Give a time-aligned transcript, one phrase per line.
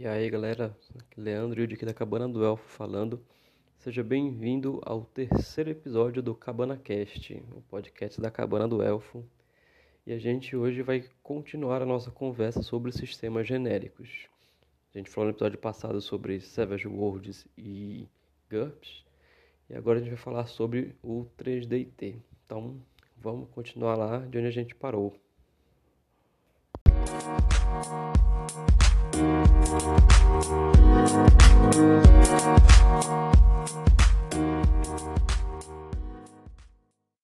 [0.00, 0.78] E aí galera,
[1.16, 3.20] Leandro e aqui da Cabana do Elfo falando.
[3.78, 9.24] Seja bem-vindo ao terceiro episódio do Cabana Cast, o podcast da Cabana do Elfo.
[10.06, 14.28] E a gente hoje vai continuar a nossa conversa sobre sistemas genéricos.
[14.94, 18.06] A gente falou no episódio passado sobre Savage Worlds e
[18.48, 19.04] GURPS.
[19.68, 22.14] E agora a gente vai falar sobre o 3DT.
[22.46, 22.80] Então
[23.16, 25.12] vamos continuar lá de onde a gente parou.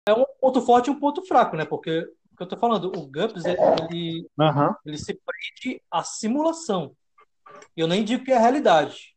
[0.06, 1.64] É um ponto forte e um ponto fraco, né?
[1.64, 4.76] Porque o que eu tô falando, o GUPS, ele, Aham.
[4.84, 6.94] ele se prende à simulação.
[7.74, 9.13] Eu nem digo que é a realidade.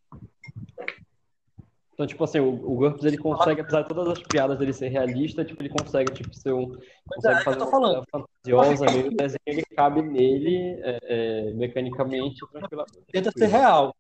[1.97, 4.87] Então, tipo assim, o, o GURPS ele consegue, apesar de todas as piadas dele ser
[4.89, 6.67] realista, tipo, ele consegue, tipo, ser um.
[6.67, 8.03] Pois é, Consegue é que fazer eu tô uma falando.
[8.11, 12.99] fantasiosa, meio desenho, ele cabe nele é, é, mecanicamente, tranquilamente.
[13.11, 13.95] Tenta ser real.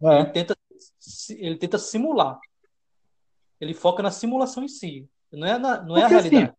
[0.00, 0.24] Ele É.
[0.24, 0.56] tenta,
[1.38, 2.38] ele tenta simular.
[3.60, 5.06] Ele foca na simulação em si.
[5.30, 6.56] Não é, na, não é a assim, realidade.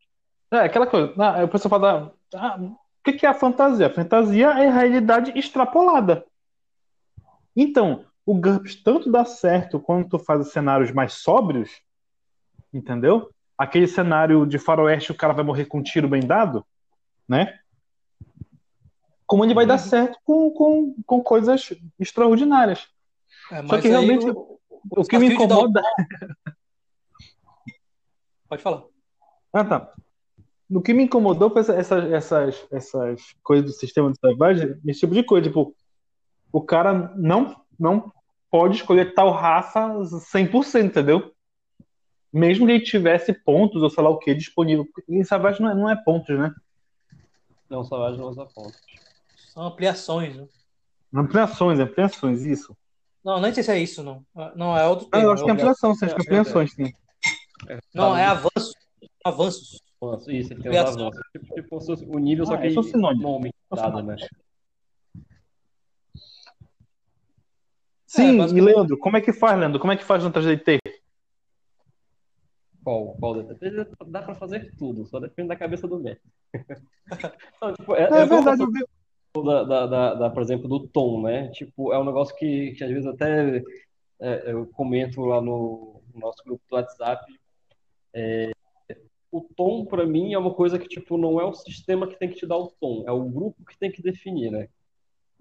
[0.52, 1.14] É aquela coisa.
[1.17, 2.14] Ah, o pessoal fala.
[2.36, 3.88] ah, o que que é a fantasia?
[3.88, 6.23] A fantasia é a realidade extrapolada.
[7.55, 11.70] Então, o GURPS tanto dá certo quando tu faz os cenários mais sóbrios,
[12.73, 13.30] entendeu?
[13.58, 16.66] Aquele cenário de faroeste, o cara vai morrer com um tiro bem dado,
[17.28, 17.59] né?
[19.28, 22.88] Como ele vai dar certo com, com, com coisas extraordinárias.
[23.52, 24.60] É, Só que realmente o,
[24.92, 25.82] O que me incomoda.
[28.48, 28.84] Pode falar.
[29.54, 29.94] Ah, tá.
[30.70, 35.00] O que me incomodou foi essa- essas, essas, essas coisas do sistema de selvagem, esse
[35.02, 35.48] tipo de coisa.
[35.48, 35.76] Tipo,
[36.52, 38.12] o cara não, não
[38.50, 39.80] pode escolher tal raça
[40.34, 41.34] 100%, entendeu?
[42.32, 44.86] Mesmo que ele tivesse pontos ou sei lá o que disponível.
[45.08, 46.54] Em Savage não é, não é pontos, né?
[47.70, 48.80] Não, só não usa pontos.
[49.54, 50.36] São ampliações.
[50.36, 50.48] Né?
[51.14, 52.76] Ampliações, ampliações, isso.
[53.23, 54.23] Não, nem sei se é isso, não.
[54.36, 56.73] Ah, Não, é outro Ah, eu acho que é ampliação, sim, acho que é ampliações,
[56.73, 56.94] sim.
[57.94, 58.73] Não, é avanço.
[59.23, 59.82] Avanços.
[60.02, 61.22] Avanço, Isso, ele tem os avanços.
[61.32, 63.23] Tipo, tipo, o nível, só Ah, que são sinônimos.
[63.23, 64.16] nome dado, né?
[68.15, 69.80] Sim, e basicamente- Leandro, como é que faz, Leandro?
[69.80, 70.80] Como é que faz no 3DT?
[72.83, 73.87] Qual, qual DTT?
[74.08, 76.30] Dá pra fazer tudo, só depende da cabeça do mestre.
[77.61, 78.86] Não, tipo, é, É, é verdade, eu vi.
[79.43, 81.48] da, da, da, da, por exemplo, do tom, né?
[81.49, 83.64] Tipo, é um negócio que, que às vezes até
[84.20, 87.25] é, eu comento lá no, no nosso grupo do WhatsApp.
[88.14, 88.52] É,
[89.31, 92.30] o tom, para mim, é uma coisa que, tipo, não é o sistema que tem
[92.30, 94.70] que te dar o tom, é o grupo que tem que definir, né?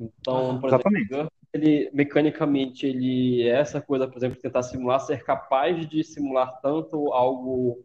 [0.01, 1.15] Então, por exemplo, Exatamente.
[1.15, 6.03] o GURPS, ele, mecanicamente, ele é essa coisa, por exemplo, tentar simular, ser capaz de
[6.03, 7.85] simular tanto algo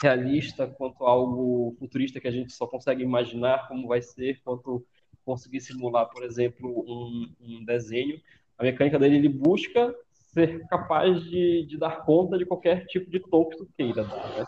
[0.00, 4.82] realista quanto algo futurista que a gente só consegue imaginar como vai ser, quanto
[5.22, 8.18] conseguir simular, por exemplo, um, um desenho.
[8.56, 9.94] A mecânica dele, ele busca
[10.32, 14.28] ser capaz de, de dar conta de qualquer tipo de tom que tu queira dar,
[14.30, 14.44] né?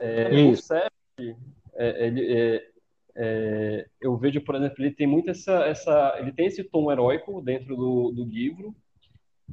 [0.00, 0.56] É, o.
[0.56, 0.90] Seth,
[1.76, 2.68] é, ele, é,
[3.16, 7.40] é, eu vejo, por exemplo, ele tem muito essa, essa ele tem esse tom heróico
[7.40, 8.74] dentro do, do livro,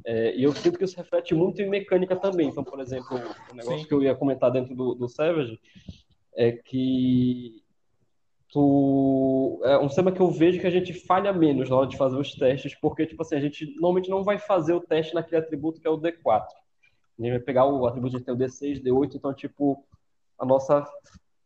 [0.04, 2.48] é, e eu sinto que isso reflete muito em mecânica também.
[2.48, 3.16] Então, por exemplo,
[3.50, 3.86] o negócio Sim.
[3.86, 5.58] que eu ia comentar dentro do, do Savage
[6.36, 7.62] é que
[8.50, 11.96] tu é um sistema que eu vejo que a gente falha menos na hora de
[11.96, 15.38] fazer os testes, porque tipo assim, a gente normalmente não vai fazer o teste naquele
[15.42, 16.44] atributo que é o D4.
[17.18, 19.84] A gente vai pegar o atributo que tem o D6, D8, então tipo
[20.38, 20.86] a nossa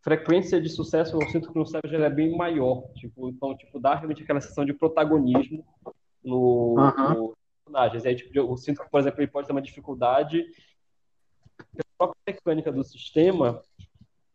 [0.00, 3.94] frequência de sucesso, eu sinto que no Savage é bem maior, tipo, então tipo dá
[3.94, 5.64] realmente aquela sensação de protagonismo
[6.24, 7.14] no, Aham.
[7.14, 8.06] no personagens.
[8.06, 10.44] Aí, tipo, eu sinto que, por exemplo, ele pode ter uma dificuldade
[11.72, 13.62] pela própria mecânica do sistema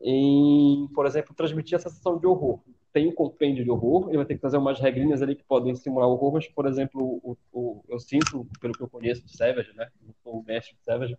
[0.02, 2.60] em, por exemplo, transmitir a sensação de horror.
[2.92, 5.74] Tem um compêndio de horror, ele vai ter que trazer umas regrinhas ali que podem
[5.76, 9.74] simular horror, mas, por exemplo, o, o- eu sinto, pelo que eu conheço de Savage,
[9.74, 9.90] né?
[10.06, 11.18] Não sou o mestre de Savage,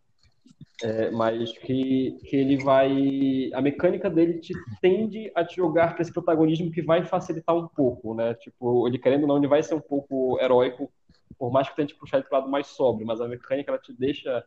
[0.82, 3.50] é, mas que, que ele vai.
[3.54, 7.68] A mecânica dele te tende a te jogar para esse protagonismo que vai facilitar um
[7.68, 8.34] pouco, né?
[8.34, 10.92] Tipo, ele querendo ou não, ele vai ser um pouco heróico,
[11.38, 13.78] por mais que tente puxar ele para o lado mais sóbrio, mas a mecânica ela
[13.80, 14.44] te deixa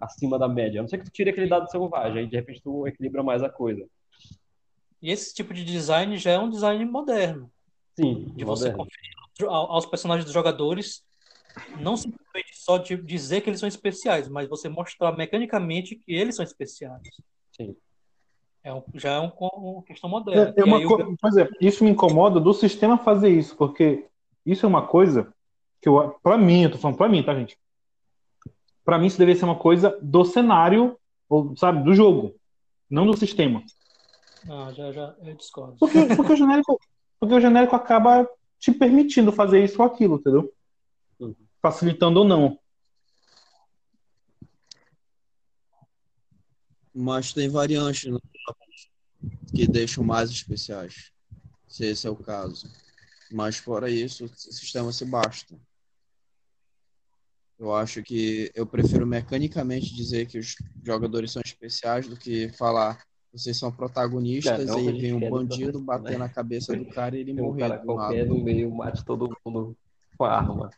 [0.00, 0.80] acima da média.
[0.80, 3.48] A não ser que tu tire aquele dado selvagem, de repente tu equilibra mais a
[3.48, 3.86] coisa.
[5.00, 7.50] E esse tipo de design já é um design moderno.
[7.98, 8.78] Sim, De você moderno.
[8.84, 9.14] conferir
[9.48, 11.04] ao- aos personagens dos jogadores,
[11.76, 16.36] não simplesmente só de dizer que eles são especiais, mas você mostrar mecanicamente que eles
[16.36, 17.02] são especiais.
[17.52, 17.76] Sim.
[18.62, 20.54] É um- já é um- uma questão moderna.
[20.56, 24.06] É, é uma co- Pois é, isso me incomoda do sistema fazer isso, porque
[24.44, 25.32] isso é uma coisa
[25.80, 27.58] que eu, pra mim, eu tô falando pra mim, tá, gente?
[28.84, 30.98] Pra mim isso deveria ser uma coisa do cenário,
[31.28, 32.34] ou, sabe, do jogo,
[32.88, 33.62] não do sistema.
[34.48, 35.76] Ah, já, já, eu discordo.
[35.78, 36.78] Porque, porque o genérico,
[37.18, 38.28] porque o genérico acaba
[38.58, 40.52] te permitindo fazer isso ou aquilo, entendeu?
[41.64, 42.58] Facilitando ou não.
[46.92, 48.18] Mas tem variantes né,
[49.54, 51.10] que deixam mais especiais,
[51.66, 52.70] se esse é o caso.
[53.32, 55.58] Mas fora isso, o sistema se basta.
[57.58, 63.02] Eu acho que eu prefiro mecanicamente dizer que os jogadores são especiais do que falar
[63.32, 66.18] vocês são protagonistas É, não, e vem um bandido bater né?
[66.18, 69.34] na cabeça do cara e ele Tem um morrer cara do qualquer meio, mate todo
[69.44, 69.74] mundo
[70.16, 70.70] com a arma.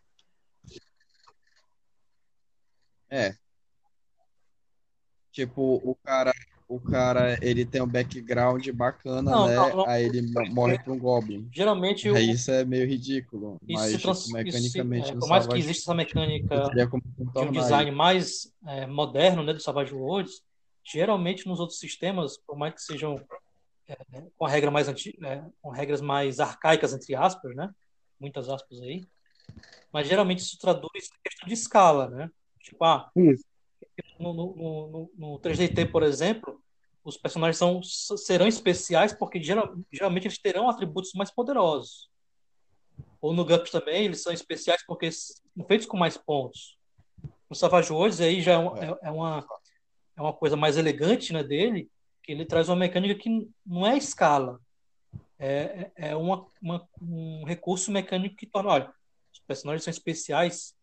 [3.10, 3.34] É.
[5.32, 6.32] Tipo, o cara,
[6.68, 9.56] o cara, ele tem um background bacana, Não, né?
[9.56, 9.86] não, não.
[9.86, 11.48] Aí ele mo- morre pra um Goblin.
[11.52, 14.00] Geralmente, o- Aí isso é meio ridículo, isso mas se trans...
[14.00, 17.22] tipo, isso se- mecanicamente é, no por mais que Savage exista essa mecânica como de
[17.22, 20.42] um contornar design mais é, moderno, né, do Savage Worlds,
[20.82, 23.22] geralmente nos outros sistemas, por mais que sejam
[23.88, 23.96] é,
[24.38, 25.18] com a regra mais anti...
[25.22, 27.70] é, com regras mais arcaicas entre aspas, né,
[28.18, 29.06] muitas aspas aí,
[29.92, 32.30] mas geralmente isso traduz a questão de escala, né?
[32.66, 33.10] Tipo, ah,
[34.18, 36.60] no, no, no, no 3DT, por exemplo,
[37.04, 42.10] os personagens são, serão especiais porque geral, geralmente eles terão atributos mais poderosos.
[43.20, 46.76] Ou no GURPS também, eles são especiais porque são feitos com mais pontos.
[47.48, 49.46] No Savage Worlds aí já é, um- é- é uma,
[50.16, 51.88] é uma coisa mais elegante né, dele,
[52.22, 54.60] que ele traz uma mecânica que não é escala.
[55.38, 58.94] É, é é uma, uma- um recurso mecânico que torna, olha,
[59.32, 60.74] os personagens são especiais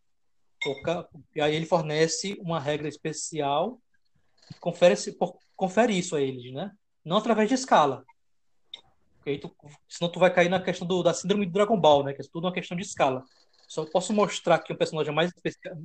[1.34, 3.78] E aí ele fornece uma regra especial
[4.48, 4.94] que confere,
[5.56, 6.70] confere isso a eles, né?
[7.04, 8.04] Não através de escala.
[9.26, 9.54] Aí tu-
[9.88, 12.12] senão tu vai cair na questão do- da síndrome do Dragon Ball, né?
[12.12, 13.24] Que é tudo uma questão de escala.
[13.66, 15.32] Só posso mostrar que um personagem é mais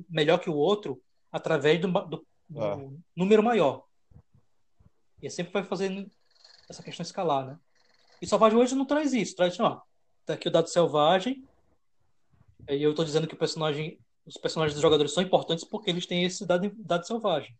[0.08, 1.00] melhor que o outro
[1.32, 2.76] através do, do- do Ah.
[3.16, 3.84] número maior.
[5.22, 6.10] E sempre vai fazendo
[6.68, 7.58] essa questão escalar, né?
[8.20, 9.34] E Savage Worlds não traz isso.
[9.34, 9.82] Traz, ó,
[10.26, 11.42] tá aqui o dado selvagem.
[12.68, 13.98] E eu tô dizendo que o personagem
[14.30, 17.54] os personagens dos jogadores são importantes porque eles têm esse dado, dado selvagem.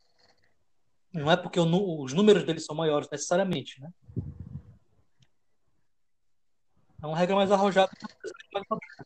[1.13, 3.93] Não é porque o os números deles são maiores necessariamente, né?
[7.03, 7.91] É uma regra mais arrojada.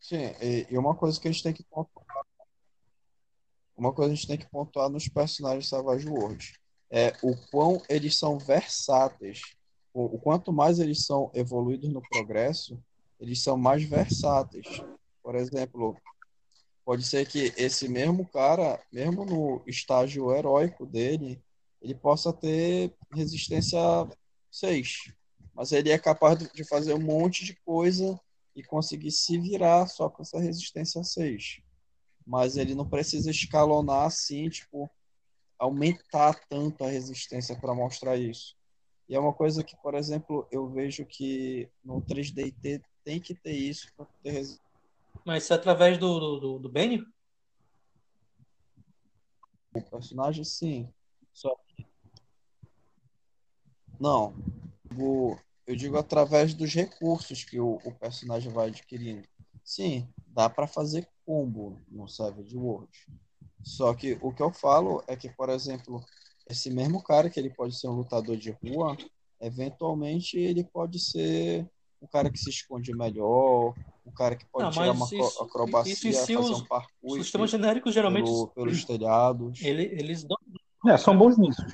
[0.01, 2.27] Sim, e, uma coisa que a gente tem que pontuar,
[3.77, 6.59] uma coisa que a gente tem que pontuar nos personagens Savage Worlds
[6.91, 9.41] é o quão eles são versáteis.
[9.93, 12.79] O, o quanto mais eles são evoluídos no progresso,
[13.19, 14.67] eles são mais versáteis.
[15.23, 15.97] Por exemplo,
[16.85, 21.43] pode ser que esse mesmo cara, mesmo no estágio heróico dele,
[21.81, 23.79] ele possa ter resistência
[24.51, 25.13] 6.
[25.55, 28.19] Mas ele é capaz de- fazer um monte de coisa
[28.57, 31.61] e conseguir se virar só com essa resistência 6.
[32.27, 34.91] Mas ele não precisa escalonar assim, tipo,
[35.59, 38.57] aumentar tanto a resistência para mostrar isso.
[39.09, 43.53] E é uma coisa que, por exemplo, eu vejo que no 3DT tem que ter
[43.55, 44.64] isso para ter resistência.
[45.25, 47.05] Mas é através do, do, do, do Benny,
[49.75, 50.89] O personagem, sim.
[51.33, 51.85] Só que...
[53.99, 54.35] Não.
[54.97, 55.37] O...
[55.67, 59.27] Eu digo através dos recursos que o, o personagem vai adquirindo.
[59.65, 62.91] Sim, dá para fazer combo no Savage World.
[63.63, 66.05] Só que o que eu falo é que, por exemplo,
[66.47, 68.97] esse mesmo cara que ele pode ser um lutador de rua,
[69.41, 71.67] eventualmente ele pode ser
[72.05, 73.75] um cara que se esconde melhor,
[74.07, 76.91] um cara que pode Não, tirar uma isso- acrobacia, isso si fazer os- um parkour
[77.03, 79.63] os sistemas genéricos geralmente pelo- pelos telhados.
[79.63, 80.37] ele, eles dão.
[80.87, 81.65] É, são bons nisso.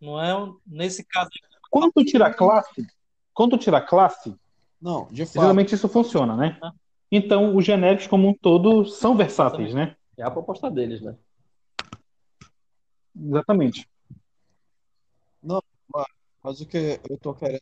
[0.00, 1.28] Não é um- nesse caso.
[1.70, 2.86] Quando tu tira classe,
[3.34, 4.34] quando tu tira classe,
[4.80, 5.40] Não, de fato.
[5.40, 6.58] geralmente isso funciona, né?
[6.62, 6.72] Ah.
[7.12, 9.94] Então, os genéricos como um todo são versáteis, né?
[10.16, 11.14] É a proposta deles, né?
[13.14, 13.86] Exatamente.
[16.42, 17.60] Mas o que eu tô querendo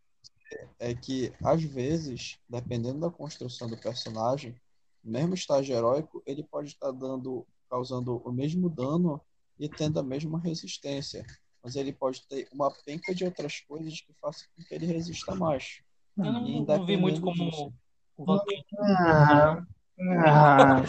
[0.78, 4.54] é que, às vezes, dependendo da construção do personagem,
[5.02, 9.20] mesmo estágio heróico, ele pode estar dando, causando o mesmo dano
[9.58, 11.24] e tendo a mesma resistência.
[11.62, 15.34] Mas ele pode ter uma penca de outras coisas que façam com que ele resista
[15.34, 15.80] mais.
[16.16, 17.72] Eu não, não vi muito como disso.
[18.16, 18.62] o vampiro.
[18.80, 19.62] Ah,
[20.00, 20.82] ah.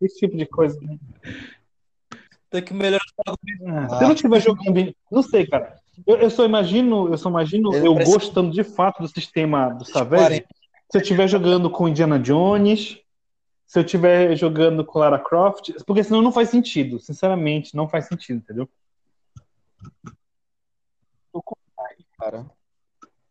[0.00, 0.80] Esse tipo de coisa.
[0.80, 0.98] né?
[2.50, 3.02] Tem que melhorar.
[3.26, 4.94] Ah, Se eu não estiver jogando.
[5.10, 5.80] Não sei, cara.
[6.06, 9.84] Eu, eu só imagino, eu só imagino eu precisa- gostando de fato do sistema do
[9.84, 10.44] Savage
[10.90, 12.98] se eu estiver jogando com Indiana Jones,
[13.66, 17.00] se eu estiver jogando com Lara Croft, porque senão não faz sentido.
[17.00, 18.68] Sinceramente, não faz sentido, entendeu?
[22.18, 22.46] Cara.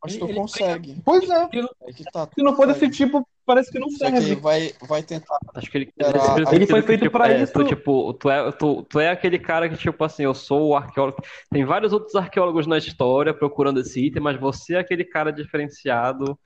[0.03, 1.01] Mas Ele- tu ele- consegue.
[1.05, 1.49] Pois é.
[1.87, 2.27] É que tá.
[2.33, 4.35] Se não for desse tipo, parece que não serve.
[4.35, 5.37] vai, vai tentar.
[5.55, 7.53] Acho que ele, Era- Ele foi feito tipo, pra é, isso.
[7.53, 10.75] Tu, tipo, tu é, tu, tu é aquele cara que, tipo assim, eu sou o
[10.75, 11.21] arqueólogo.
[11.49, 16.37] Tem vários outros arqueólogos na história procurando esse item, mas você é aquele cara diferenciado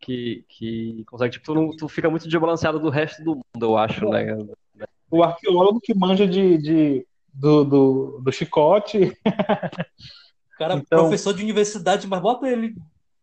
[0.00, 3.76] que, que consegue, tipo, tu, não, tu fica muito desbalanceado do resto do mundo, eu
[3.76, 4.26] acho, né?
[5.10, 9.12] O arqueólogo que manja de, de do, do, do chicote.
[10.58, 12.74] Cara, Então- professor de universidade, mas bota ele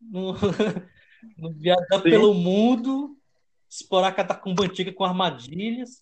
[0.02, 0.34] no,
[1.38, 3.18] no viajar pelo mundo,
[3.70, 6.02] explorar a catacumba antiga com armadilhas.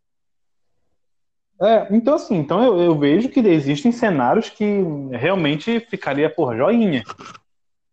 [1.62, 4.66] É, então assim, então eu, eu vejo que existem cenários que
[5.12, 7.04] realmente ficaria por joinha.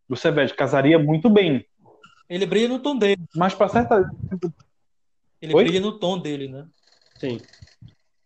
[0.08, 1.64] O Seved casaria muito bem.
[2.28, 3.22] Ele brilha no tom dele.
[3.34, 4.10] Mas para certa.
[5.40, 5.64] Ele Oi?
[5.64, 6.66] brilha no tom dele, né?
[7.16, 7.40] Sim.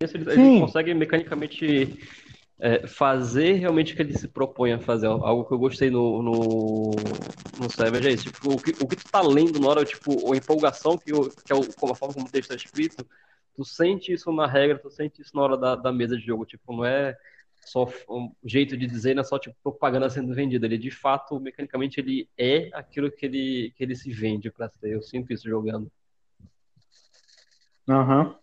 [0.00, 0.40] Ele, Sim.
[0.56, 1.98] ele consegue mecanicamente
[2.58, 5.06] é, fazer realmente o que ele se propõe a fazer.
[5.06, 6.90] Algo que eu gostei no, no,
[7.58, 8.30] no Savage é isso.
[8.30, 11.28] Tipo, o, que, o que tu tá lendo na hora, tipo, a empolgação que, o,
[11.28, 13.06] que é o, como a forma como o texto é escrito,
[13.54, 16.46] tu sente isso na regra, tu sente isso na hora da, da mesa de jogo.
[16.46, 17.16] Tipo, não é
[17.64, 20.66] só um jeito de dizer, não é só tipo propaganda sendo vendida.
[20.66, 24.92] Ele, de fato, mecanicamente, ele é aquilo que ele, que ele se vende pra ser.
[24.92, 25.90] Eu sinto isso jogando.
[27.88, 28.36] Aham.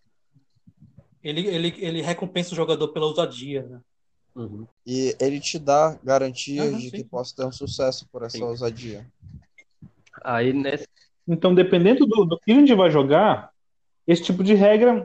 [1.23, 3.81] Ele, ele, ele recompensa o jogador pela ousadia, né?
[4.35, 4.65] Uhum.
[4.85, 6.97] E ele te dá garantias de sim.
[6.97, 8.43] que possa ter um sucesso por essa Sim.
[8.43, 9.05] ousadia.
[10.23, 10.87] Aí, nesse
[11.27, 13.51] Então, dependendo do, do que a gente vai jogar,
[14.07, 15.03] esse tipo de regra.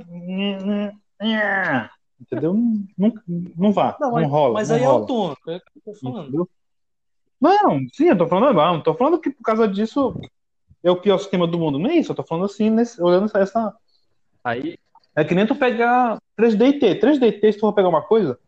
[2.20, 2.54] Entendeu?
[2.96, 3.12] Não,
[3.56, 3.96] não vá.
[4.00, 4.54] Não, mas, rola.
[4.54, 5.02] mas não aí é rola.
[5.02, 6.22] o tom, é o que eu tô falando.
[6.28, 6.48] Entendeu?
[7.40, 10.18] Não, sim, eu tô falando, não, não tô falando que por causa disso
[10.82, 11.78] é o pior sistema do mundo.
[11.78, 13.76] Não é isso, eu tô falando assim, nesse- olhando essa- essa.
[14.42, 14.78] aí
[15.14, 16.94] É que nem tu pegar 3D&T.
[16.98, 18.38] 3D&T, se tu for pegar uma coisa,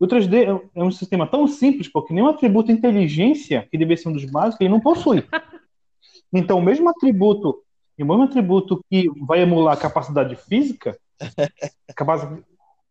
[0.00, 3.96] o 3D é um- é um sistema tão simples, porque nenhum atributo inteligência, que deve
[3.96, 5.24] ser um dos básicos, ele não possui.
[6.32, 7.62] Então, o mesmo atributo,
[7.98, 10.96] e o mesmo atributo que vai emular a capacidade física,
[11.96, 12.42] capacidade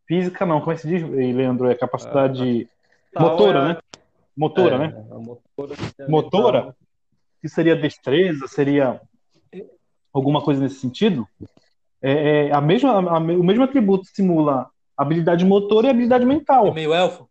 [0.08, 1.02] física não, como é que se diz,
[1.36, 1.70] Leandro?
[1.70, 2.68] É capacidade
[3.14, 3.78] tal motora, é- né?
[4.36, 5.06] Motora, é, né?
[5.12, 5.76] a motora,
[6.08, 6.76] Motora?
[7.42, 9.02] que seria destreza, seria
[10.14, 11.28] alguma coisa nesse sentido,
[12.02, 16.74] é, é a mesma, a- o mesmo atributo simula habilidade motora e habilidade É mental.
[16.74, 17.30] meio elfo.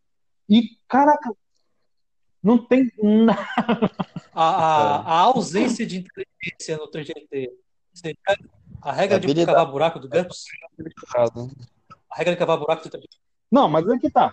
[0.49, 1.33] E, caraca,
[2.43, 3.35] não tem na-
[4.33, 7.51] A, a, a ausência de inteligência no 3GT.
[7.93, 8.17] seria
[8.83, 10.09] A regra de cavar buraco do?
[10.09, 11.51] Complicado.
[12.11, 13.09] A regra de cavar buraco do 3GT.
[13.51, 14.33] Não, mas é que tá.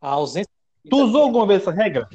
[0.00, 0.50] A ausência.
[0.88, 2.08] Tu usou alguma vez essa regra?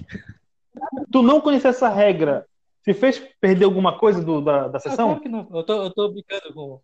[1.12, 2.46] Tu não conhecia essa regra?
[2.84, 5.08] Te fez perder alguma coisa do- da, da Ah, sessão?
[5.08, 5.48] claro que não.
[5.52, 6.82] Eu tô, eu tô brincando com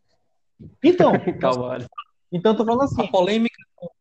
[0.84, 1.78] Então, Calma,
[2.34, 3.56] então eu tô falando a assim, polêmica.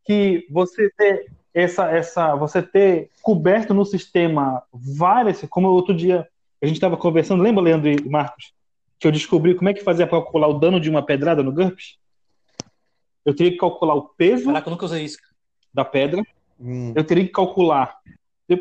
[0.05, 6.27] que você ter essa, essa, você ter coberto no sistema várias, como outro dia
[6.63, 8.55] a gente estava conversando, lembra, Leandro e Marcos,
[8.99, 11.53] que eu descobri como é que fazia para calcular o dano de uma pedrada no
[11.53, 11.99] GURPS?
[13.25, 15.19] Eu teria que calcular o peso Caraca, eu nunca usei isso.
[15.75, 16.23] da pedra,
[16.61, 17.97] Hum, eu teria que calcular,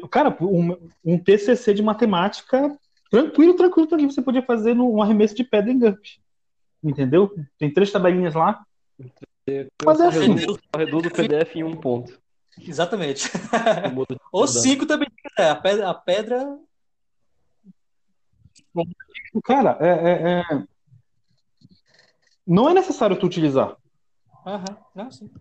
[0.10, 0.76] cara, um,
[1.06, 2.76] um TCC de matemática
[3.12, 6.20] tranquilo, tranquilo, tranquilo, você podia fazer num arremesso de pedra em GURPS.
[6.84, 7.32] Entendeu?
[7.60, 8.66] Tem três tabelinhas lá.
[9.84, 10.36] Mas é eu assim.
[10.36, 12.20] reduzo, eu reduzo o PDF em um ponto.
[12.60, 13.30] Exatamente.
[14.32, 15.08] Ou cinco também.
[15.38, 16.60] A pedra, a pedra
[19.44, 20.64] Cara, é, é- é-
[22.46, 23.78] não é necessário tu utilizar.
[24.46, 25.32] Aham, não, sim.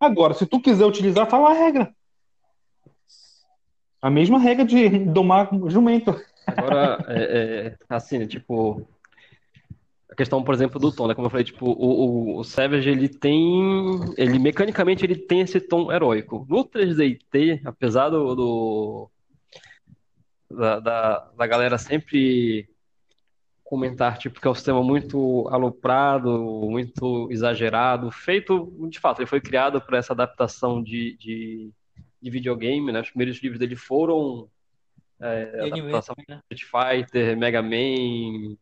[0.00, 1.94] Agora, se tu quiser utilizar, tá lá a regra.
[4.02, 6.20] A mesma regra de domar jumento.
[6.46, 8.86] Agora, é, é, assim, né, tipo,
[10.14, 11.14] a questão, por exemplo, do tom, né?
[11.14, 15.60] Como eu falei, tipo, o, o, o Savage, ele tem, ele mecanicamente, ele tem esse
[15.60, 16.46] tom heróico.
[16.48, 19.10] No 3DT, apesar do, do-
[20.50, 22.68] da, da, da galera sempre
[23.64, 26.30] comentar, tipo, que é um sistema muito aloprado,
[26.70, 31.72] muito exagerado, feito, de fato, ele foi criado para essa adaptação de, de,
[32.22, 33.00] de videogame, né?
[33.00, 34.48] Os primeiros livros dele foram
[35.20, 36.40] é, adaptação né?
[36.52, 36.70] Street
[37.04, 38.56] Fighter, Mega Man.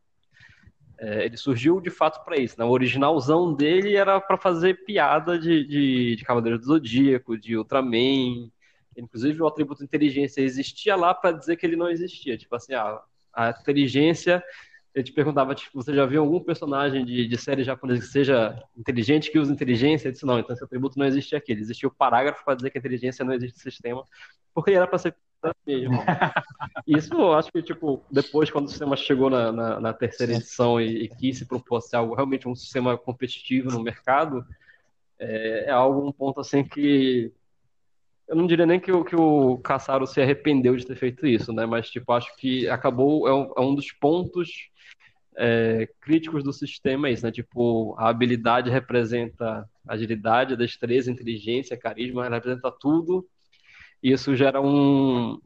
[1.03, 2.55] É, ele surgiu de fato para isso.
[2.57, 2.65] Né?
[2.65, 8.49] O originalzão dele era para fazer piada de, de, de Cavaleiro do Zodíaco, de Ultraman.
[8.97, 12.39] Inclusive, o atributo inteligência existia lá para dizer que ele não existia.
[12.39, 13.03] Tipo assim, a,
[13.35, 14.41] a inteligência.
[14.95, 18.63] Ele te perguntava, tipo, você já viu algum personagem de, de série japonesa que seja
[18.77, 20.07] inteligente, que use inteligência?
[20.07, 21.51] Ele disse, não, então esse atributo não existia aqui.
[21.51, 24.07] Existia o parágrafo para dizer que a inteligência não existe no sistema,
[24.55, 25.17] porque era para ser
[26.87, 30.81] Isso eu acho que, tipo, depois, quando o sistema chegou na, na, na terceira edição
[30.81, 34.45] e, e quis se propor ser algo realmente um sistema competitivo no mercado,
[35.19, 37.33] é, é algo, um ponto assim que
[38.29, 41.53] eu não diria nem que o, que o Caçaro se arrependeu de ter feito isso,
[41.53, 41.67] né?
[41.67, 44.71] Mas, tipo, acho que acabou, é um, é um dos pontos
[45.37, 47.33] é, críticos do sistema, isso, né?
[47.33, 53.29] Tipo, a habilidade representa agilidade, destreza, inteligência, carisma, ela representa tudo.
[54.03, 55.39] E isso gera um,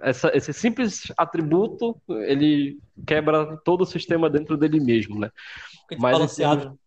[0.00, 5.30] essa, esse simples atributo, ele quebra todo o sistema dentro dele mesmo, né?
[5.98, 6.78] Mas, balanceado.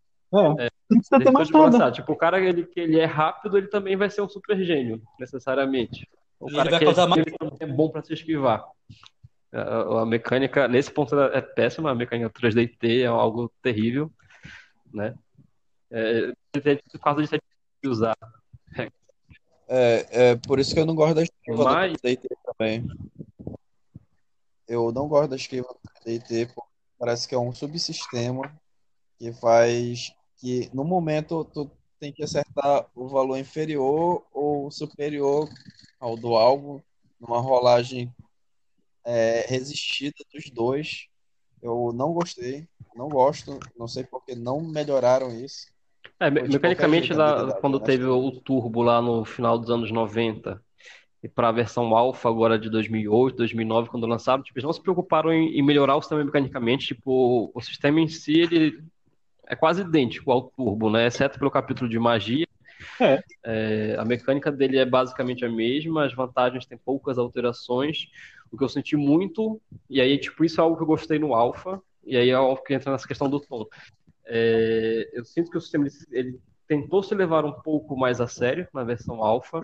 [0.59, 0.69] É.
[0.89, 1.91] Não precisa ter mais nada.
[1.91, 5.01] Tipo, o cara ele, que ele é rápido, ele também vai ser um super gênio,
[5.19, 6.07] necessariamente.
[6.39, 7.23] O Ele cara vai que causar é, mais-
[7.61, 8.63] é bom para se esquivar.
[9.53, 11.91] A, a mecânica, nesse ponto, é péssima.
[11.91, 14.11] A mecânica 3DT é algo terrível,
[14.93, 15.15] né?
[15.89, 16.33] É,
[16.91, 18.17] por causa disso é difícil de usar.
[18.77, 18.89] É,
[19.67, 22.87] é por isso que eu não gosto da esquiva Mas- do DT também.
[24.67, 28.53] Eu não gosto da esquiva do DT, porque parece que é um subsistema
[29.17, 35.49] que faz que no momento tu tem que acertar o valor inferior ou superior
[35.99, 36.83] ao do alvo
[37.19, 38.13] numa rolagem
[39.03, 41.07] é, resistida dos dois.
[41.61, 45.67] Eu não gostei, não gosto, não sei porque não melhoraram isso.
[46.19, 47.85] É, mecanicamente, a lá, quando né?
[47.85, 50.59] teve o Turbo lá no final dos anos 90
[51.23, 54.81] e para a versão Alpha agora de 2008, 2009, quando lançaram, tipo, eles não se
[54.81, 56.87] preocuparam em, em melhorar o sistema mecanicamente.
[56.87, 58.83] Tipo, o sistema em si, ele
[59.47, 61.07] é quase idêntico ao Turbo, né?
[61.07, 62.47] Exceto pelo capítulo de magia.
[62.99, 63.23] É.
[63.43, 68.07] É, a mecânica dele é basicamente a mesma, as vantagens têm poucas alterações.
[68.51, 69.59] O que eu senti muito,
[69.89, 72.61] e aí, tipo, isso é algo que eu gostei no Alpha, e aí é algo
[72.63, 73.65] que entra nessa questão do tom.
[74.29, 78.67] É, eu sinto que o sistema ele, tentou se levar um pouco mais a sério
[78.73, 79.61] na versão alfa.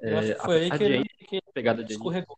[0.00, 2.36] Eu acho É, que foi aí a que ele, que Pegada de escorregou.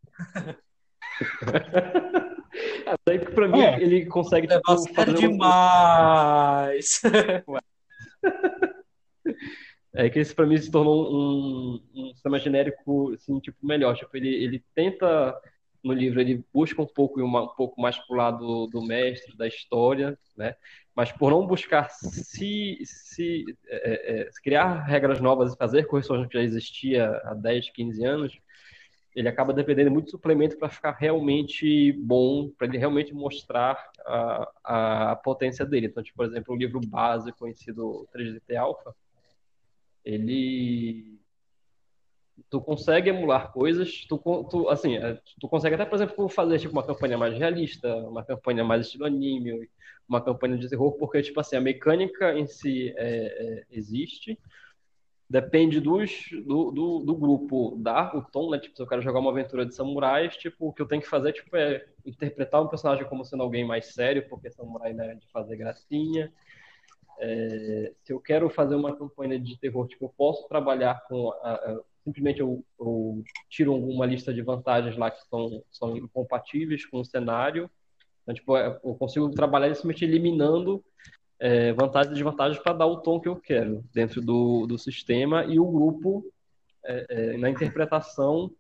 [2.87, 3.83] Até que pra mim É.
[3.83, 7.01] ele consegue Levar a tipo, sério fazer um- demais.
[9.97, 13.95] É que esse pra mim se tornou um, um sistema genérico assim, tipo, melhor.
[13.97, 15.33] Tipo, ele, ele tenta,
[15.85, 19.47] no livro, ele busca um pouco, uma, um pouco mais pro lado do mestre, da
[19.47, 20.57] história, né?
[20.95, 26.27] Mas por não buscar se, se, é, é, se criar regras novas e fazer correções
[26.29, 28.39] que já existia há 10, 15 anos,
[29.15, 35.11] ele acaba dependendo muito de suplemento para ficar realmente bom, para ele realmente mostrar a,
[35.11, 35.87] a potência dele.
[35.87, 38.95] Então, tipo, por exemplo, o livro base conhecido 3DT Alpha,
[40.05, 41.19] ele
[42.51, 44.19] tu consegue emular coisas, tu,
[44.51, 48.25] tu assim, é, tu consegue até, por exemplo, fazer tipo uma campanha mais realista, uma
[48.25, 49.69] campanha mais estilo anime,
[50.09, 54.39] uma campanha de terror, porque tipo assim, a mecânica em si é, é, existe,
[55.29, 56.11] depende dos,
[56.47, 58.59] do, do, do grupo dar o tom, né?
[58.59, 61.09] Tipo, se eu quero jogar uma aventura de samurais, tipo, o que eu tenho que
[61.09, 65.15] fazer tipo, é interpretar um personagem como sendo alguém mais sério, porque samurai não é
[65.15, 66.33] de fazer gracinha.
[67.21, 71.55] É, se eu quero fazer uma campanha de terror, tipo, eu posso trabalhar com a-
[71.55, 77.01] a- simplesmente eu, eu tiro uma lista de vantagens lá que são, são incompatíveis com
[77.01, 77.71] o cenário.
[78.23, 80.85] Então, tipo, eu consigo trabalhar simplesmente eliminando
[81.41, 85.45] é, vantagens e desvantagens para dar o tom que eu quero dentro do, do sistema
[85.45, 86.25] e o grupo,
[86.85, 88.51] é, é, na interpretação,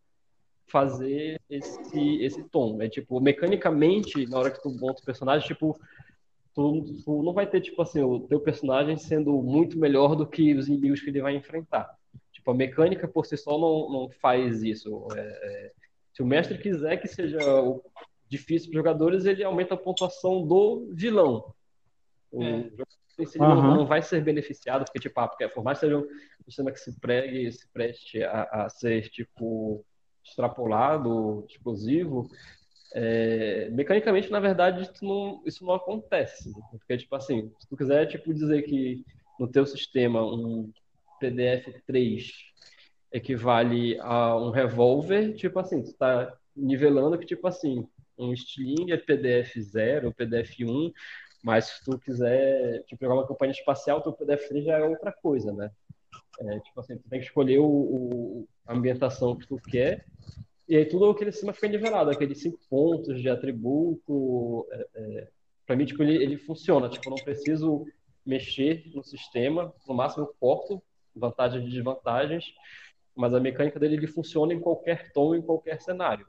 [0.66, 2.80] fazer esse, esse tom.
[2.80, 5.78] É tipo, mecanicamente, na hora que tu monta o personagem, tipo,
[6.54, 10.54] tu, tu não vai ter, tipo assim, o teu personagem sendo muito melhor do que
[10.54, 11.94] os inimigos que ele vai enfrentar.
[12.44, 15.08] Tipo, a mecânica por si só não, não faz isso.
[15.16, 15.72] É, é,
[16.12, 17.40] se o mestre quiser que seja
[18.28, 21.54] difícil para os jogadores, ele aumenta a pontuação do vilão.
[22.30, 22.70] O É.
[23.18, 23.76] jogador Aham.
[23.76, 26.06] não vai ser beneficiado, porque, tipo, ah, porque por mais que seja um
[26.44, 29.82] sistema que se pregue, se preste a, a ser, tipo,
[30.22, 32.28] extrapolado, explosivo,
[32.92, 36.52] é, mecanicamente, na verdade, isso não, isso não acontece.
[36.70, 39.02] Porque, tipo assim, se tu quiser, tipo, dizer que
[39.40, 40.70] no teu sistema um
[41.18, 42.30] PDF 3
[43.12, 47.86] equivale a um revólver, tipo assim, tu tá nivelando que, tipo assim,
[48.18, 50.92] um estilingue é PDF 0, PDF 1,
[51.42, 55.12] mas se tu quiser, tipo, jogar uma campanha espacial, teu PDF 3 já é outra
[55.12, 55.70] coisa, né?
[56.40, 60.04] É, tipo assim, tu tem que escolher o, o- a ambientação que tu quer
[60.68, 64.66] e aí tudo aquele cima fica nivelado, aqueles cinco pontos de atributo.
[64.70, 65.28] É, é,
[65.66, 66.88] para mim, tipo, ele, ele funciona.
[66.88, 67.84] Tipo, não preciso
[68.24, 69.72] mexer no sistema.
[69.86, 70.82] No máximo, eu corto
[71.14, 72.44] vantagens e desvantagens.
[73.16, 76.26] Mas a mecânica dele ele funciona em qualquer tom, em qualquer cenário.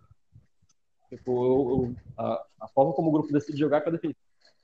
[1.10, 4.14] Tipo, eu, eu- a, a forma como o grupo decide jogar, cada vez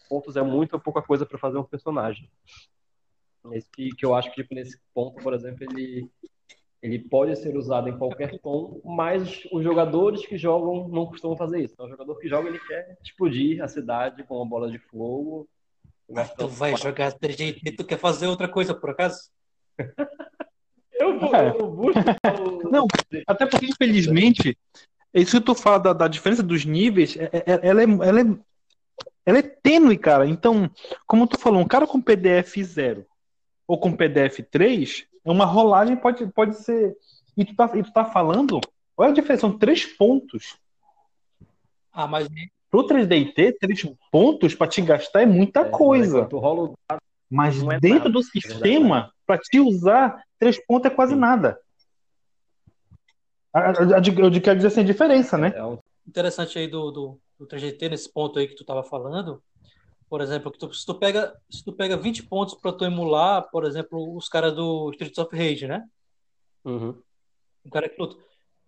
[0.09, 2.29] pontos é muito ou pouca coisa para fazer um personagem.
[3.53, 6.09] Esse que, que eu acho que tipo, nesse ponto, por exemplo, ele
[6.81, 11.59] ele pode ser usado em qualquer tom, mas os jogadores que jogam não costumam fazer
[11.61, 11.73] isso.
[11.75, 15.47] Então, o jogador que joga, ele quer explodir a cidade com uma bola de fogo.
[16.39, 19.29] Tu vai jogar 3D e tu quer fazer outra coisa, por acaso?
[20.93, 21.49] Eu vou, É.
[21.49, 22.87] eu o- Não,
[23.27, 24.57] Até porque, infelizmente,
[25.13, 28.25] isso que tu fala da, da diferença dos níveis, é- é- ela, é, ela, é,
[29.25, 30.27] ela é tênue, cara.
[30.27, 30.69] Então,
[31.07, 33.05] como tu falou, um cara com PDF 0
[33.67, 36.95] ou com PDF 3, é uma rolagem pode, pode ser.
[37.35, 38.59] E tu, tá, e tu tá falando,
[38.97, 40.57] Olha a diferença, são três pontos.
[41.91, 42.27] Ah, mas
[42.69, 46.25] Pro 3DT, três pontos pra te gastar é muita coisa.
[46.25, 46.73] Tu rola o
[47.29, 51.57] Mas é dentro nada, do é sistema, pra te usar, três pontos é quase nada.
[53.55, 55.53] Eu quero dizer assim, a diferença, né?
[55.55, 59.41] é um- interessante aí do, do, do 3GT, nesse ponto aí que tu estava falando,
[60.09, 63.49] por exemplo, que tu- se, tu pega, se tu pega 20 pontos para tu emular,
[63.49, 65.85] por exemplo, os caras do Streets of Rage, né?
[66.65, 67.01] Uhum.
[67.65, 68.17] Um cara que luta.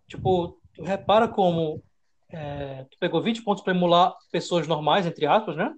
[0.07, 1.83] Tipo, tu repara como
[2.29, 5.73] é, tu pegou 20 pontos para emular pessoas normais, entre aspas, né?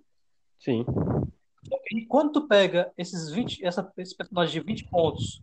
[0.59, 0.85] Sim.
[1.91, 5.41] E quando tu pega esses 20, essa, esse personagem de 20 pontos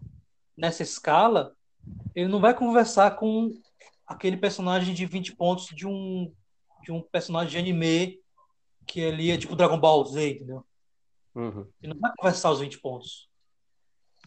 [0.57, 1.55] nessa escala,
[2.15, 3.51] ele não vai conversar com
[4.07, 6.33] aquele personagem de 20 pontos de um,
[6.85, 8.21] de um personagem de anime
[8.87, 10.65] que ali é tipo Dragon Ball Z, entendeu?
[11.35, 11.67] Uhum.
[11.83, 13.29] Ele não vai conversar os 20 pontos.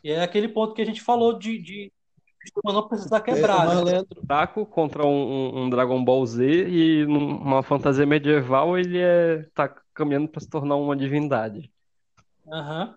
[0.03, 3.65] E é aquele ponto que a gente falou de, de, de não precisar quebrar.
[3.65, 3.91] Mas, né?
[3.91, 9.43] Leandro, Fraco contra um, um- um Dragon Ball Z e numa fantasia medieval ele é,
[9.53, 11.71] tá caminhando para se tornar uma divindade.
[12.47, 12.95] Aham.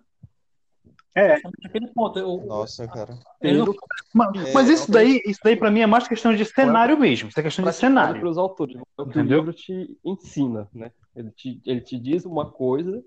[1.15, 1.35] É.
[1.65, 2.19] Aquele ponto.
[2.21, 3.19] O- nossa, cara.
[3.41, 3.75] ele não-
[4.15, 7.29] Mas, É, mas isso daí, isso daí para mim é mais questão de cenário mesmo.
[7.29, 8.21] Isso é questão de cenário.
[8.21, 8.77] pelos autores.
[8.77, 9.39] É o que Entendeu?
[9.39, 10.93] o livro te ensina, né?
[11.15, 13.03] Ele te, ele te diz uma coisa,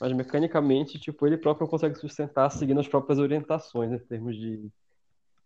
[0.00, 4.56] mas mecanicamente, tipo, ele próprio consegue sustentar seguindo as próprias orientações em termos de,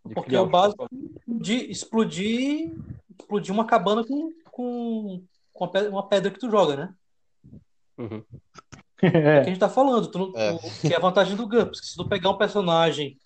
[0.07, 0.89] de Porque o básico-
[1.27, 2.73] de explodir,
[3.19, 5.23] explodir uma cabana com, com,
[5.53, 6.95] com uma pedra que tu joga, né?
[7.99, 8.25] Uhum.
[9.03, 9.41] É o que É.
[9.41, 10.53] a gente tá falando, tu É.
[10.53, 13.19] o- que é a vantagem do GURPS, que se tu pegar um personagem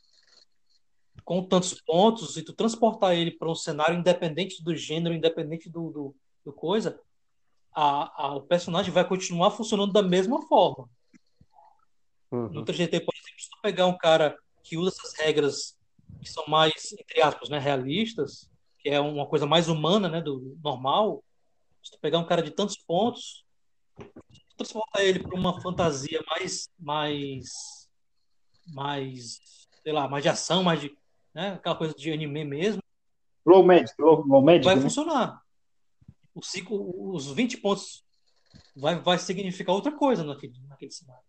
[1.24, 5.90] com tantos pontos e tu transportar ele para um cenário independente do gênero, independente do,
[5.90, 7.00] do, do coisa,
[7.74, 10.88] a, a- o personagem vai continuar funcionando da mesma forma.
[12.30, 12.64] No Uhum.
[12.64, 15.76] 3GT, por exemplo, se tu pegar um cara que usa essas regras
[16.20, 20.56] que são mais, entre aspas, né, realistas, que é uma coisa mais humana, né, do
[20.62, 21.22] normal,
[21.82, 23.44] se tu pegar um cara de tantos pontos,
[24.56, 27.88] transportar ele para uma fantasia mais, mais,
[28.68, 29.40] mais,
[29.82, 30.96] sei lá, mais de ação, mais de,
[31.34, 32.82] né, aquela coisa de anime mesmo,
[33.44, 34.82] Low Magic, low, low Magic, vai né?
[34.82, 35.42] funcionar.
[36.34, 38.04] Os, cinco, os 20 pontos
[38.76, 41.22] vai, vai significar outra coisa naquele, naquele cenário.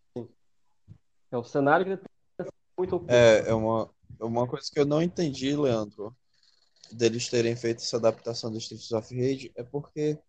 [1.31, 2.01] É um cenário que ele
[2.37, 3.11] tem muito oposto.
[3.11, 6.15] É, é uma, é uma coisa que eu não entendi, Leandro,
[6.91, 10.19] deles terem feito essa adaptação do Streets of Rage, é porque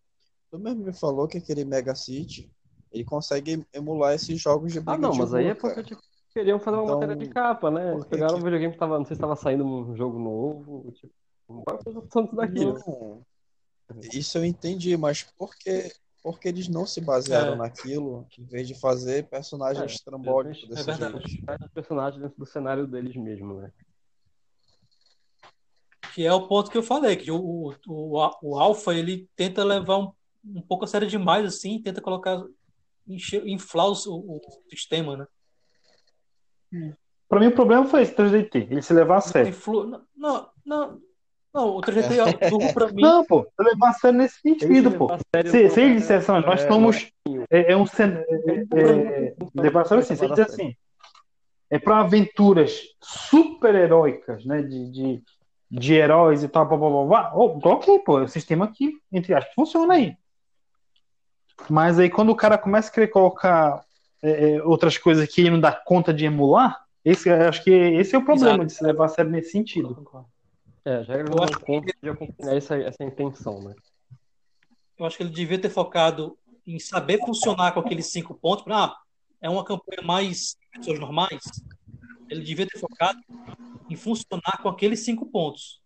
[0.49, 2.51] tu mesmo me falou que aquele Mega City,
[2.95, 6.01] ele consegue emular esses jogos de Ah, não, de mas aí é rua, porque tipo,
[6.33, 7.99] queriam fazer uma Então, matéria de capa, né?
[7.99, 10.91] que Pegaram que- um videogame que tava, não sei se tava saindo um jogo novo,
[10.93, 11.13] tipo,
[12.09, 12.65] tanto daqui.
[12.65, 13.21] Não,
[14.13, 15.91] isso eu entendi, mas por que,
[16.23, 17.57] por que eles não se basearam É.
[17.57, 21.27] naquilo, em vez de fazer personagens É, trambólicos eles- desse é verdade.
[21.27, 21.71] jeito?
[21.73, 23.71] Personagens dentro do cenário deles mesmo, né?
[26.13, 29.63] Que é o ponto que eu falei, que o, o, o, o Alpha ele tenta
[29.65, 30.11] levar um,
[30.45, 32.41] um pouco a sério demais, assim, tenta colocar,
[33.07, 36.91] encher, inflar o, o, sistema, né?
[37.29, 39.49] Pra mim o problema foi esse 3DT, ele se levar a sério.
[39.49, 40.03] Influ...
[40.15, 41.01] Não, não,
[41.53, 43.01] não, o 3DT é burro pra mim.
[43.01, 45.07] Não, pô, se levar a sério nesse sentido, pô.
[45.49, 47.11] Se, se ele disser assim, nós somos.
[47.49, 50.75] É, é um é, é, levar a sério assim, se ele dizer assim,
[51.69, 54.61] é para aventuras super heróicas, né?
[54.61, 55.23] De, de,
[55.71, 57.31] de heróis e tal, blá, blá, blá, blá.
[57.35, 60.15] Oh, ok, pô, é o sistema que, entre aspas, funciona aí.
[61.69, 63.83] Mas aí quando o cara começa a querer colocar
[64.21, 68.15] é, é, outras coisas que ele não dá conta de emular, esse, acho que esse
[68.15, 68.65] é o problema Exato.
[68.65, 70.27] de se levar a sério nesse sentido.
[70.83, 73.75] É, Eu não acho conta de acompanhar essa, essa intenção, né?
[74.97, 78.65] Eu acho que ele devia ter focado em saber funcionar com aqueles cinco pontos.
[78.69, 78.95] Ah,
[79.41, 81.41] é uma campanha mais pessoas normais.
[82.29, 83.19] Ele devia ter focado
[83.89, 85.79] em funcionar com aqueles cinco pontos.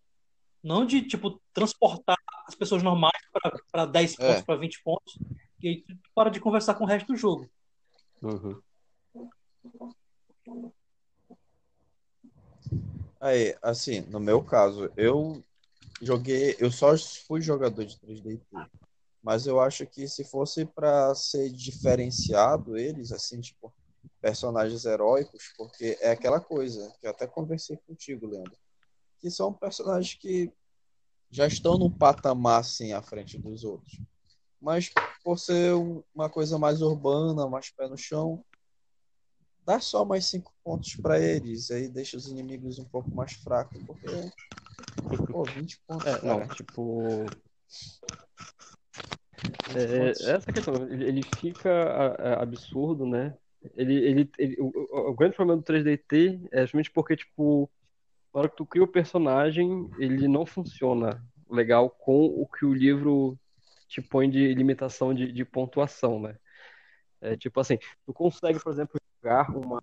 [0.64, 3.20] Não de, tipo, transportar as pessoas normais
[3.72, 4.42] para 10 pontos, É.
[4.42, 5.18] para 20 pontos.
[5.62, 7.50] E aí tu para de conversar com o resto do jogo.
[8.22, 8.62] Uhum.
[13.20, 15.44] Aí, assim, no meu caso, eu
[16.02, 18.42] joguei, eu só fui jogador de 3DT,
[19.22, 23.74] mas eu acho que se fosse para ser diferenciado eles, assim, tipo,
[24.22, 28.58] personagens heróicos, porque é aquela coisa que eu até conversei contigo, Leandro,
[29.20, 30.52] que são personagens que
[31.30, 34.00] já estão num patamar assim à frente dos outros.
[34.62, 34.92] Mas
[35.24, 38.44] por ser um- uma coisa mais urbana, mais pé no chão,
[39.66, 43.82] dá só mais cinco pontos para eles, aí deixa os inimigos um pouco mais fracos,
[43.84, 44.08] porque
[45.32, 46.48] pô, 20 pontos, É, não, cara.
[46.48, 47.32] tipo.
[49.68, 50.22] 20 É, pontos.
[50.28, 53.36] essa questão, ele, fica absurdo, né?
[53.76, 57.70] Ele, ele, ele- o, o- o grande problema do 3DT é justamente porque, tipo,
[58.34, 62.74] na hora que tu cria o personagem, ele não funciona legal com o que o
[62.74, 63.38] livro
[63.90, 66.38] te põe de limitação de, de pontuação, né?
[67.20, 69.82] É, tipo assim, tu consegue, por exemplo, jogar uma.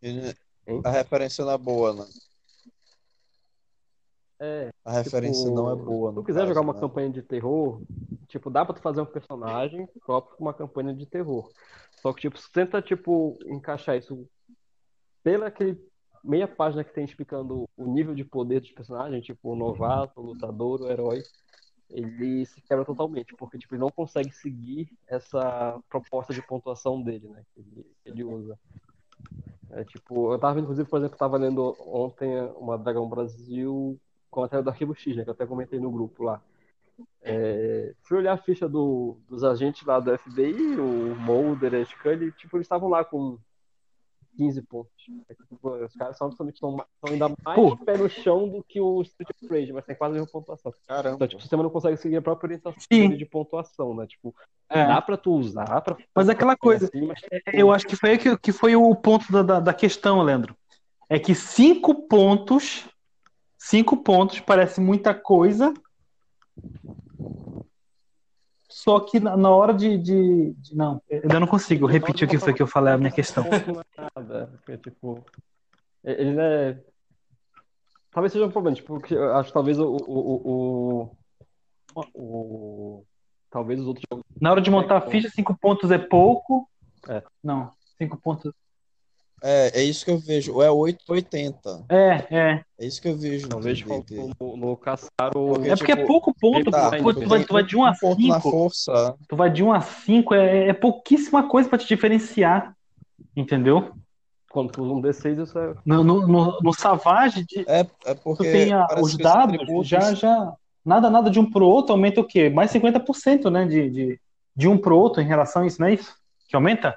[0.00, 0.80] Ele- Hein?
[0.82, 2.06] A referência não é boa, né?
[4.40, 6.10] É, A referência tipo, não é boa.
[6.10, 6.80] Se tu quiser caso, jogar uma né?
[6.80, 7.82] campanha de terror,
[8.28, 11.50] tipo, dá pra tu fazer um personagem próprio com uma campanha de terror.
[12.00, 14.26] Só que, tipo, tenta, tipo, encaixar isso
[15.22, 15.78] pela aquele
[16.22, 20.24] meia página que tem explicando o nível de poder dos personagens, tipo, o novato, o
[20.24, 21.22] lutador, o herói,
[21.90, 27.28] ele se quebra totalmente, porque, tipo, ele não consegue seguir essa proposta de pontuação dele,
[27.28, 28.58] né, que ele, ele usa.
[29.70, 33.98] É, tipo, eu tava, inclusive, por exemplo, tava lendo ontem uma Dragão Brasil
[34.30, 36.40] com a matéria do Arquivo X, né, que eu até comentei no grupo lá.
[37.22, 42.32] É, fui olhar a ficha do- dos agentes lá do FBI, o Mulder, a Scully,
[42.32, 43.38] tipo, eles estavam lá com
[44.36, 44.92] 15 pontos.
[45.28, 46.76] É, tipo, os caras são absolutamente estão
[47.08, 47.76] ainda mais Pô.
[47.76, 50.72] pé no chão do que o Street of Rage, mas tem quase a mesma pontuação.
[50.86, 51.16] Caramba.
[51.16, 53.16] Então, tipo, o sistema não consegue seguir a própria orientação Sim.
[53.16, 54.06] de pontuação, né?
[54.06, 54.34] Tipo,
[54.68, 54.86] É.
[54.86, 57.20] dá pra tu usar, pra Mas é aquela coisa, assim, mas
[57.52, 60.56] eu acho que foi que, que foi o ponto da, da, da questão, Leandro.
[61.08, 62.88] É que cinco pontos,
[63.58, 65.72] cinco pontos parece muita coisa,
[68.84, 72.30] só que na, na hora de, de, de- Não, eu ainda não consigo repetir o
[72.30, 73.44] que foi que eu falei, a minha questão.
[73.46, 75.24] É nada, porque, tipo,
[76.04, 76.78] ele é.
[78.12, 78.96] Talvez seja um problema, tipo,
[79.36, 81.16] acho que talvez o, o, o,
[81.96, 83.04] o, o-
[83.50, 84.24] Talvez os outros jogos.
[84.40, 86.68] Na hora de montar a ficha, cinco pontos é pouco.
[87.08, 87.22] É.
[87.42, 88.52] Não, cinco pontos.
[89.46, 90.54] É, é isso que eu vejo.
[90.54, 91.84] Ou é 880.
[91.90, 92.60] É, é.
[92.80, 93.44] É isso que eu vejo.
[93.44, 93.86] no Talvez 3D.
[93.86, 95.48] faltou no, no caçar o.
[95.54, 96.70] Porque, É porque é tipo, pouco ponto.
[96.70, 98.50] tá, pô, tu, vai, tu vai de 1 a um na 5.
[98.50, 99.14] força.
[99.28, 102.74] Tu vai de 1 a 5, é, é pouquíssima coisa pra te diferenciar.
[103.36, 103.92] Entendeu?
[104.50, 105.74] Quando tu usa um D6, isso é.
[105.84, 109.88] No, no, no, no Savage, de- É, é tu porque tem a- os dados, atributos-
[109.88, 110.52] já, já.
[110.84, 112.48] Nada, nada de um pro outro aumenta o quê?
[112.48, 113.66] Mais 50%, né?
[113.66, 114.20] De, de,
[114.54, 116.14] de um pro outro em relação a isso, não é isso?
[116.48, 116.96] Que aumenta?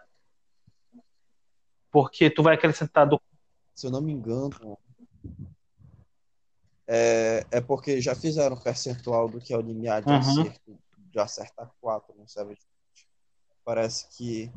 [1.98, 3.20] Porque tu vai acrescentar do.
[3.74, 4.52] se eu não me engano,
[6.86, 10.20] é, é porque já fizeram um percentual do que é o limiar de Uhum.
[10.20, 12.62] acerto, de acertar 4 no Savage.
[13.66, 14.52] Parece que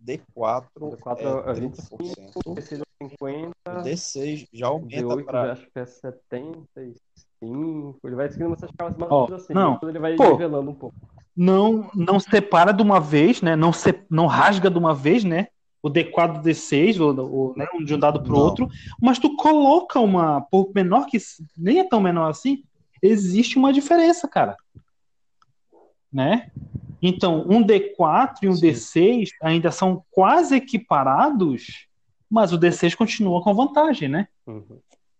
[0.00, 5.52] D4, D4 é é 25, 30%, D6 é 50, D6 já aumenta D8 eu para
[5.54, 7.98] acho que é 75.
[8.04, 9.54] Ele vai seguindo essas escalas mais menos assim.
[9.54, 9.80] não.
[9.82, 10.30] Ele vai Pô.
[10.30, 10.94] nivelando um pouco.
[11.34, 13.56] Não, não separa de uma vez, né?
[13.56, 15.48] Não, se, não rasga de uma vez, né?
[15.82, 17.66] O D4 do D6, o, o, né?
[17.74, 18.38] um de um dado pro Não.
[18.38, 18.68] outro,
[19.00, 21.18] mas tu coloca uma, por menor que
[21.58, 22.62] nem é tão menor assim,
[23.02, 24.56] existe uma diferença, cara.
[26.12, 26.50] Né?
[27.02, 28.68] Então, um D4 e um Sim.
[28.68, 31.88] D6 ainda são quase equiparados,
[32.30, 34.28] mas o D6 continua com vantagem, né?
[34.46, 34.78] Uhum.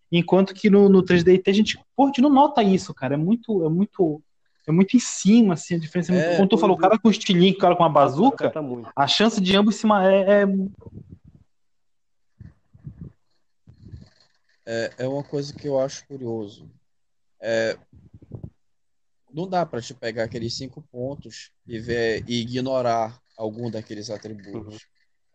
[0.09, 3.15] Enquanto que no, no 3DT a gente, pô, a gente não nota isso, cara.
[3.15, 4.21] É muito, é muito,
[4.65, 6.29] é muito em cima, assim, a diferença é muito.
[6.31, 8.89] É, Quando tu falou, o cara com estilingue, o cara com uma bazuca, muito.
[8.95, 10.47] a chance de ambos se é, é-
[14.65, 16.69] É, é uma coisa que eu acho curioso.
[17.41, 17.77] É,
[19.33, 24.73] não dá para te pegar aqueles cinco pontos e ver e ignorar algum daqueles atributos.
[24.73, 24.79] Uhum.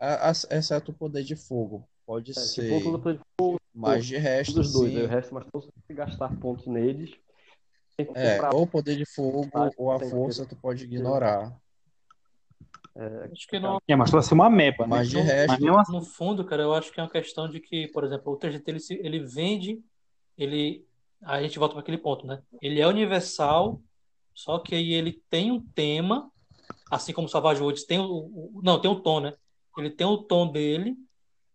[0.00, 1.86] A- a- exceto o poder de fogo.
[2.06, 4.92] Pode É, ser, tipo, mas de resto, dos dois.
[4.92, 4.98] sim.
[4.98, 7.10] aí O resto, mas se você gastar pontos neles,
[8.14, 11.52] É, ou o poder de fogo Ah, ou a tem que- força tu pode ignorar.
[13.32, 14.96] Acho que não, é, mas tu vai ser uma meba, né?
[14.96, 17.11] Mas de Não, resto, Mas mesmo assim, no fundo, cara, eu acho que é uma
[17.11, 19.80] questão de que, por exemplo, o 3GT ele, se- ele vende,
[20.37, 20.84] ele,
[21.22, 22.42] a gente volta para aquele ponto, né?
[22.61, 23.80] Ele é universal,
[24.34, 26.30] só que aí ele tem um tema,
[26.90, 29.34] assim como o Savage Worlds tem o, o- não, tem um tom, né?
[29.76, 30.96] Ele tem o tom dele,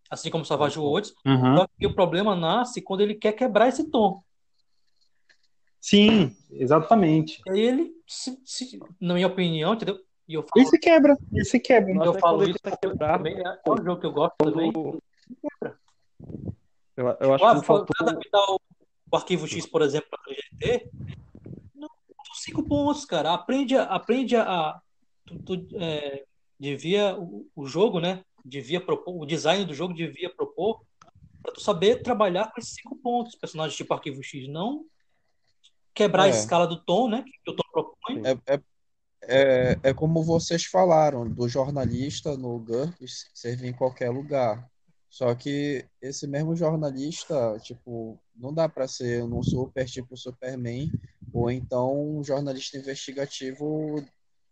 [0.10, 1.58] assim como o Savage Worlds, uhum.
[1.58, 4.22] só que o problema nasce quando ele quer quebrar esse tom.
[5.84, 7.42] Sim, exatamente.
[7.46, 10.00] E aí ele, se, se- na minha opinião, entendeu?
[10.26, 11.94] E eu falo, Esse quebra, esse quebra.
[11.94, 14.34] Nossa, eu falo ele isso tá porque quebrado, também é um jogo que eu gosto
[14.38, 14.72] também.
[16.96, 17.94] Eu, eu acho Ah, que faltou.
[18.34, 18.60] O,
[19.12, 20.90] o arquivo X, por exemplo, para 3GT,
[21.76, 21.90] não,
[22.28, 23.34] são cinco pontos, cara.
[23.34, 24.80] Aprende, a- aprende a.
[25.26, 26.24] Tu, tu, é,
[26.58, 27.18] devia.
[27.20, 28.24] O, o jogo, né?
[28.46, 29.22] Devia propor.
[29.22, 30.82] O design do jogo devia propor
[31.42, 33.36] para tu saber trabalhar com esses cinco pontos.
[33.36, 34.86] Personagens tipo arquivo X, não
[35.94, 36.32] quebrar a É.
[36.32, 37.24] escala do tom, né?
[37.44, 38.22] Que o tom propõe.
[38.26, 38.60] é, é,
[39.26, 44.68] é, é como vocês falaram, do jornalista no GURPS servir em qualquer lugar.
[45.10, 50.92] Só que esse mesmo jornalista, tipo, não dá para ser um super tipo Superman,
[51.32, 54.04] ou então um jornalista investigativo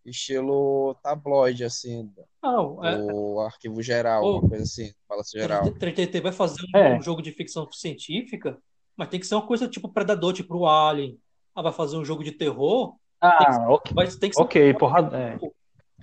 [0.06, 2.10] estilo tabloide, assim,
[2.42, 5.64] Não, é, o arquivo geral, Ô, uma coisa assim, fala geral.
[5.74, 6.96] 3GT vai fazer um, É.
[6.98, 8.56] um jogo de ficção científica,
[8.96, 11.18] Mas tem que ser uma coisa tipo Predador, tipo o Alien.
[11.54, 12.96] Ah, vai fazer um jogo de terror.
[13.20, 13.92] Ah, ok.
[13.94, 15.00] Vai, tem que ser Ok, porra.
[15.12, 15.38] é.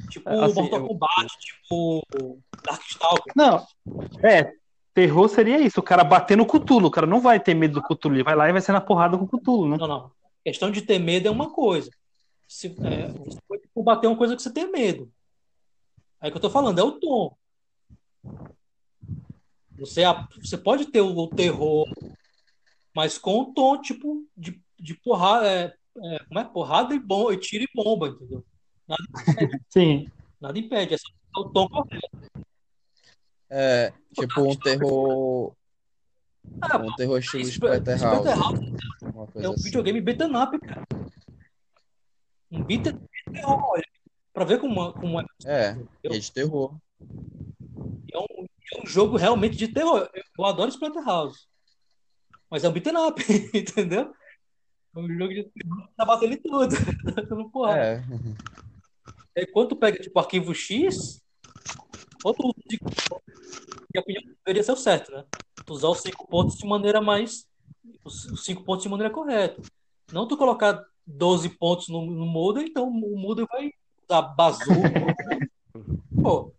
[0.10, 2.08] tipo Assim, Mortal eu- Kombat, tipo
[2.66, 3.34] Darkstalker.
[3.36, 3.66] Não,
[4.24, 4.54] é.
[4.94, 6.88] Terror seria isso, o cara bater no Cutulo.
[6.88, 8.82] O cara não vai ter medo do Cutulo, ele vai lá e vai ser na
[8.82, 9.78] porrada com o Cutulo, né?
[9.78, 10.12] Não, não.
[10.44, 11.90] Questão de ter medo é uma coisa.
[12.48, 15.12] Se, é, você pode combater uma coisa que você tem medo.
[16.22, 17.36] É o que eu tô falando, é o tom.
[19.78, 21.86] Você, a- você pode ter o, o terror,
[22.94, 25.48] mas com o tom tipo de, de porrada.
[25.48, 25.76] É,
[26.16, 26.44] é, como é?
[26.46, 28.46] Porrada e, bom, e tiro e bomba, entendeu?
[29.70, 30.10] Sim.
[30.40, 32.08] Nada impede, é só o tom correto.
[33.50, 35.54] É, tipo um terror.
[36.62, 38.30] Ah, Um terror estilo Spl- Splatterhouse.
[38.30, 39.64] Splatterhouse Uma é um assim.
[39.64, 40.84] videogame beat'em up, cara.
[42.52, 43.02] Um beat'em up
[43.34, 43.84] terror, olha.
[44.34, 45.26] Pra ver como, como é.
[45.46, 46.76] É, é de terror.
[48.14, 50.10] É um, é um jogo realmente de terror.
[50.14, 51.48] Eu, eu adoro Splatterhouse.
[52.50, 53.22] Mas é um beat'em up,
[53.54, 54.14] entendeu?
[54.96, 55.52] É um jogo de
[55.96, 56.68] tá batendo em tudo.
[57.16, 57.80] Tá dando porrada.
[57.80, 58.04] É.
[59.36, 61.22] É, quando tu pega, tipo, arquivo X,
[62.24, 62.78] outro de
[63.94, 65.24] minha opinião deveria ser o certo, né?
[65.66, 67.48] Tu usar os cinco pontos de maneira mais.
[68.04, 69.62] Os cinco pontos de maneira correta.
[70.12, 73.72] Não tu colocar 12 pontos no, no Moodle, então o Moodle vai
[74.08, 75.16] usar bazuca.
[76.22, 76.54] Pô,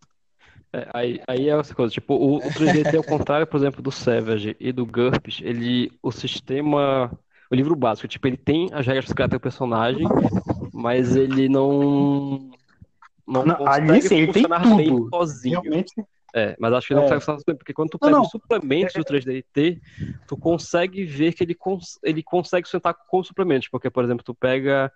[0.73, 3.91] É, aí, aí é essa coisa, tipo, o, o 3DT ao contrário, por exemplo, do
[3.91, 7.11] Savage e do GURPS, ele, o sistema,
[7.51, 10.07] o livro básico, tipo, ele tem as regras para teu personagem,
[10.73, 12.49] mas ele não
[13.27, 14.45] não Não, consegue ali sim, ele tem
[14.87, 15.09] tudo.
[15.09, 15.61] sozinho.
[15.61, 15.93] Realmente.
[16.33, 17.09] É, mas acho que ele não É.
[17.09, 18.23] consegue funcionar porque quando tu Não, pega não.
[18.23, 19.81] os suplementos do 3DT,
[20.27, 24.23] tu consegue ver que ele, cons ele consegue sustentar com os suplementos, porque, por exemplo,
[24.23, 24.91] tu pega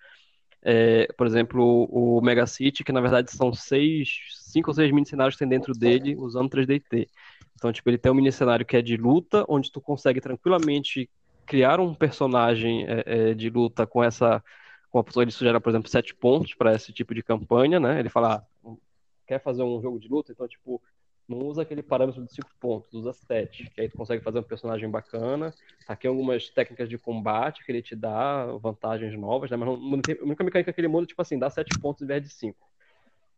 [0.68, 4.92] é, por exemplo, o, o Mega City, que na verdade são seis, cinco ou seis
[4.92, 7.08] mini cenários que tem dentro dele usando 3DT.
[7.56, 11.08] Então, tipo, ele tem um mini cenário que é de luta, onde tu consegue tranquilamente
[11.46, 14.44] criar um personagem é, é, de luta com essa.
[14.90, 18.00] Com a pessoa, ele sugere, por exemplo, sete pontos para esse tipo de campanha, né?
[18.00, 18.76] Ele fala, ah,
[19.28, 20.32] quer fazer um jogo de luta?
[20.32, 20.82] Então, tipo,
[21.28, 24.44] não usa aquele parâmetro de cinco pontos, usa sete, que aí tu consegue fazer um
[24.44, 25.54] personagem bacana.
[25.88, 29.58] Aqui algumas técnicas de combate que ele te dá, vantagens novas, né?
[29.58, 32.02] Mas não, não tem, a única mecânica que ele muda, tipo assim, dá sete pontos
[32.04, 32.70] em vez de cinco.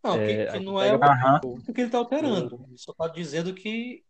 [0.03, 2.65] não, que- É, que, tu não é o que ele tá alterando.
[2.67, 4.03] Ele só tá dizendo que,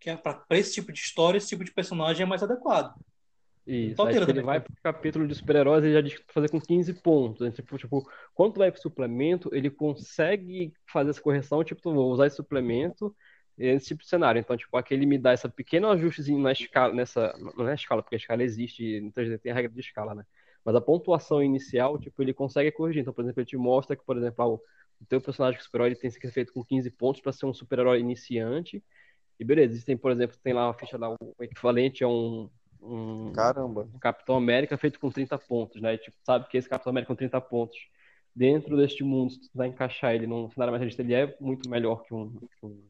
[0.00, 2.94] que é pra esse tipo de história, esse tipo de personagem é mais adequado.
[3.66, 6.60] Isso, aí tipo, ele vai pro capítulo de super-heróis e já diz que fazer com
[6.60, 7.42] 15 pontos.
[7.42, 11.94] Aí, Tipo, tipo, quando tu vai pro suplemento, ele consegue fazer essa correção, tipo, tu
[11.94, 13.14] vou usar esse suplemento
[13.56, 14.38] nesse tipo de cenário.
[14.38, 18.02] Então, tipo, aqui ele me dá esse pequeno ajustezinho na escala, nessa, não é escala,
[18.02, 20.24] porque a escala existe, 3D tem a regra de escala, né?
[20.62, 23.00] Mas a pontuação inicial, tipo, ele consegue corrigir.
[23.00, 24.60] Então, por exemplo, ele te mostra que, por exemplo, ah, o
[25.08, 28.00] teu personagem super-herói ele tem que ser feito com 15 pontos para ser um super-herói
[28.00, 28.82] iniciante.
[29.38, 32.48] E beleza, existem, por exemplo, tem lá uma ficha lá, o equivalente a um,
[32.84, 33.88] um, Caramba.
[33.94, 35.94] um Capitão América feito com 30 pontos, né?
[35.94, 37.76] E, tipo, sabe que esse Capitão América com 30 pontos,
[38.34, 41.68] dentro deste mundo, se tu vai encaixar ele num cenário mais realista, ele é muito
[41.68, 42.84] melhor que, um, que um-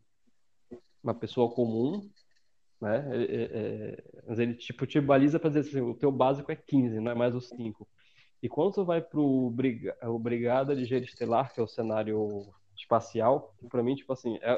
[1.03, 2.09] uma pessoa comum,
[2.81, 3.07] né?
[3.11, 6.57] É- é- é- mas ele, tipo, te baliza para dizer assim, o teu básico é
[6.57, 7.87] 15, não é mais os 5.
[8.43, 13.55] E quando tu vai pro Briga- o Brigada Ligeira Estelar, que é o cenário espacial,
[13.71, 14.55] pra mim, tipo assim, é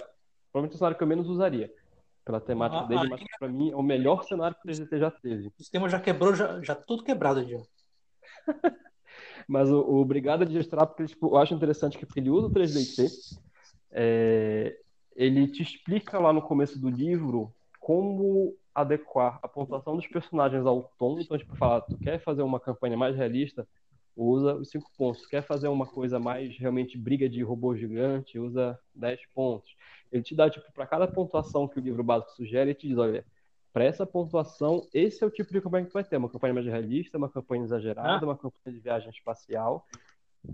[0.51, 1.73] provavelmente o cenário que eu menos usaria.
[2.27, 4.99] Pela temática Ah, dele, aí- mas pra mim é o melhor cenário que o 3DT
[4.99, 5.47] já teve.
[5.47, 7.59] O sistema já quebrou, já, já tudo quebrado já.
[9.49, 12.51] Mas o, o Brigada de Estelar, porque tipo, eu acho interessante que ele usa o
[12.51, 13.09] 3DT,
[13.93, 14.77] é,
[15.15, 20.93] ele te explica lá no começo do livro como adequar a pontuação dos personagens ao
[20.99, 21.21] tom.
[21.21, 23.67] Então, tipo, fala, tu quer fazer uma campanha mais realista,
[24.17, 25.27] usa os 5 pontos.
[25.27, 29.77] Quer fazer uma coisa mais realmente briga de robô gigante, usa 10 pontos.
[30.11, 32.97] Ele te dá, tipo, para cada pontuação que o livro básico sugere, ele te diz,
[32.97, 33.25] olha,
[33.73, 36.17] para essa pontuação, esse é o tipo de campanha que tu vai ter.
[36.17, 39.87] Uma campanha mais realista, uma campanha exagerada, uma campanha de viagem espacial.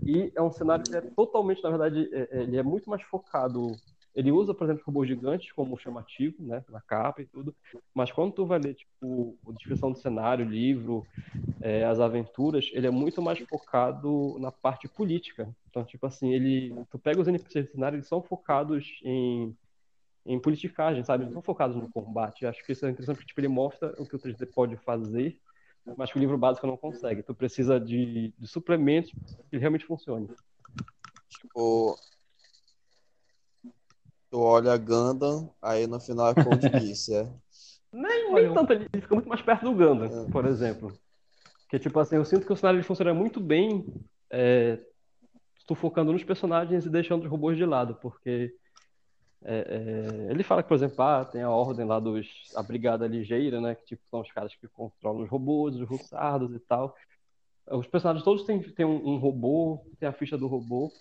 [0.05, 3.01] E é um cenário que é totalmente, na verdade, é- é- ele é muito mais
[3.03, 3.79] focado.
[4.15, 7.55] Ele usa, por exemplo, robôs gigantes como chamativo, né, na capa e tudo.
[7.93, 11.03] Mas quando tu vai ler, tipo, a descrição do cenário, livro,
[11.59, 15.49] é, as aventuras, ele é muito mais focado na parte política.
[15.69, 19.55] Então, tipo assim, ele, tu pega os NPCs do cenário, eles são focados em
[20.25, 21.25] em politicagem, sabe?
[21.25, 22.45] Não focados no combate.
[22.45, 25.37] Acho que isso é interessante porque tipo, ele mostra o que o 3D pode fazer,
[25.97, 27.23] mas que o livro básico não consegue.
[27.23, 29.11] Tu precisa de, de suplementos
[29.49, 30.29] que realmente funcionem.
[31.29, 31.97] Tipo.
[34.33, 37.29] Tu olha Gundam, aí no final é Code Geass, é.
[37.91, 40.31] Nem, Olha, nem tanto, ele ele fica muito mais perto do Gundam, É.
[40.31, 40.91] por exemplo.
[41.69, 43.85] Que tipo assim, eu sinto que o cenário ele funciona muito bem
[44.31, 44.79] é,
[45.67, 48.55] tu focando nos personagens e deixando os robôs de lado, porque
[49.43, 52.27] é, é, ele fala que, por exemplo, ah, tem a ordem lá dos.
[52.55, 53.75] a Brigada Ligeira, né?
[53.75, 56.95] Que tipo, são os caras que controlam os robôs, os russardos e tal.
[57.69, 60.91] Os personagens todos têm, têm um, um robô, tem a ficha do robô,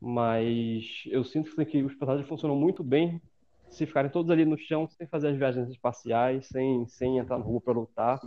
[0.00, 3.20] mas eu sinto que os personagens funcionam muito bem
[3.68, 7.44] se ficarem todos ali no chão, sem fazer as viagens espaciais, sem, sem entrar no
[7.44, 8.20] robô para lutar.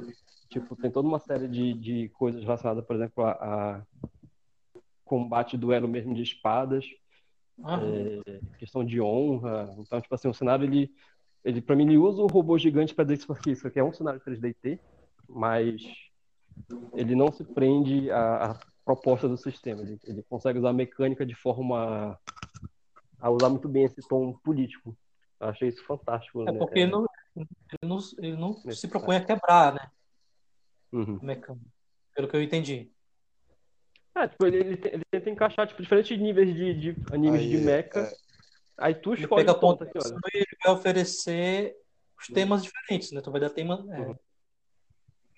[0.49, 3.81] Tipo, tem toda uma série de, de coisas relacionadas, por exemplo, a, a
[5.03, 6.85] combate, duelo mesmo de espadas
[7.63, 9.73] é, questão de honra.
[9.77, 10.91] Então, tipo assim, o cenário, ele,
[11.43, 13.93] ele para mim, ele usa o robô gigante para dizer que isso aqui é um
[13.93, 14.79] cenário 3DT,
[15.27, 15.81] mas
[16.93, 19.81] ele não se prende à, à proposta do sistema.
[19.81, 22.19] Ele, ele, consegue usar a mecânica de forma
[23.19, 24.97] a usar muito bem esse tom político.
[25.39, 26.43] Eu achei isso fantástico.
[26.43, 26.57] É né?
[26.59, 27.05] porque ele não,
[27.35, 27.47] ele
[27.83, 29.91] não, ele não se propõe a quebrar, né?
[30.91, 31.19] Uhum.
[31.21, 31.65] Mecânica,
[32.15, 32.91] pelo que eu entendi.
[34.15, 37.57] É, tipo, ele, ele, ele tenta encaixar tipo, diferentes níveis de, de animes Aí, de
[37.57, 37.99] mecha.
[37.99, 38.17] é,
[38.77, 40.19] Aí tu escolhe pega ponto ponto aqui, olha.
[40.33, 41.75] e ele vai oferecer
[42.19, 43.21] os temas diferentes, né?
[43.21, 44.15] Tu vai dar tema, é, Uhum.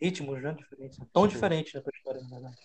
[0.02, 0.54] ritmos, né?
[0.54, 1.00] Diferentes.
[1.12, 1.82] Tão diferente, né?
[1.82, 2.56] Pra história, na verdade.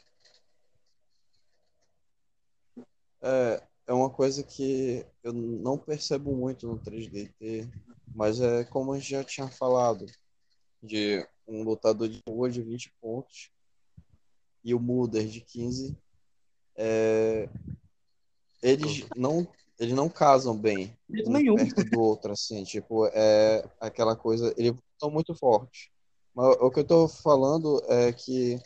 [3.23, 7.69] É, é uma coisa que eu não percebo muito no 3DT,
[8.15, 10.07] mas é como a gente já tinha falado,
[10.83, 13.51] de um lutador de rua de 20 pontos
[14.63, 15.97] e o Mulder de 15.
[16.77, 17.49] É,
[18.63, 19.47] eles não
[19.79, 21.55] eles não casam bem um nenhum.
[21.55, 25.89] perto do outro, assim, tipo, é aquela coisa, eles são muito fortes.
[26.35, 28.61] Mas o que eu tô falando é que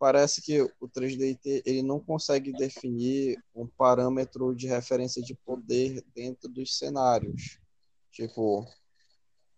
[0.00, 6.48] parece que o 3DT ele não consegue definir um parâmetro de referência de poder dentro
[6.48, 7.60] dos cenários.
[8.10, 8.66] Tipo,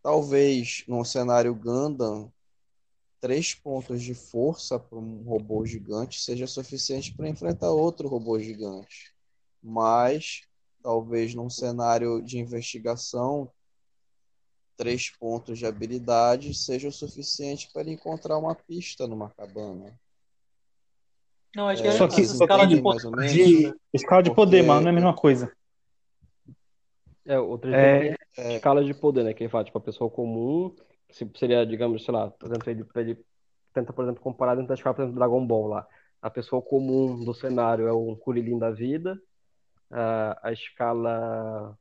[0.02, 2.32] talvez num cenário Gundam,
[3.20, 9.14] três pontos de força para um robô gigante seja suficiente para enfrentar outro robô gigante.
[9.62, 10.42] Mas
[10.82, 13.48] talvez num cenário de investigação,
[14.76, 19.96] três pontos de habilidade seja o suficiente para encontrar uma pista numa cabana.
[21.54, 23.06] Não, acho É, que é Só que- essa só escala que- de mais poder.
[23.06, 23.32] ou menos.
[23.34, 25.52] De escala de Porque- poder, mas não é a mesma coisa.
[27.24, 29.32] É, o 3D É, tem escala de poder, né?
[29.34, 30.74] Que ele fala, tipo, a pessoa comum,
[31.10, 33.24] se seria, digamos, sei lá, por exemplo, ele, ele
[33.72, 35.86] tenta, por exemplo, comparar dentro da escala, por exemplo, do Dragon Ball lá.
[36.20, 39.20] A pessoa comum do cenário é um Kuririn da vida,
[39.90, 41.76] a, a escala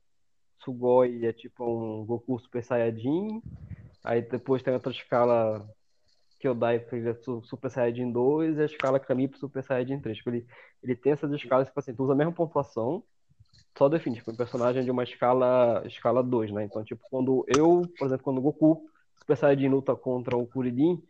[0.64, 3.42] Sugoi é tipo um Goku Super Saiyajin,
[4.04, 5.66] aí depois tem outra escala
[6.42, 10.00] Kyodai, que ele é Su- Super Saiyajin 2, e a escala Kami pro Super Saiyajin
[10.00, 10.18] 3.
[10.18, 10.46] Tipo, ele,
[10.82, 13.04] ele tem essas escalas, tipo assim, tu usa a mesma pontuação,
[13.78, 16.64] só define, tipo, um personagem de uma escala, escala 2, né?
[16.64, 18.82] Então, tipo, quando eu, por exemplo, quando o Goku
[19.20, 21.02] Super Saiyajin luta contra o Kuririn,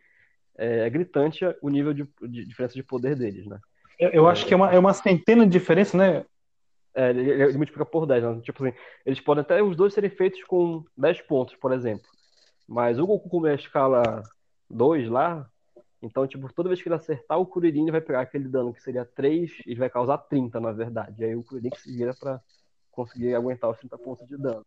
[0.57, 3.59] é, é gritante o nível de, de diferença de poder deles, né?
[3.99, 6.25] eu, eu acho que é uma, é uma centena de diferença, né?
[6.95, 8.39] É, ele, ele- ele multiplica por 10, né?
[8.41, 12.05] Tipo assim, eles podem até os dois serem feitos com 10 pontos, por exemplo.
[12.67, 14.23] Mas o Goku, como é a escala
[14.73, 15.47] 2 lá,
[16.03, 18.81] então, tipo, toda vez que ele acertar o Kuririn, ele vai pegar aquele dano que
[18.81, 21.21] seria 3 e vai causar 30, na verdade.
[21.21, 22.41] E aí o Kuririn que se vira pra
[22.91, 24.65] conseguir aguentar os 30 pontos de dano.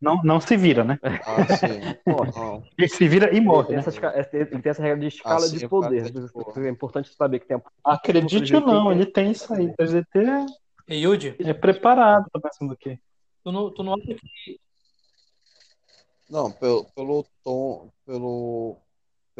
[0.00, 0.98] Não, não se vira, né?
[1.02, 1.68] Ah, sim.
[2.78, 3.82] Ele se vira e Ele morre, tem, né?
[4.14, 6.10] essa, ele tem essa regra de escala Assim, de poder.
[6.56, 9.66] É importante saber que tem a Acredite ou não, ele tem isso aí.
[9.66, 10.46] O 3DT
[10.88, 12.98] E Yuji, é, é preparado pra pensando do quê?
[13.44, 14.58] tu não, tu não acha que
[16.30, 18.78] Não, pelo, pelo tom, pelo,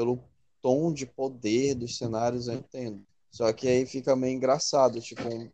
[0.01, 0.19] pelo
[0.63, 3.03] tom de poder dos cenários eu entendo.
[3.31, 5.51] Só que aí fica meio engraçado, tipo, um,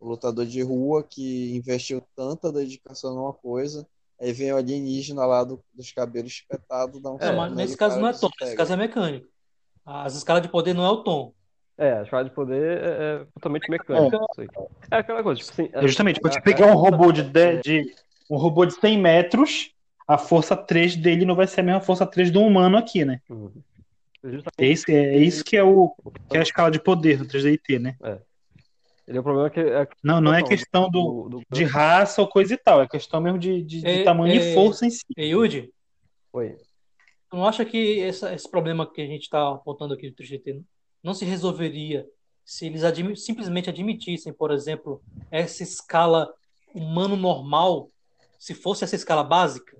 [0.00, 3.84] lutador de rua que investiu tanta dedicação numa coisa,
[4.20, 7.76] aí vem o alienígena lá do- dos cabelos espetados, dá um Não, soco mas nesse
[7.76, 9.26] caso não é tom, nesse caso é mecânico.
[9.84, 11.34] As escalas de poder não é o tom.
[11.76, 14.16] É, a escala de poder é, é totalmente mecânica.
[14.38, 14.48] Aí.
[14.92, 15.70] É aquela coisa, tipo assim.
[15.72, 17.96] É justamente, pode a- pegar um robô de, 10 de
[18.30, 19.72] um robô de 100 metros,
[20.06, 23.20] a força 3 dele não vai ser a mesma força 3 do humano aqui, né?
[23.28, 23.52] Uhum.
[24.24, 25.94] Justamente É isso, é, é isso que é o
[26.30, 27.96] que é a escala de poder do 3DT, né?
[29.06, 32.20] Ele é o problema que é Não, não é questão do, do, do de raça
[32.22, 34.86] ou coisa e tal, é questão mesmo de, de- de É, tamanho é- e força
[34.86, 35.04] em si.
[35.16, 35.72] E Yuji,
[36.32, 36.56] Oi.
[37.28, 40.62] tu não acha que essa- esse problema que a gente está apontando aqui do 3GT
[41.02, 42.06] não se resolveria
[42.44, 46.32] se eles admi- simplesmente admitissem, por exemplo, essa escala
[46.72, 47.88] humano normal,
[48.38, 49.76] se fosse essa escala básica?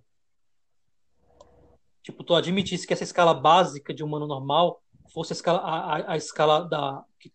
[2.03, 4.82] Tipo, tu admitisse que essa escala básica de humano normal
[5.12, 7.05] fosse a escala, a, a- a escala da.
[7.18, 7.32] que-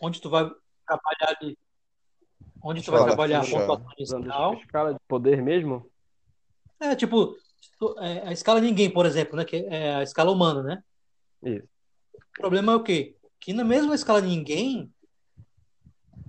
[0.00, 0.50] onde tu vai
[0.86, 1.58] trabalhar ali.
[2.62, 3.66] Onde tu vai trabalhar a fixa.
[3.66, 5.90] pontuação escala de poder mesmo?
[6.78, 7.34] É, tipo,
[7.78, 9.44] tu- é, a escala ninguém, por exemplo, né?
[9.44, 10.82] Que é a escala humana, né?
[11.42, 11.66] Isso.
[12.16, 13.16] O problema é o quê?
[13.40, 14.92] Que na mesma escala ninguém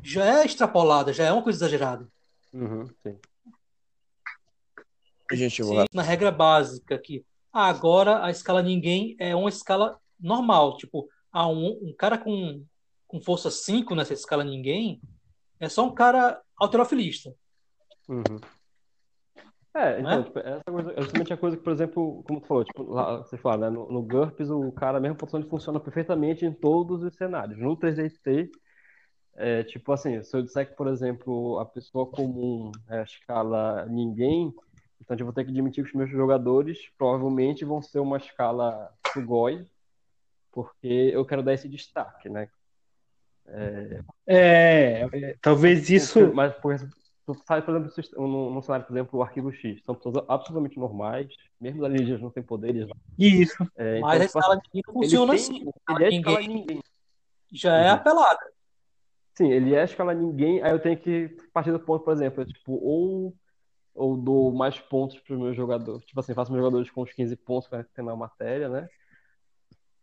[0.02, 2.08] já é extrapolada, já é uma coisa exagerada.
[2.54, 3.20] Uhum, sim.
[5.32, 5.70] objetivo.
[5.70, 10.78] Sim, na regra básica que ah, agora a escala ninguém é uma escala normal.
[10.78, 12.66] Tipo, ah, um, um cara com,
[13.08, 15.00] com força 5 nessa escala ninguém
[15.60, 17.34] é só um cara alterofilista.
[18.10, 18.40] Uhum.
[19.76, 20.24] É, então, Né?
[20.24, 23.18] tipo, essa coisa, é justamente a coisa que, por exemplo, como tu falou, tipo, lá,
[23.18, 26.54] você fala, né, no, no GURPS o cara, a mesma pontuação ele funciona perfeitamente em
[26.54, 27.58] todos os cenários.
[27.58, 28.50] No 3DT,
[29.36, 33.86] é, tipo assim, se eu disser que, por exemplo, a pessoa comum é a escala
[33.88, 34.54] ninguém,
[35.04, 38.90] então eu vou ter que admitir que os meus jogadores provavelmente vão ser uma escala
[39.12, 39.66] Sugoi,
[40.52, 42.48] porque eu quero dar esse destaque, né?
[43.46, 46.34] É, é, talvez isso.
[46.34, 46.96] Mas, por exemplo,
[47.26, 47.36] por
[48.18, 51.28] num cenário, por exemplo, o arquivo X, são pessoas absolutamente normais,
[51.60, 52.90] mesmo os alienígenas não têm poderes.
[53.18, 53.56] Isso.
[53.76, 55.72] É, Mas a então, tipo escala assim, ninguém funciona assim.
[55.90, 56.56] Ele é a escala Ninguém.
[56.56, 56.84] ninguém.
[57.52, 57.94] Já é Uhum.
[57.96, 58.54] apelada.
[59.36, 62.46] Sim, ele é a escala ninguém, aí eu tenho que partir do ponto, por exemplo,
[62.46, 63.34] tipo, ou,
[63.96, 67.14] ou dou mais pontos para os meus jogadores, tipo assim, faço meus jogadores com os
[67.14, 68.90] 15 pontos que tem na matéria, né?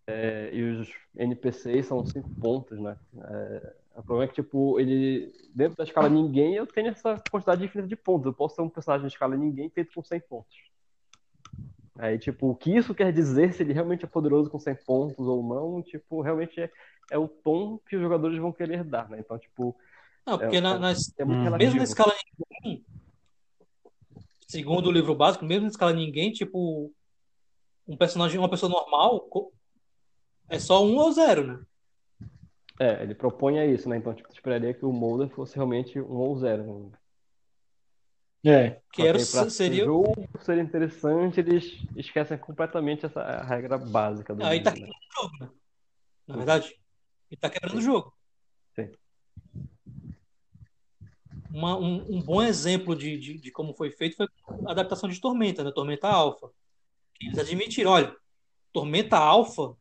[0.07, 2.97] É, e os NPCs são 5 pontos, né?
[3.17, 7.65] É, o problema é que, tipo, ele, dentro da escala ninguém, eu tenho essa quantidade
[7.65, 8.27] infinita de pontos.
[8.27, 10.57] Eu posso ser um personagem de escala ninguém feito com 100 pontos.
[11.99, 15.27] Aí, tipo, o que isso quer dizer, se ele realmente é poderoso com 100 pontos
[15.27, 16.71] ou não, tipo, realmente é,
[17.11, 19.19] é o tom que os jogadores vão querer dar, né?
[19.21, 19.77] Então, tipo,
[20.27, 22.15] Não, porque é, na, é- nas- é mesmo na escala
[22.65, 22.85] ninguém,
[24.51, 26.93] segundo o livro básico, mesmo na escala ninguém, tipo,
[27.87, 29.29] um personagem, uma pessoa normal,
[30.49, 31.65] é só um ou zero, né?
[32.81, 33.97] É, ele propõe isso, né?
[33.97, 36.91] Então, tipo, tu esperaria que o Mulder fosse realmente um ou zero.
[38.43, 38.53] né?
[38.53, 38.81] É.
[38.93, 39.85] Que era, seria.
[39.85, 44.93] o jogo ser interessante, eles esquecem completamente essa regra básica do Aí tá livro, né?
[44.93, 45.51] quebrando o jogo, né?
[46.27, 46.81] Na verdade.
[47.31, 48.13] Ele tá quebrando o jogo.
[48.75, 48.91] Sim.
[51.53, 54.27] Uma- um, um bom exemplo de, de, de como foi feito foi
[54.67, 55.73] a adaptação de Tormenta, né?
[55.73, 56.51] Tormenta Alpha.
[57.21, 58.15] Eles admitiram, olha,
[58.73, 59.75] Tormenta Alpha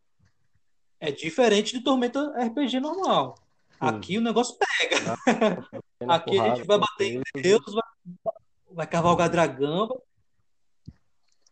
[1.00, 3.36] é diferente de Tormenta RPG normal.
[3.80, 5.16] Aqui o negócio pega.
[6.02, 7.42] Na Aqui a gente porrada, vai bater em.
[7.42, 8.34] Deus, vai,
[8.72, 10.02] vai cavalgar dragão.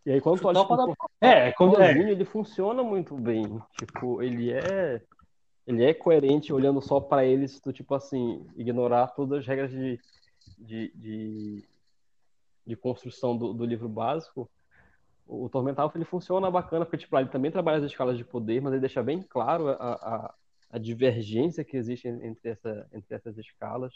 [0.06, 3.62] E aí, quando o tipo, É, quando, é, sozinho, ele funciona muito bem.
[3.78, 5.02] Tipo, ele é
[5.68, 9.70] ele é coerente olhando só pra ele, se tu, tipo assim, ignorar todas as regras
[9.70, 10.00] de,
[10.58, 11.64] de, de,
[12.66, 14.50] de construção do, do livro básico.
[15.28, 18.72] O Tormental ele funciona bacana, porque tipo, ele também trabalha as escalas de poder, mas
[18.72, 20.34] ele deixa bem claro a, a,
[20.72, 23.94] a divergência que existe entre, essa, entre essas escalas.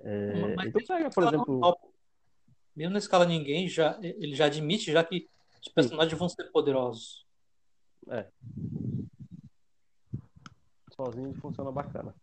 [0.00, 1.90] É, Mas então, mesmo pega, na por exemplo, normal,
[2.76, 5.26] mesmo na escala ninguém, já, ele já admite já que
[5.62, 7.24] os personagens vão ser poderosos.
[10.94, 12.14] Sozinho ele funciona bacana.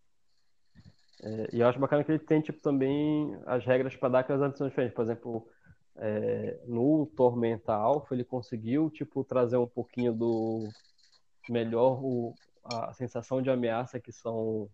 [1.24, 4.42] É, e eu acho bacana que ele tem tipo, também as regras para dar aquelas
[4.42, 4.96] adições diferentes.
[4.96, 5.48] Por exemplo,
[5.98, 10.68] é, no Tormenta Alpha ele conseguiu tipo, trazer um pouquinho do
[11.50, 14.70] melhor o, a sensação de ameaça que são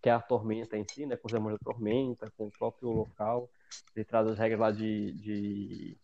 [0.00, 1.16] que é a tormenta em si, né?
[1.16, 3.50] Com os demônios da tormenta, com o próprio local.
[3.94, 5.98] Ele traz as regras lá de, de...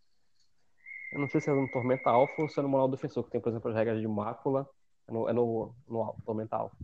[1.13, 3.25] Eu não sei se é no Tormenta Alpha ou se é no Manual do Defensor,
[3.25, 4.69] que tem, por exemplo, as regras de mácula.
[5.07, 6.77] É no, é no, no Tormenta Alpha.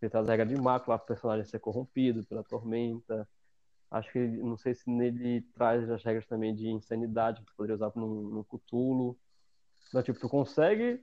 [0.00, 3.28] Ele traz a regra de mácula, o personagem ser corrompido pela tormenta.
[3.90, 7.90] Acho que não sei se nele traz as regras também de insanidade, que poderia usar
[7.96, 9.18] no, no Cthulhu.
[9.88, 11.00] Então, tipo, tu consegue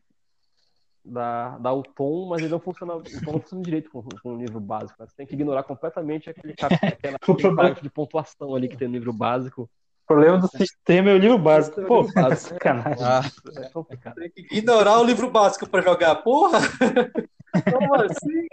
[1.03, 4.35] dar, dar o tom, mas ele não funciona, o tom não funciona direito com, com
[4.35, 5.01] o livro básico.
[5.01, 5.07] né?
[5.07, 8.93] Você tem que ignorar completamente aquele, aquela, aquele parágrafo de pontuação ali que tem no
[8.93, 9.63] livro básico.
[9.63, 11.81] o problema do sistema é o livro básico.
[11.81, 12.53] É Pô, livro básico.
[12.53, 13.03] sacanagem.
[13.03, 13.21] Ah,
[13.57, 14.15] É complicado.
[14.15, 16.15] Tem que ignorar o livro básico para jogar.
[16.17, 16.59] Porra!
[17.71, 18.47] Como assim?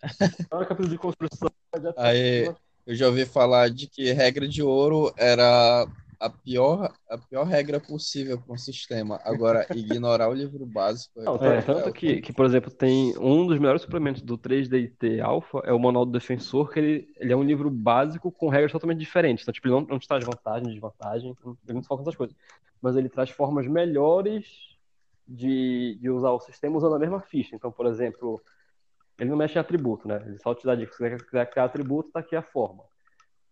[0.68, 1.50] Capítulo de construção,
[1.96, 2.50] Aí,
[2.86, 5.86] eu já ouvi falar de que regra de ouro era
[6.20, 9.20] a pior, a pior regra possível para um sistema.
[9.22, 11.20] Agora, ignorar o livro básico.
[11.20, 11.62] Não, É.
[11.62, 15.78] tanto que, que, por exemplo, tem um dos melhores suplementos do 3DT Alpha é o
[15.78, 19.42] Manual do Defensor, que ele, ele é um livro básico com regras totalmente diferentes.
[19.42, 22.36] Então, tipo, ele não, não te traz vantagem, desvantagem, ele não foca nessas coisas.
[22.80, 24.67] Mas ele traz formas melhores
[25.28, 27.54] de, de usar o sistema usando a mesma ficha.
[27.54, 28.40] Então, por exemplo,
[29.18, 30.22] ele não mexe em atributo, né?
[30.26, 30.92] Ele só te dá dica.
[30.92, 32.84] Se você quiser criar atributo, tá aqui a forma.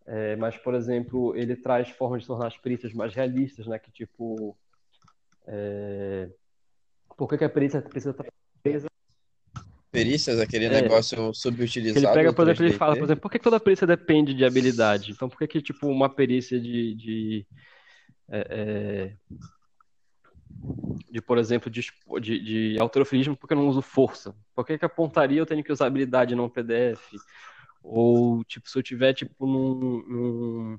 [0.07, 3.79] É, mas, por exemplo, ele traz formas de tornar as perícias mais realistas, né?
[3.79, 4.57] Que tipo.
[5.47, 6.29] é,
[7.17, 8.25] Por que, que a perícia precisa estar
[8.63, 8.87] presa?
[9.91, 10.83] Perícias, aquele É.
[10.83, 12.15] negócio Que ele subutilizado.
[12.15, 12.79] pega, por exemplo, ele 3DT.
[12.79, 15.11] fala, por exemplo, por que que toda perícia depende de habilidade?
[15.13, 17.47] Então, por que que, tipo, uma perícia de, de,
[18.29, 19.17] é, é,
[21.11, 21.83] de, por exemplo, de,
[22.21, 24.35] de, de alterofilismo, por que eu não uso força?
[24.55, 27.17] Por que que a pontaria eu tenho que usar habilidade não PDF?
[27.83, 29.75] Ou, tipo, se eu tiver, tipo, num,
[30.07, 30.79] num,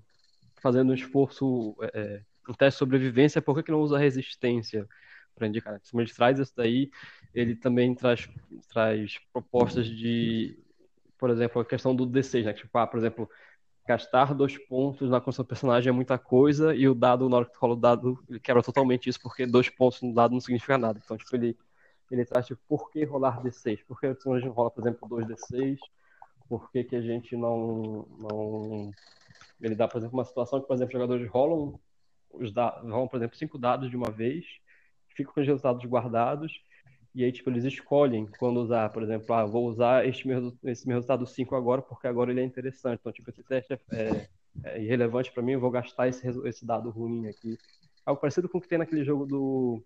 [0.62, 4.88] fazendo um esforço, é, um teste de sobrevivência, por que, que não usa resistência
[5.34, 5.80] para indicar?
[5.82, 6.92] Se ele traz isso daí,
[7.34, 8.30] ele também traz,
[8.70, 10.58] traz propostas de,
[11.18, 12.54] por exemplo, a questão do D6, né?
[12.54, 13.30] Tipo, ah, por exemplo,
[13.88, 17.46] gastar dois pontos na construção do personagem é muita coisa e o dado, na hora
[17.46, 20.42] que tu rola o dado, ele quebra totalmente isso, porque dois pontos no dado não
[20.42, 21.00] significa nada.
[21.04, 21.58] Então, tipo, ele,
[22.12, 23.86] ele traz, tipo, por que rolar D6?
[23.88, 25.78] Por que a gente rola, por exemplo, dois D6?
[26.50, 28.92] Por que, que a gente não, não...
[29.62, 31.80] Ele dá, por exemplo, uma situação que, por exemplo, jogadores rolam,
[32.34, 34.46] os dados, rolam, por exemplo, cinco dados de uma vez,
[35.16, 36.62] ficam com os resultados guardados,
[37.18, 40.88] e aí, tipo, eles escolhem quando usar, por exemplo, ah, vou usar este meu, esse
[40.88, 43.00] meu resultado 5 agora, porque agora ele é interessante.
[43.00, 44.28] Então, tipo, esse teste é, é,
[44.64, 47.58] é irrelevante para mim, eu vou gastar esse, esse dado ruim aqui.
[48.06, 49.82] Algo parecido com o que tem naquele jogo do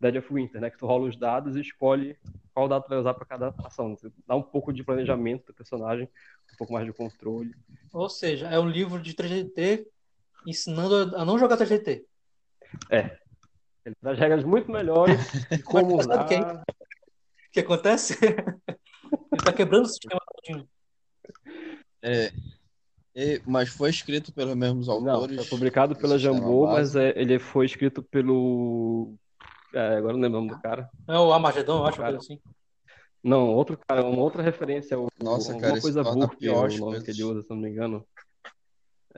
[0.00, 0.68] Dead of Winter, né?
[0.68, 2.16] Que tu rola os dados e escolhe
[2.52, 3.96] qual dado tu vai usar para cada ação.
[3.96, 6.08] Você dá um pouco de planejamento do personagem,
[6.52, 7.54] um pouco mais de controle.
[7.92, 9.86] Ou seja, é um livro de 3DT
[10.44, 12.02] ensinando a não jogar 3DT.
[12.90, 13.16] É,
[13.86, 15.16] ele traz regras muito melhores
[15.48, 16.24] de como usar.
[16.24, 16.42] O que,
[17.52, 18.18] que acontece?
[19.32, 20.68] Ele está quebrando o sistema todinho.
[22.02, 22.32] É,
[23.14, 25.36] é, mas foi escrito pelos mesmos autores.
[25.36, 29.14] Não, foi publicado pela Jambô, mas é, ele foi escrito pelo.
[29.72, 30.90] É, agora não lembro o nome do cara.
[31.06, 32.16] É o Amagedon, eu acho, cara.
[32.16, 32.40] assim.
[33.22, 34.96] Não, outro cara, uma outra referência.
[35.22, 37.70] Nossa, o, cara, uma coisa Burp, é o nome que ele usa, se não me
[37.70, 38.04] engano.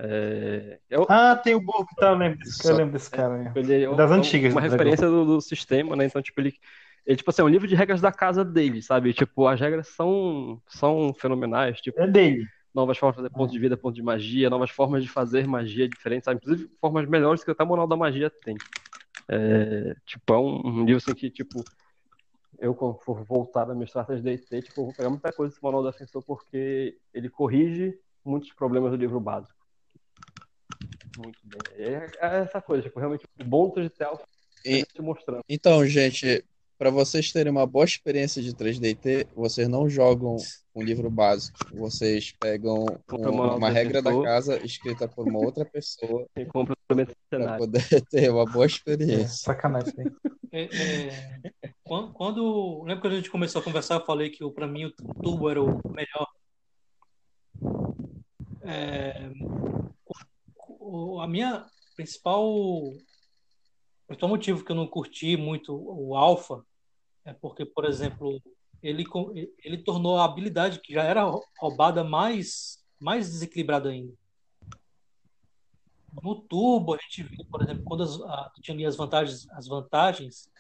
[0.00, 0.78] É...
[0.88, 1.06] Eu...
[1.08, 3.36] Ah, tem o Burp, tá, eu lembro desse, eu lembro desse cara.
[3.36, 3.52] Né?
[3.56, 4.52] Ele é das antigas.
[4.52, 6.04] Uma referência do, do, sistema, né?
[6.04, 6.54] Então, tipo, ele,
[7.04, 9.12] ele, tipo assim, é um livro de regras da casa dele, sabe?
[9.12, 11.80] Tipo, as regras são, são fenomenais.
[11.80, 12.46] Tipo, é dele.
[12.72, 15.88] Novas formas de fazer pontos de vida, pontos de magia, novas formas de fazer magia
[15.88, 16.38] diferentes, sabe?
[16.40, 18.56] Inclusive, formas melhores que até o Manual da Magia tem.
[19.28, 21.64] É, tipo, é um, um, livro assim que, tipo,
[22.60, 25.64] eu quando for voltar a minha estratégia de DT, tipo, vou pegar muita coisa desse
[25.64, 29.57] Manual do Defensor porque ele corrige muitos problemas do livro básico
[31.16, 31.60] muito bem.
[31.76, 34.22] É, é essa coisa, tipo, realmente o bom do digital
[34.64, 35.42] e, te mostrando.
[35.48, 36.44] Então, gente,
[36.78, 40.36] para vocês terem uma boa experiência de 3DT, vocês não jogam
[40.74, 41.58] um livro básico.
[41.74, 46.26] Vocês pegam um, uma regra da casa escrita por uma outra pessoa
[47.28, 49.24] para poder ter uma boa experiência.
[49.24, 49.92] É, sacanagem.
[50.52, 54.66] É, é, quando, quando, lembra quando a gente começou a conversar, eu falei que para
[54.66, 56.28] mim o Turbo era o melhor.
[58.62, 59.30] É,
[60.88, 61.66] o, a minha
[61.96, 62.44] principal,
[64.28, 66.64] motivo que eu não curti muito o Alpha
[67.24, 68.40] é porque, por exemplo,
[68.82, 69.04] ele,
[69.62, 71.24] ele tornou a habilidade que já era
[71.58, 74.12] roubada mais, mais desequilibrada ainda.
[76.22, 79.66] No Turbo, a gente viu, por exemplo, quando as, a, tinha ali as vantagens, as
[79.66, 80.50] vantagens,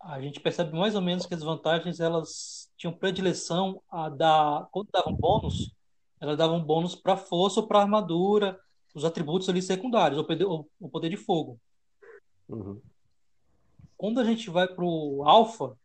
[0.00, 4.88] a gente percebe mais ou menos que as vantagens elas tinham predileção a dar, quando
[4.90, 5.74] davam bônus,
[6.20, 8.58] elas davam bônus para força ou para armadura,
[8.94, 11.60] os atributos ali secundários, o poder, o poder de fogo.
[12.48, 12.80] Uhum.
[13.96, 15.76] Quando a gente vai para o alfa,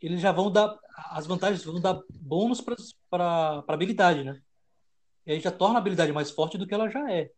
[0.00, 0.78] eles já vão dar
[1.10, 4.40] as vantagens vão dar bônus para a habilidade, né?
[5.24, 7.30] E aí já torna a habilidade mais forte do que ela já é.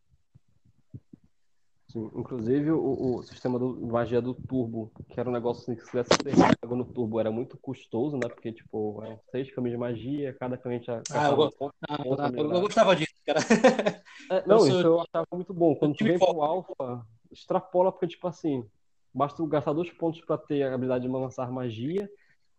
[1.92, 5.82] Sim, inclusive o, o sistema do magia do turbo, que era um negócio assim, que
[5.82, 8.28] se tivesse ser no turbo era muito custoso, né?
[8.28, 11.02] Porque, tipo, eram seis caminhos de magia, cada caminho tinha.
[11.10, 11.72] Ah, eu, go...
[11.88, 13.40] ah, eu, eu, gostava disso, cara.
[14.30, 15.74] É, não, eu isso eu achava muito bom.
[15.74, 18.64] Quando tu vem pro alfa, extrapola, porque, tipo assim,
[19.12, 22.08] basta gastar dois pontos pra ter a habilidade de lançar magia.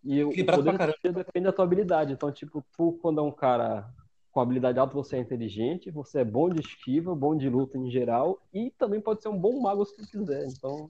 [0.03, 0.75] E o poder
[1.13, 2.11] depende da tua habilidade.
[2.11, 3.89] Então, tipo, tu, quando é um cara
[4.31, 7.91] com habilidade alta você é inteligente, você é bom de esquiva, bom de luta em
[7.91, 10.47] geral e também pode ser um bom mago se quiser.
[10.47, 10.89] Então.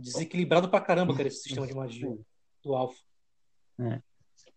[0.00, 2.16] Desequilibrado pra caramba, cara, esse sistema de magia
[2.62, 2.98] do Alpha.
[3.78, 4.00] É.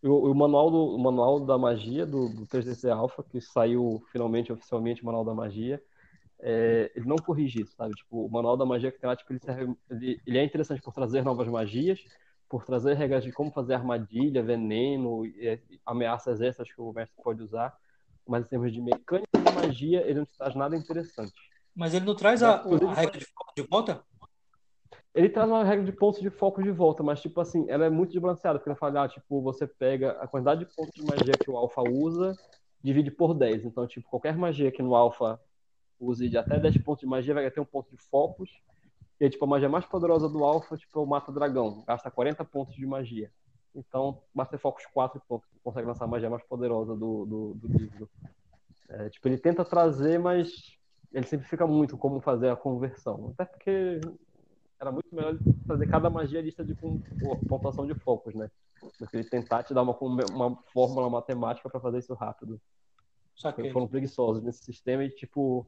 [0.01, 4.51] O, o, manual do, o manual da magia do, do 3DC Alpha, que saiu finalmente,
[4.51, 5.81] oficialmente, o manual da magia,
[6.39, 7.93] é, ele não corrige isso, sabe?
[7.95, 10.81] Tipo, o manual da magia que tem lá, tipo, ele, serve, ele, ele é interessante
[10.81, 12.03] por trazer novas magias,
[12.53, 15.23] por trazer regras de como fazer armadilha, veneno,
[15.83, 17.75] ameaças extras que o mestre pode usar,
[18.27, 21.33] mas em termos de mecânica de magia, ele não traz nada interessante.
[21.75, 24.03] Mas ele não traz a, a regra de foco de volta?
[25.15, 27.89] Ele traz uma regra de pontos de foco de volta, mas, tipo assim, ela é
[27.89, 31.35] muito desbalanceada, porque ele fala, ah, tipo, você pega a quantidade de pontos de magia
[31.35, 32.37] que o alfa usa,
[32.83, 33.65] divide por 10.
[33.65, 35.39] Então, tipo, qualquer magia que no alfa
[35.99, 38.61] use de até 10 pontos de magia vai ter um ponto de focos,
[39.19, 41.83] e tipo, a magia mais poderosa do Alpha, tipo, é o Mata Dragão.
[41.87, 43.31] Gasta 40 pontos de magia.
[43.75, 45.47] Então, basta focos 4 pontos.
[45.63, 48.09] Consegue lançar a magia mais poderosa do, do, do livro.
[48.89, 50.51] É, tipo, ele tenta trazer, mas
[51.11, 53.33] ele simplifica muito como fazer a conversão.
[53.33, 54.01] Até porque
[54.79, 56.75] era muito melhor fazer cada magia lista de
[57.47, 58.49] pontuação de focos, né?
[58.99, 59.97] Do que ele tentar te dar uma,
[60.31, 62.59] uma fórmula matemática para fazer isso rápido.
[63.35, 63.71] Saquei.
[63.71, 65.65] foram preguiçosos nesse sistema e, tipo,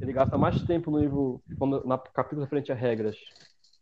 [0.00, 3.16] ele gasta mais tempo no livro, quando, na capítulo referente a regras,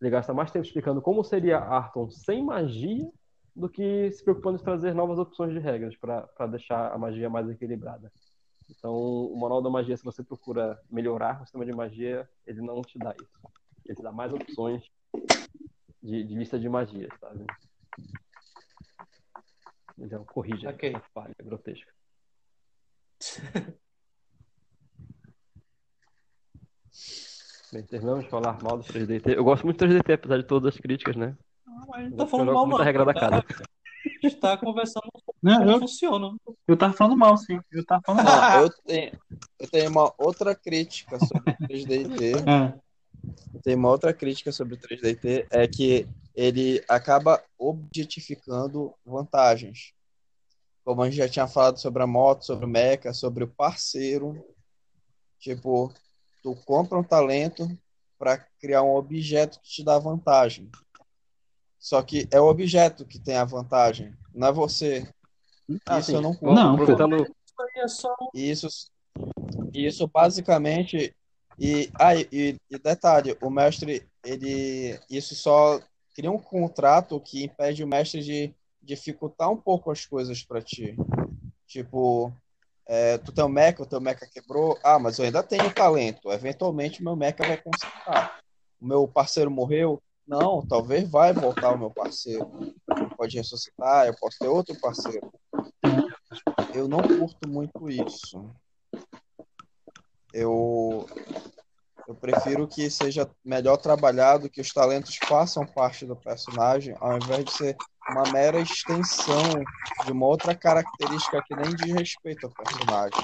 [0.00, 3.11] ele gasta mais tempo explicando como seria Arton sem magia
[3.54, 7.48] do que se preocupando em trazer novas opções de regras para deixar a magia mais
[7.48, 8.12] equilibrada.
[8.68, 12.82] Então, o Manual da Magia, se você procura melhorar o sistema de magia, ele não
[12.82, 13.38] te dá isso.
[13.86, 14.84] Ele te dá mais opções
[16.02, 17.46] de, de lista de magias, sabe?
[19.98, 20.90] Então, corrija Ok.
[20.90, 21.92] essa falha grotesca.
[27.72, 29.36] Bem, terminamos de falar mal do 3DT.
[29.36, 31.36] Eu gosto muito do 3DT, apesar de todas as críticas, né?
[31.88, 32.84] Mas não tô falando jogo mal, não.
[32.84, 33.44] regra da Tá- casa.
[34.06, 35.08] A gente tá conversando
[35.42, 36.36] Não, como eu, funciona.
[36.68, 37.58] eu tava falando mal, sim.
[37.72, 38.40] Eu tava falando mal.
[38.40, 39.12] Não, eu tenho,
[39.58, 42.32] eu tenho uma outra crítica sobre o 3DT.
[43.56, 43.60] É.
[43.64, 49.92] Tem uma outra crítica sobre o 3DT, é que ele acaba objetificando vantagens.
[50.84, 54.44] Como a gente já tinha falado sobre a moto, sobre o mecha, sobre o parceiro.
[55.40, 55.92] Tipo,
[56.47, 57.68] tu compra um talento
[58.16, 60.70] para criar um objeto que te dá vantagem.
[61.76, 65.12] Só que é o objeto que tem a vantagem, não é você.
[65.84, 66.14] Ah, Isso sim.
[66.14, 66.76] eu não Vamos- Não,
[67.76, 68.68] é só E isso,
[69.74, 71.12] isso basicamente.
[71.59, 75.01] E, ah, e- e detalhe, o mestre, ele.
[75.11, 75.80] Isso só
[76.14, 80.97] cria um contrato que impede o mestre de dificultar um pouco as coisas para ti.
[81.66, 82.32] Tipo,
[82.89, 84.78] é, tu tem um mecha, o teu mecha quebrou.
[84.82, 86.30] Ah, mas eu ainda tenho talento.
[86.30, 88.39] Eventualmente meu mecha vai consertar.
[88.80, 90.01] O meu parceiro morreu.
[90.26, 92.74] Não, talvez vai voltar o meu parceiro.
[93.16, 95.32] Pode ressuscitar, eu posso ter outro parceiro.
[96.74, 98.51] Eu não curto muito isso.
[100.32, 101.07] Eu,
[102.07, 107.45] eu prefiro que seja melhor trabalhado, que os talentos façam parte do personagem, ao invés
[107.45, 107.76] de ser
[108.11, 109.42] uma mera extensão
[110.04, 113.20] de uma outra característica que nem diz respeito ao personagem.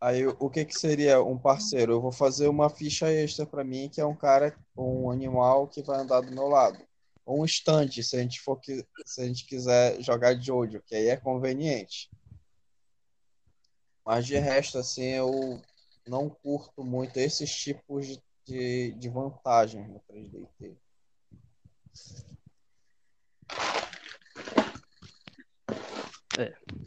[0.00, 1.94] Aí, o que que seria um parceiro?
[1.94, 5.82] Eu vou fazer uma ficha extra para mim, que é um cara, um animal que
[5.82, 6.78] vai andar do meu lado.
[7.24, 11.08] Ou um stand, se a gente for se a gente quiser jogar Jojo, que aí
[11.08, 12.10] é conveniente.
[14.04, 15.60] Mas de resto, assim, eu
[16.06, 20.76] não curto muito esses tipos de, de, de vantagens no 3DT.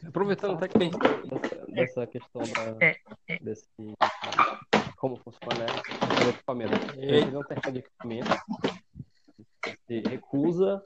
[0.08, 0.92] Aproveitando até que Bem.
[0.92, 3.68] dessa, dessa questão da, desse
[4.98, 5.66] como funciona né,
[6.26, 6.74] o equipamento.
[6.98, 8.30] Ele não tem de equipamento.
[9.88, 10.84] Se recusa,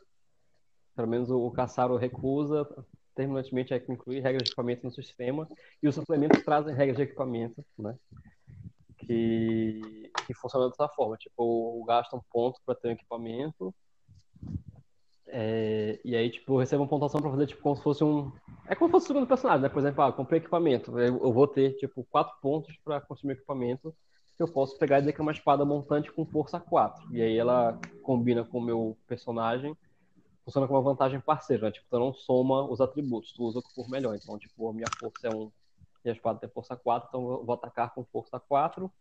[0.95, 2.67] pelo menos o, Caçaro recusa
[3.15, 5.47] terminantemente a incluir regras de equipamento no sistema
[5.81, 7.95] e os suplementos trazem regras de equipamento, né?
[8.99, 11.17] Que, que funcionam dessa forma.
[11.17, 13.73] Tipo, gasta um ponto para ter um equipamento
[15.35, 18.31] é, e aí, tipo, recebo uma pontuação pra fazer, tipo, como se fosse um.
[18.67, 19.69] É como se fosse o segundo personagem, né?
[19.69, 20.99] Por exemplo, ah, comprei equipamento.
[20.99, 23.95] Eu, eu vou ter, tipo, quatro pontos pra construir equipamento.
[24.37, 27.03] Eu posso pegar e dizer que é uma espada montante com força 4.
[27.11, 29.75] E aí ela combina com o meu personagem.
[30.45, 31.71] Funciona como uma vantagem parceira, né?
[31.71, 34.15] Tipo, tu não soma os atributos, tu usa o que for melhor.
[34.15, 35.51] Então, tipo, a minha força é um.
[36.05, 38.91] E a espada tem força 4, então eu vou atacar com força 4.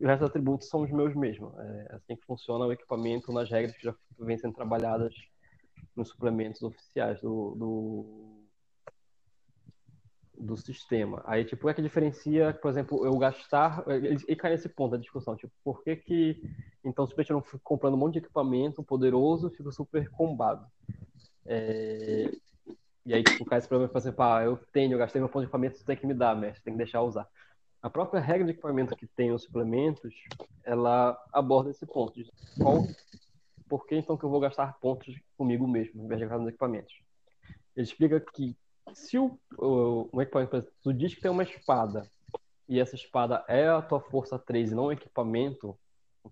[0.00, 1.52] E resto dos atributos são os meus mesmos.
[1.58, 5.14] É assim que funciona o equipamento nas regras que já vêm sendo trabalhadas
[5.94, 8.44] nos suplementos oficiais do, do,
[10.38, 11.22] do sistema.
[11.26, 13.84] Aí, tipo, é que diferencia, por exemplo, eu gastar.
[14.26, 16.42] E cai nesse ponto da discussão, tipo, por que que.
[16.82, 20.66] Então, simplesmente eu não fico comprando um monte de equipamento poderoso fico super combado.
[21.44, 22.30] É,
[23.04, 25.40] e aí, tipo, cai esse problema, por exemplo, ah, eu tenho, eu gastei meu ponto
[25.40, 27.28] de equipamento, você tem que me dar, mestre, tem que deixar usar.
[27.82, 30.14] A própria regra de equipamento que tem os suplementos,
[30.64, 32.20] ela aborda esse ponto.
[32.60, 32.86] Qual
[33.68, 36.48] por que então que eu vou gastar pontos comigo mesmo, ao invés de gastar nos
[36.48, 36.92] equipamentos?
[37.74, 38.56] Ele explica que
[38.92, 42.10] se o, o, um equipamento, por exemplo, tu diz que tem uma espada
[42.68, 45.78] e essa espada é a tua força 3 e não um equipamento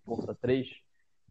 [0.05, 0.69] força 3,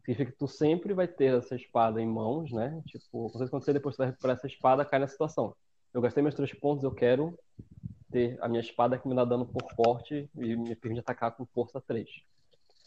[0.00, 2.82] significa que tu sempre vai ter essa espada em mãos, né?
[2.86, 5.54] Tipo, quando acontecer depois tu vai recuperar essa espada, cai na situação.
[5.92, 7.38] Eu gastei meus três pontos, eu quero
[8.10, 11.44] ter a minha espada que me dá dano por forte e me permite atacar com
[11.46, 12.08] força 3.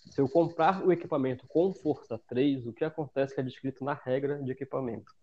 [0.10, 3.94] Se eu comprar o equipamento com força 3, o que acontece que é descrito na
[3.94, 5.14] regra de equipamento.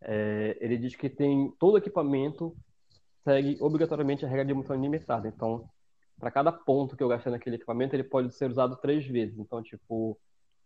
[0.00, 2.54] É, ele diz que tem todo equipamento
[3.26, 5.26] segue obrigatoriamente a regra de munição ilimitada.
[5.26, 5.68] Então,
[6.16, 9.36] para cada ponto que eu gastei naquele equipamento, ele pode ser usado três vezes.
[9.36, 10.16] Então, tipo,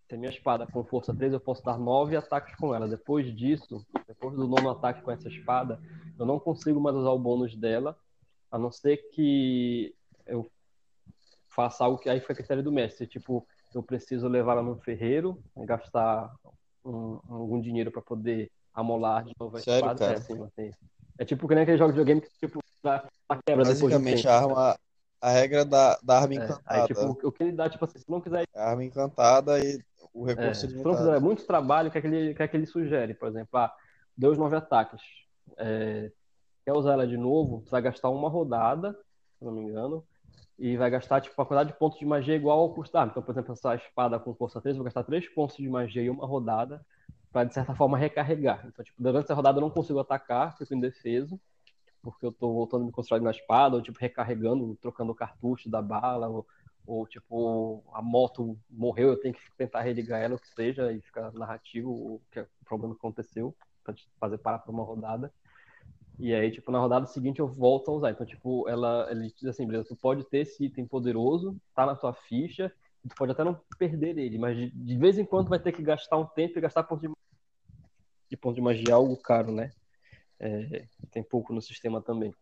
[0.06, 2.86] se a minha espada com força 3, eu posso dar nove ataques com ela.
[2.86, 5.80] Depois disso, depois do nono ataque com essa espada,
[6.18, 7.96] eu não consigo mais usar o bônus dela,
[8.50, 9.94] a não ser que
[10.26, 10.50] eu
[11.48, 13.06] faça algo que aí foi critério do mestre.
[13.06, 16.32] Tipo, eu preciso levar ela num ferreiro, gastar
[16.84, 19.98] um, algum dinheiro para poder amolar de novo a Sério, espada.
[19.98, 20.16] cara?
[20.16, 20.70] É, sim, assim,
[21.18, 24.38] É tipo que nem aquele jogo de videogame que tipo, dá a quebra Basicamente, a
[24.38, 24.78] arma,
[25.20, 26.86] a regra da, da arma É, aí, encantada.
[26.86, 29.82] tipo, o que ele dá, tipo assim, se não quiser A arma encantada e
[30.12, 30.96] o É, recurso se tu não limitado.
[30.96, 33.14] fizer muito trabalho, o que é que ele, que é que ele sugere?
[33.14, 33.74] Por exemplo, ah,
[34.16, 35.00] deu os nove ataques.
[35.58, 36.10] É,
[36.64, 37.62] quer usar ela de novo?
[37.64, 38.92] Tu vai gastar uma rodada,
[39.38, 40.04] se não me engano,
[40.58, 43.10] e vai gastar tipo, a quantidade de pontos de magia igual ao custo arma.
[43.10, 46.02] Então, por exemplo, essa espada com força 3, eu vou gastar três pontos de magia
[46.02, 46.84] em uma rodada
[47.32, 48.66] para, de certa forma, recarregar.
[48.66, 51.40] Então, tipo, durante essa rodada eu não consigo atacar, fico indefeso,
[52.02, 55.70] porque eu tô voltando a me construir na espada, ou tipo, recarregando, trocando o cartucho
[55.70, 56.46] da bala, ou,
[56.86, 61.00] ou, tipo, a moto morreu, eu tenho que tentar religar ela, o que seja, e
[61.00, 63.54] fica narrativo o, que, é o problema que aconteceu,
[63.94, 65.32] te fazer parar por uma rodada.
[66.18, 68.10] E aí, tipo, na rodada seguinte eu volto a usar.
[68.10, 71.96] Então, tipo, ela, ele diz assim, beleza, tu pode ter esse item poderoso, tá na
[71.96, 72.72] tua ficha,
[73.08, 75.82] tu pode até não perder ele, mas de, de vez em quando vai ter que
[75.82, 77.10] gastar um tempo e gastar ponto de,
[78.28, 79.72] de ponto de magia, algo caro, né?
[80.38, 82.34] É, tem pouco no sistema também.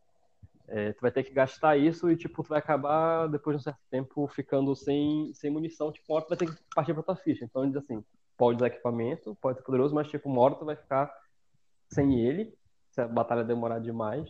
[0.68, 3.64] É, tu vai ter que gastar isso e, tipo, tu vai acabar, depois de um
[3.64, 5.90] certo tempo, ficando sem, sem munição.
[5.90, 7.44] Tipo, uma hora tu vai ter que partir pra tua ficha.
[7.44, 8.04] Então, ele diz assim,
[8.36, 11.10] pode usar equipamento, pode ser poderoso, mas, tipo, uma hora tu vai ficar
[11.90, 12.54] sem ele,
[12.98, 14.28] se a batalha demorar demais.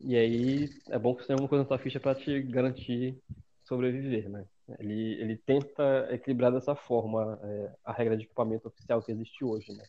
[0.00, 3.18] E aí, é bom que você tenha alguma coisa na tua ficha pra te garantir
[3.64, 4.46] sobreviver, né?
[4.78, 9.72] Ele, ele tenta equilibrar dessa forma é, a regra de equipamento oficial que existe hoje,
[9.72, 9.84] né?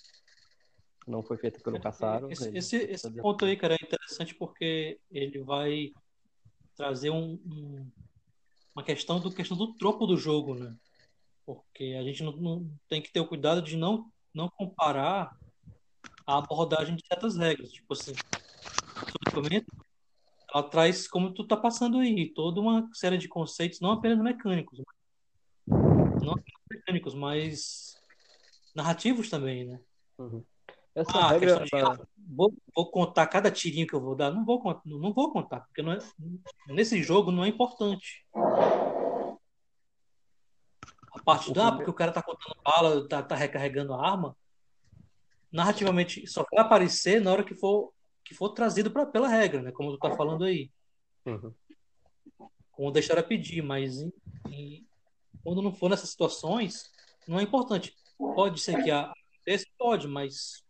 [1.08, 2.32] Não foi feita pelo Caçaro.
[2.32, 5.92] Esse, esse, esse ponto aí, cara, é interessante porque ele vai
[6.76, 7.88] trazer um, um-
[8.76, 10.76] uma questão do questão do tropo do jogo, né?
[11.46, 15.36] Porque a gente não, não- tem que ter o cuidado de não, não comparar
[16.32, 17.72] a abordagem de certas regras.
[17.72, 18.14] Tipo assim,
[20.54, 24.82] ela traz, como tu tá passando aí, toda uma série de conceitos, não apenas mecânicos,
[26.22, 27.98] não apenas mecânicos, mas
[28.76, 29.80] narrativos também, né?
[30.18, 30.44] Uhum.
[30.94, 34.30] Essa Ah, regra de, ah, vou, vou contar cada tirinho que eu vou dar.
[34.30, 36.00] Não vou, não vou contar, porque não é-
[36.68, 38.26] nesse jogo não é importante.
[41.14, 44.36] A parte da, ah, porque o cara tá contando bala, tá, tá recarregando a arma,
[45.52, 47.94] narrativamente só vai aparecer na hora que for,
[48.24, 49.72] que for trazido pra, pela regra, né?
[49.72, 50.72] Como tu tá falando aí.
[51.26, 51.54] Uhum.
[52.72, 54.14] Como deixar a pedir, mas em-
[54.48, 54.88] em-
[55.44, 56.90] quando não for nessas situações,
[57.28, 57.96] não é importante.
[58.18, 60.64] Pode ser que a- aconteça, pode, mas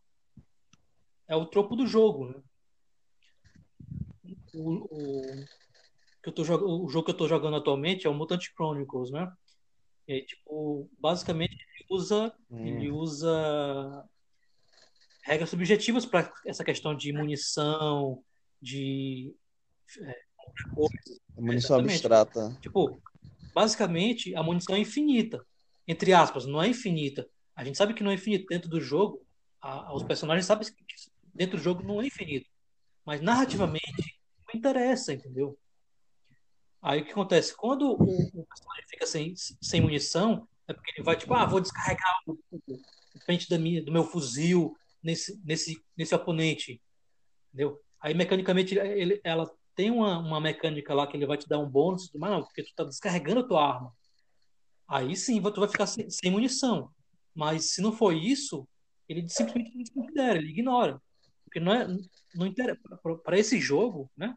[1.27, 2.41] é o tropo do jogo, né?
[4.53, 5.45] O, o,
[6.23, 9.31] que eu tô, o jogo que eu tô jogando atualmente é o Mutant Chronicles, né?
[10.07, 12.65] E tipo, basicamente ele usa, Hum.
[12.65, 14.03] ele usa
[15.23, 18.23] regras subjetivas para essa questão de munição,
[18.61, 19.33] de
[19.99, 20.21] é,
[20.73, 21.19] coisas.
[21.37, 21.91] Munição Exatamente.
[22.05, 22.57] abstrata.
[22.61, 23.01] Tipo,
[23.53, 25.45] basicamente, a munição é infinita.
[25.87, 27.27] Entre aspas, não é infinita.
[27.55, 29.21] A gente sabe que não é infinito dentro do jogo.
[29.63, 30.73] a- os personagens sabem que
[31.35, 32.49] dentro do jogo não é infinito.
[33.05, 35.55] Mas narrativamente, não interessa, entendeu?
[36.81, 37.55] Aí o que acontece?
[37.55, 37.93] Quando o,
[38.33, 42.31] o personagem fica sem, sem munição, é porque ele vai, tipo, ah, vou descarregar o,
[42.51, 42.59] o,
[43.13, 46.81] o pente da minha, do meu fuzil nesse, nesse, nesse oponente.
[47.49, 47.81] Entendeu?
[47.99, 51.69] Aí, mecanicamente, ele, ela tem uma, uma mecânica lá que ele vai te dar um
[51.69, 53.93] bônus, mas não, porque tu tá descarregando a tua arma.
[54.87, 56.91] Aí sim, tu vai ficar sem, sem munição.
[57.33, 58.67] Mas se não for isso,
[59.07, 61.01] ele simplesmente não desconsidera, ele ignora.
[61.43, 61.87] Porque não é,
[62.35, 62.79] não interessa
[63.23, 64.35] para esse jogo, né?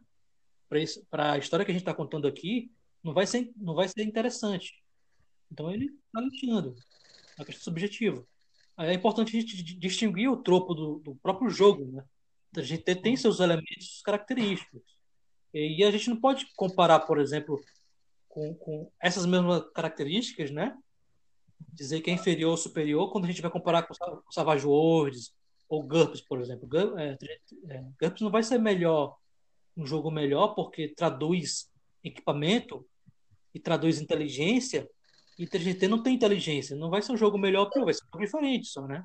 [1.09, 2.71] Para a história que a gente está contando aqui,
[3.03, 4.81] não vai ser, não vai ser interessante.
[5.51, 6.75] Então ele está lutando.
[7.37, 8.25] É uma questão subjetiva.
[8.77, 12.03] É importante a gente distinguir o tropo do, do próprio jogo, né?
[12.57, 14.81] A gente tem seus elementos característicos.
[15.53, 17.59] E a gente não pode comparar, por exemplo,
[18.27, 20.77] com, com essas mesmas características, né?
[21.71, 25.33] Dizer que é inferior ou superior quando a gente vai comparar com o Savage Worlds
[25.69, 26.67] ou GURPS, por exemplo.
[26.99, 27.17] É,
[27.69, 29.17] é, GURPS não vai ser melhor,
[29.77, 31.71] um jogo melhor, porque traduz
[32.03, 32.85] equipamento
[33.53, 34.89] e traduz inteligência,
[35.37, 36.75] e 3GT não tem inteligência.
[36.75, 39.03] Não vai ser um jogo melhor, vai ser um jogo diferente só, né?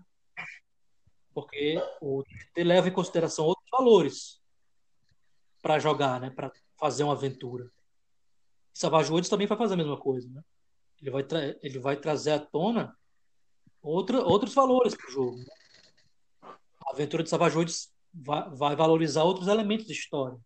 [1.35, 4.41] Porque o 3GT leva em consideração outros valores
[5.63, 6.31] para jogar, né?
[6.31, 7.71] Para fazer uma aventura.
[8.73, 10.43] Savage Worlds também vai fazer a mesma coisa, né?
[11.01, 11.25] Ele vai,
[11.63, 12.97] ele vai trazer à tona
[13.83, 15.39] outra, outros valores para o jogo.
[16.43, 20.39] A aventura de Savage Worlds vai, vai, valorizar outros elementos de história,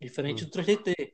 [0.00, 0.48] diferente hum.
[0.48, 1.12] do 3DT.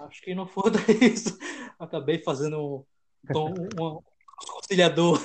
[0.00, 0.70] Acho que não foi
[1.02, 1.38] isso.
[1.78, 2.84] Acabei fazendo
[3.30, 4.00] um, um, um
[4.46, 5.20] conciliador.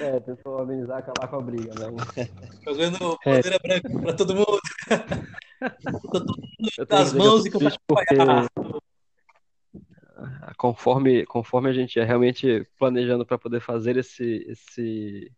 [0.00, 2.28] É, tentou amenizar, acabar com a briga, né?
[2.64, 3.58] Jogando bandeira é.
[3.58, 4.60] branca para todo mundo.
[6.12, 8.16] todo mundo das mãos e porque
[10.56, 15.32] conforme, conforme a gente é realmente planejando para poder fazer esse, esse,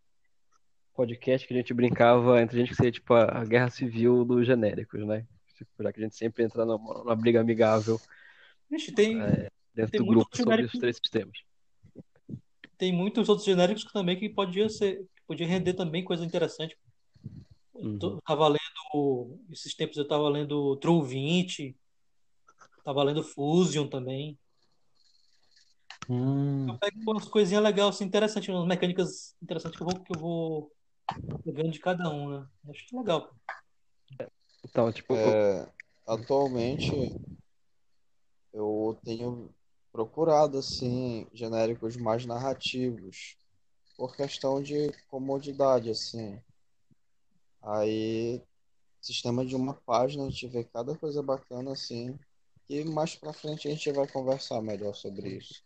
[0.93, 4.23] podcast que a gente brincava entre a gente que seria tipo a, a guerra civil
[4.23, 5.25] dos genéricos, né?
[5.57, 7.99] Tipo, já que a gente sempre entra numa, numa briga amigável
[8.69, 11.37] Vixe, tem, é, dentro Tem do grupo sobre os três sistemas.
[12.77, 16.77] tem muitos outros genéricos também que podia ser, que podia render também coisa interessante.
[17.75, 18.19] Eu Uhum.
[18.25, 21.75] tava lendo, esses tempos eu tava lendo True 20,
[22.83, 24.37] tava lendo Fusion também.
[26.09, 26.67] Hum.
[26.67, 30.17] Eu pego umas coisinhas legais, assim, interessantes, umas mecânicas interessantes que eu vou, que eu
[30.19, 30.71] vou
[31.43, 32.47] pegando de cada um, né?
[32.69, 33.33] Acho que legal.
[34.65, 35.69] Então, tipo, É,
[36.07, 37.15] atualmente
[38.53, 39.49] eu tenho
[39.91, 43.37] procurado assim genéricos mais narrativos
[43.97, 46.39] por questão de comodidade assim.
[47.61, 48.41] Aí
[49.01, 52.17] sistema de uma página a gente vê cada coisa bacana assim
[52.69, 55.63] e mais pra frente a gente vai conversar melhor sobre isso.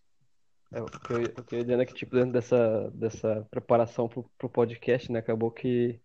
[0.71, 3.47] É, o que eu, o que eu ia dizer é que, tipo, dentro dessa, dessa
[3.49, 5.99] preparação pro, pro podcast, né, acabou que,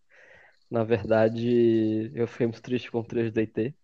[0.70, 3.74] na verdade, eu fiquei muito triste com o 3DT,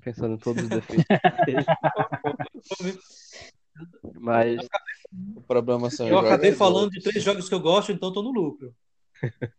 [0.00, 1.04] pensando em todos os defeitos.
[4.14, 4.66] Mas,
[5.36, 8.30] O problema são Eu acabei falando de três jogos que eu gosto, então tô no
[8.30, 8.74] lucro.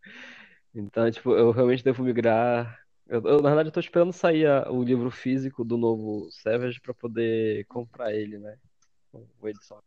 [0.74, 2.80] então, tipo, eu realmente devo migrar.
[3.08, 6.80] Eu, eu, na verdade, eu tô esperando sair a- o livro físico do novo Savage
[6.80, 8.58] pra poder comprar ele, né?
[9.42, 9.80] O edição.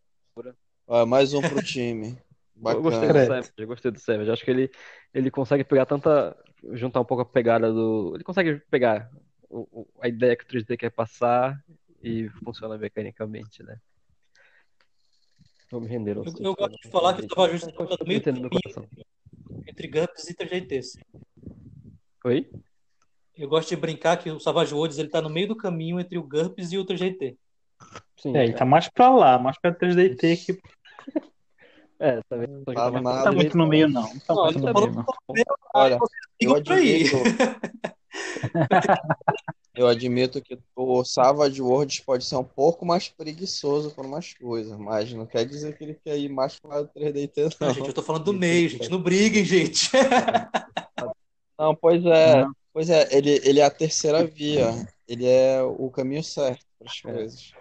[0.87, 2.19] Ó, mais um pro time.
[2.65, 3.27] Eu gostei do Bacana.
[3.27, 4.31] Savage, eu gostei do Savage.
[4.31, 4.71] Acho que ele,
[5.15, 6.37] ele consegue pegar tanta.
[6.73, 8.13] juntar um pouco a pegada do.
[8.15, 9.11] Ele consegue pegar
[9.53, 11.63] o- a ideia que o 3D quer passar
[12.03, 13.79] e funciona mecanicamente, né?
[15.71, 18.25] Vou me render ao Eu, eu gosto de falar que eu Continua no meio do
[18.33, 18.89] caminho coração.
[19.67, 20.99] entre GURPS e 3DTs.
[22.25, 22.51] Oi?
[23.37, 26.19] Eu gosto de brincar que o Savage Worlds ele tá no meio do caminho entre
[26.19, 27.37] o GURPS e o 3DT.
[28.19, 30.59] Sim, É, ele tá mais pra lá, mais pra 3DT que
[31.99, 32.65] é, tá vendo?
[32.65, 34.03] Tá nada tá pra muito no meio, não.
[34.03, 35.07] Não tá Não, muito no tá meio, não.
[35.75, 35.99] Olha,
[36.41, 36.55] eu
[39.75, 44.77] eu admito que o Savage Worlds pode ser um pouco mais preguiçoso para umas coisas,
[44.79, 47.75] mas não quer dizer que ele quer ir mais para o 3DT, Não, não.
[47.75, 48.91] gente, eu tô falando do meio, gente.
[48.91, 49.91] Não briguem, gente.
[51.59, 52.53] Não, pois é, Não.
[52.73, 54.71] pois é, ele, ele é a terceira via,
[55.07, 57.13] ele é o caminho certo para as É.
[57.13, 57.53] coisas.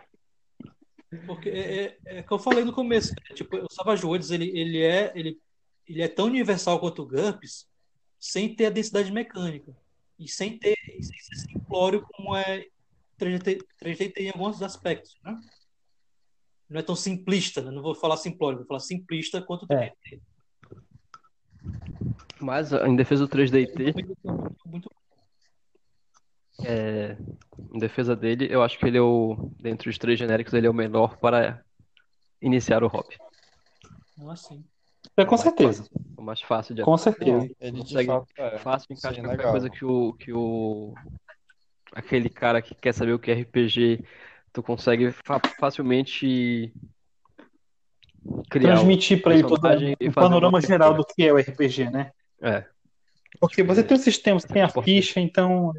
[1.27, 3.09] Porque é, é, é o que eu falei no começo.
[3.09, 3.35] né?
[3.35, 5.37] Tipo, o Savage Worlds ele, ele, é, ele,
[5.87, 7.67] ele é tão universal quanto o GURPS
[8.19, 9.75] sem ter a densidade mecânica.
[10.21, 12.67] E sem ter e sem ser simplório como é
[13.17, 15.17] 3DT, 3DT em alguns aspectos.
[15.23, 15.35] Né?
[16.69, 17.71] Não é tão simplista, né?
[17.71, 19.89] não vou falar simplório, vou falar simplista quanto o É.
[19.89, 20.21] 3DT.
[22.39, 24.89] Mas, em defesa do 3DT, Muito, muito
[26.63, 27.17] É,
[27.73, 30.69] em defesa dele, eu acho que ele é o, dentre os três genéricos, ele é
[30.69, 31.65] o melhor para
[32.39, 33.17] iniciar o hobby.
[34.15, 34.63] bom, assim.
[35.21, 35.85] É, com certeza.
[36.17, 37.49] O mais fácil de Com certeza.
[37.59, 38.57] Ele de consegue fato é.
[38.57, 40.93] fácil Isso é encaixa qualquer coisa que o, que o
[41.93, 44.03] aquele cara que quer saber o que é RPG,
[44.53, 46.73] tu consegue fa- facilmente
[48.49, 49.67] criar um Transmitir pra ele todo
[49.99, 52.11] e o panorama geral do que é o RPG, né?
[52.41, 52.65] É,
[53.39, 55.73] Porque você tem o sistema, você tem a ficha, então.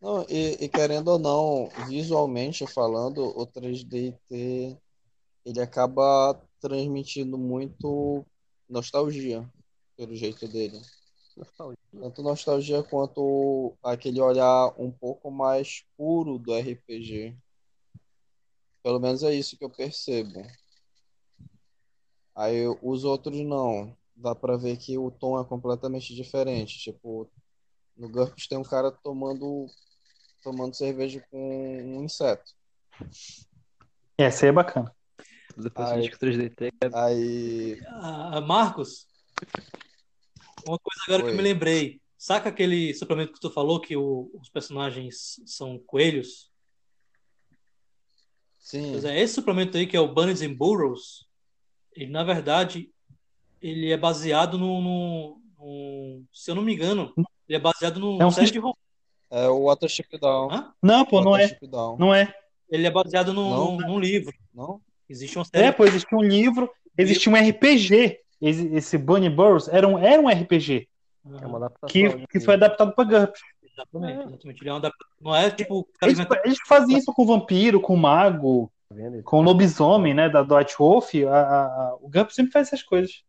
[0.00, 4.76] Não, e, e querendo ou não, visualmente falando, o 3DT
[5.44, 8.24] ele acaba transmitindo muito
[8.68, 9.48] nostalgia
[9.96, 10.80] pelo jeito dele.
[11.92, 17.36] Tanto nostalgia quanto aquele olhar um pouco mais puro do RPG.
[18.82, 20.42] Pelo menos é isso que eu percebo.
[22.34, 23.96] Aí os outros não.
[24.16, 26.78] Dá pra ver que o tom é completamente diferente.
[26.78, 27.28] Tipo,
[27.96, 29.66] no GURPS tem um cara tomando
[30.42, 32.52] tomando cerveja com um inseto.
[34.18, 34.94] Essa aí é bacana.
[35.56, 39.06] Depois que 3DT é Aí, Ah, Marcos,
[40.66, 41.32] uma coisa agora que Oi.
[41.32, 42.00] eu me lembrei.
[42.16, 46.50] Saca aquele suplemento que tu falou que o- os personagens são coelhos?
[48.58, 51.26] sim, Pois é, esse suplemento aí, que é o Bunnies and Burrows,
[51.94, 52.90] ele, na verdade,
[53.60, 57.12] ele é baseado no, no- no- Se eu não me engano,
[57.48, 58.72] ele é baseado no É um série de rom-
[59.30, 60.50] é o Watership Down.
[60.50, 60.74] Hã?
[60.82, 61.58] Não, pô, não é.
[61.62, 61.96] Down.
[61.98, 62.34] Não é.
[62.70, 63.72] Ele é baseado Não?
[63.76, 64.32] num- num livro.
[64.52, 64.80] Não?
[65.08, 65.66] Existe uma série.
[65.66, 68.20] É, pô, existia um livro, existia um RPG.
[68.40, 70.88] Esse, esse Bunny Burrows era um, era um RPG
[71.40, 73.40] é uma adaptação que, que foi adaptado para GURPS.
[73.62, 74.60] Exatamente, exatamente.
[74.62, 75.88] Ele é um adap- Não é tipo.
[76.02, 78.94] Eles, eles faziam isso com vampiro, com mago, tá
[79.24, 81.14] com lobisomem, né, da Dwight Wolf.
[81.26, 83.22] A, a- a- o GURPS sempre faz essas coisas.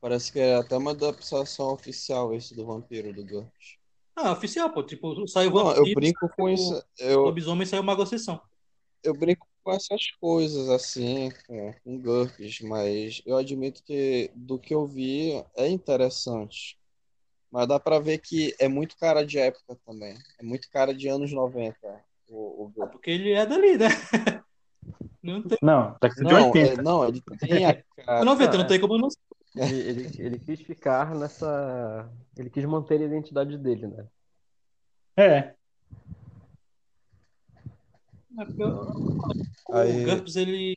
[0.00, 3.76] Parece que é até uma adaptação oficial esse do vampiro do GURPS.
[4.16, 4.82] Ah, oficial, pô.
[4.82, 6.74] Tipo, saiu o Não, eu vampiro, brinco com isso.
[6.78, 8.40] o Eu, lobisomem saiu uma sessão.
[9.02, 14.74] eu brinco com essas coisas assim, com, com GURPS, mas eu admito que do que
[14.74, 16.76] eu vi é interessante.
[17.52, 20.16] Mas dá pra ver que é muito cara de época também.
[20.40, 21.76] É muito cara de anos 90
[22.28, 22.92] o, o GURPS.
[22.92, 23.86] Porque ele é dali, né?
[25.22, 25.58] Não tem.
[25.62, 26.80] Não, década de Não, 80.
[26.80, 28.24] é- não, ele tem a cara.
[28.24, 29.18] 90, não tem como não ser.
[29.54, 32.10] Ele, ele, ele quis ficar nessa.
[32.38, 34.06] Ele quis manter a identidade dele, né?
[35.18, 35.54] É.
[38.40, 40.74] É porque O Aí- GURPS, ele.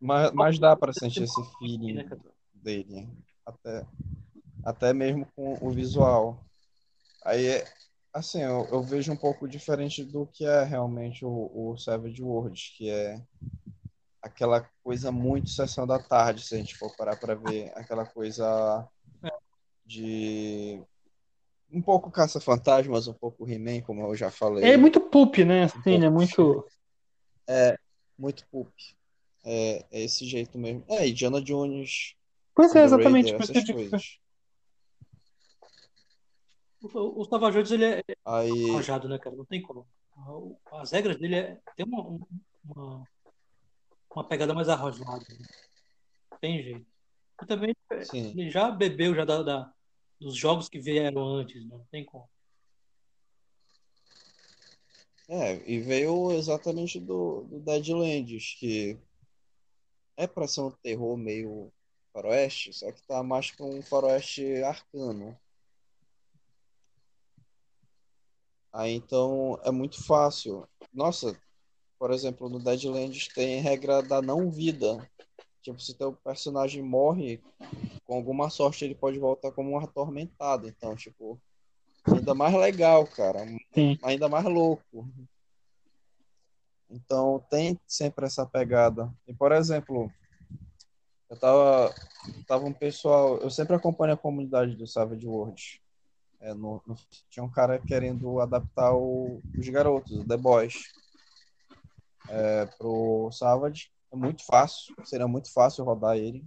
[0.00, 2.20] Mas, mas dá pra sentir esse feeling né, cara?
[2.52, 3.08] dele.
[3.46, 3.86] Até,
[4.62, 6.44] até mesmo com o visual.
[7.24, 7.64] Aí, é-
[8.12, 12.74] assim, eu, eu vejo um pouco diferente do que é realmente o, o Savage Worlds,
[12.76, 13.20] que é
[14.22, 17.72] aquela coisa muito sessão da tarde, se a gente for parar pra ver.
[17.74, 18.86] Aquela coisa
[19.84, 20.80] de...
[21.70, 24.64] Um pouco Caça-Fantasmas, um pouco He-Man, como eu já falei.
[24.64, 25.64] É muito pulp, né?
[25.64, 26.04] Assim, pouco.
[26.04, 26.66] é muito.
[28.18, 28.72] Muito pulp.
[29.44, 30.84] É, é esse jeito mesmo.
[30.88, 32.14] É, Indiana Jones,
[32.54, 33.30] Pois é, exatamente.
[33.32, 34.18] Raider, essas coisas.
[36.82, 39.36] O, o Savage Worlds, ele é Aí, arrojado, né, cara?
[39.36, 39.86] Não tem como.
[40.72, 42.20] As regras dele é, tem uma,
[42.64, 43.04] uma,
[44.10, 45.24] uma pegada mais arrojada.
[45.30, 45.46] né?
[46.40, 46.86] Tem jeito.
[47.42, 48.30] E também sim.
[48.30, 49.72] ele já bebeu já da, da-
[50.20, 51.76] dos jogos que vieram antes, né?
[51.76, 52.28] não tem como.
[55.28, 58.98] É, e veio exatamente do, do Deadlands, que
[60.16, 61.70] é pra ser um terror meio
[62.12, 65.38] faroeste, só que tá mais pra um faroeste arcano.
[68.72, 70.66] Aí então é muito fácil.
[70.92, 71.38] Nossa,
[71.98, 75.08] por exemplo, no Deadlands tem regra da não vida.
[75.62, 77.42] Tipo, se teu personagem morre,
[78.04, 80.68] com alguma sorte ele pode voltar como um atormentado.
[80.68, 81.40] Então, tipo,
[82.06, 83.44] ainda mais legal, cara.
[83.78, 83.96] Sim.
[84.02, 85.08] Ainda mais louco.
[86.90, 89.08] Então tem sempre essa pegada.
[89.26, 90.12] E por exemplo,
[91.30, 91.94] eu tava,
[92.46, 95.78] tava um pessoal, eu sempre acompanho a comunidade do Savage Worlds.
[96.40, 96.96] É, no, no-
[97.30, 100.74] tinha um cara querendo adaptar o- os garotos, o The Boys,
[102.28, 103.92] é, pro Savage.
[104.12, 106.44] É muito fácil, seria muito fácil rodar ele.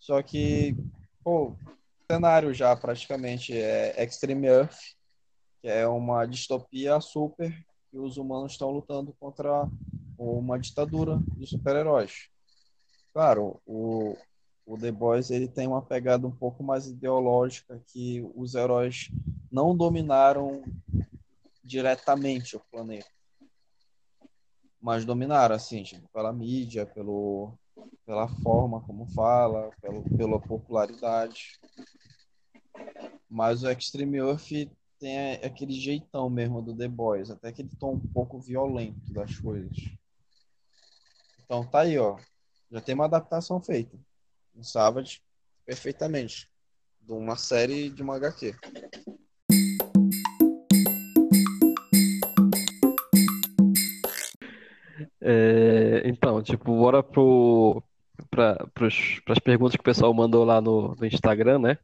[0.00, 0.74] Só que,
[1.22, 1.56] pô, o
[2.10, 4.74] cenário já praticamente é Extreme Earth,
[5.64, 7.50] que é uma distopia super
[7.90, 9.66] e os humanos estão lutando contra
[10.18, 12.28] uma ditadura de super-heróis.
[13.14, 14.14] Claro, o,
[14.66, 19.08] o The Boys ele tem uma pegada um pouco mais ideológica que os heróis
[19.50, 20.62] não dominaram
[21.64, 23.08] diretamente o planeta,
[24.78, 27.54] mas dominaram assim, tipo, pela mídia, pelo,
[28.04, 31.58] pela forma como fala, pelo, pela popularidade.
[33.30, 34.68] Mas o Extreme Earth
[34.98, 39.76] tem aquele jeitão mesmo do The Boys, até aquele tom um pouco violento das coisas.
[41.44, 42.16] Então tá aí, ó.
[42.70, 43.96] Já tem uma adaptação feita.
[44.54, 45.20] Um Savage,
[45.66, 46.50] perfeitamente.
[47.00, 48.54] De uma série de uma HQ.
[55.20, 57.82] É, então, tipo, bora pro,
[58.74, 61.78] pros, pras perguntas que o pessoal mandou lá no, no Instagram, né?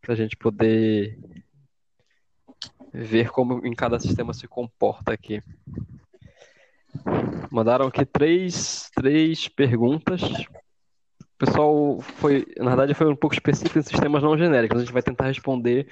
[0.00, 1.18] Pra gente poder
[2.94, 5.42] ver como em cada sistema se comporta aqui.
[7.50, 10.22] Mandaram aqui três, três perguntas.
[10.22, 14.78] O pessoal foi, na verdade, foi um pouco específico em sistemas não genéricos.
[14.78, 15.88] A gente vai tentar responder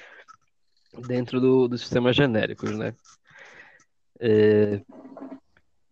[1.07, 2.95] dentro do, dos sistemas genéricos, né?
[4.21, 4.81] É,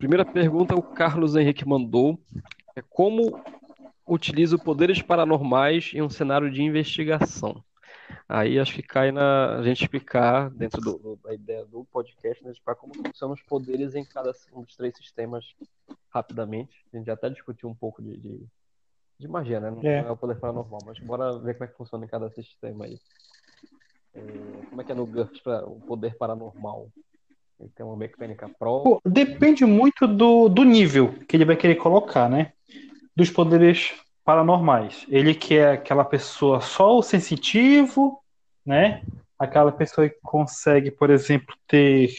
[0.01, 2.19] Primeira pergunta o Carlos Henrique mandou
[2.75, 3.39] é como
[4.03, 7.63] utilizo poderes paranormais em um cenário de investigação.
[8.27, 12.43] Aí acho que cai na a gente explicar dentro do- do- da ideia do podcast,
[12.43, 15.45] né, explicar como funcionam os poderes em cada um dos três sistemas
[16.09, 16.85] rapidamente.
[16.93, 18.39] A gente já até discutiu um pouco de, de,
[19.19, 19.71] de magia, né?
[19.71, 19.99] Não É.
[19.99, 22.99] é o poder paranormal, mas bora ver como é que funciona em cada sistema aí.
[24.13, 24.21] É,
[24.69, 26.89] como é que é no GURPS para o poder paranormal?
[27.59, 28.49] Ele tem uma mecânica.
[28.59, 32.53] Pô, Depende muito do, do nível que ele vai querer colocar, né?
[33.15, 33.93] Dos poderes
[34.31, 35.05] paranormais.
[35.09, 38.23] Ele que é aquela pessoa só o sensitivo,
[38.65, 39.03] né?
[39.37, 42.13] Aquela pessoa que consegue, por exemplo, ter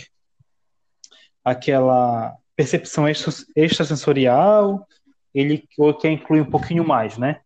[1.42, 4.86] aquela percepção extra- extrasensorial,
[5.34, 7.40] ele ou quer incluir um pouquinho mais, né?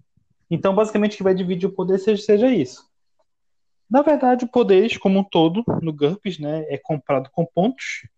[0.51, 2.85] Então, basicamente, que vai dividir o poder seja, seja isso.
[3.89, 8.09] Na verdade, o poderes como um todo no GURPS, né, é comprado com pontos.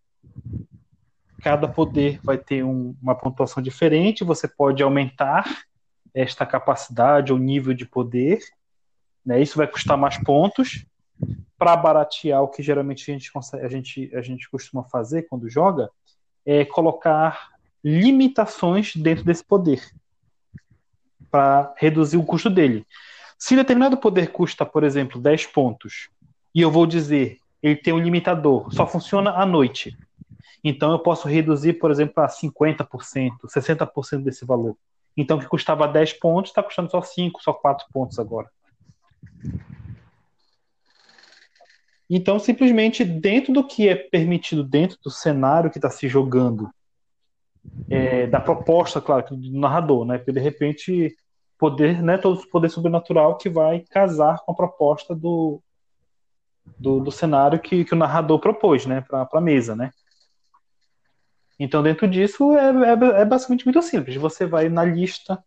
[1.43, 4.23] Cada poder vai ter um- uma pontuação diferente.
[4.23, 5.68] Você pode aumentar
[6.19, 8.39] esta capacidade ou nível de poder.
[9.25, 9.41] Né?
[9.41, 10.85] Isso vai custar mais pontos.
[11.57, 15.49] Para baratear, o que geralmente a gente, consegue, a, gente, a gente costuma fazer quando
[15.49, 15.89] joga
[16.45, 17.49] é colocar
[17.83, 19.81] limitações dentro desse poder
[21.29, 22.85] para reduzir o custo dele.
[23.37, 26.09] Se determinado poder custa, por exemplo, 10 pontos,
[26.53, 29.95] e eu vou dizer, ele tem um limitador, só funciona à noite.
[30.63, 32.87] Então eu posso reduzir, por exemplo, a 50%,
[33.45, 34.75] 60% desse valor.
[35.15, 38.49] Então que custava 10 pontos está custando só 5, só 4 pontos agora.
[42.09, 46.67] Então, simplesmente dentro do que é permitido, dentro do cenário que está se jogando,
[47.87, 50.17] é, da proposta, claro, do narrador, né?
[50.17, 51.15] Porque de repente
[51.57, 55.61] poder, né, todo poder sobrenatural que vai casar com a proposta do,
[56.79, 59.91] do, do cenário que, que o narrador propôs, né, para a mesa, né?
[61.59, 64.15] Então, dentro disso, é, é, é, basicamente muito simples.
[64.15, 65.43] Você vai na lista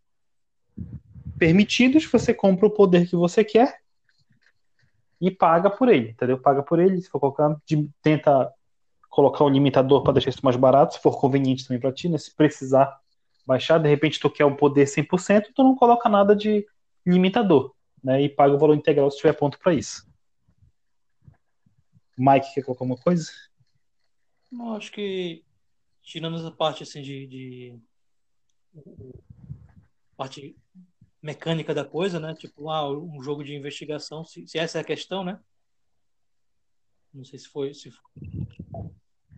[1.38, 3.80] permitidos, você compra o poder que você quer
[5.18, 6.38] e paga por ele, entendeu?
[6.38, 7.56] Paga por ele, se for colocar,
[8.02, 8.52] tenta
[9.08, 12.18] colocar o limitador para deixar isso mais barato, se for conveniente também para ti, né?
[12.18, 13.00] Se precisar
[13.46, 16.66] baixar, de repente tu quer o poder 100%, tu não coloca nada de
[17.06, 17.74] limitador,
[18.04, 18.20] né?
[18.22, 20.06] E paga o valor integral se tiver ponto para isso.
[22.18, 23.30] Mike, quer colocar alguma coisa?
[24.50, 25.42] Não, acho que
[26.02, 27.80] tirando essa parte assim de, de
[30.16, 30.56] parte
[31.22, 32.34] mecânica da coisa, né?
[32.34, 35.40] Tipo, ah, um jogo de investigação, se, se essa é a questão, né?
[37.12, 38.02] Não sei se foi, se foi.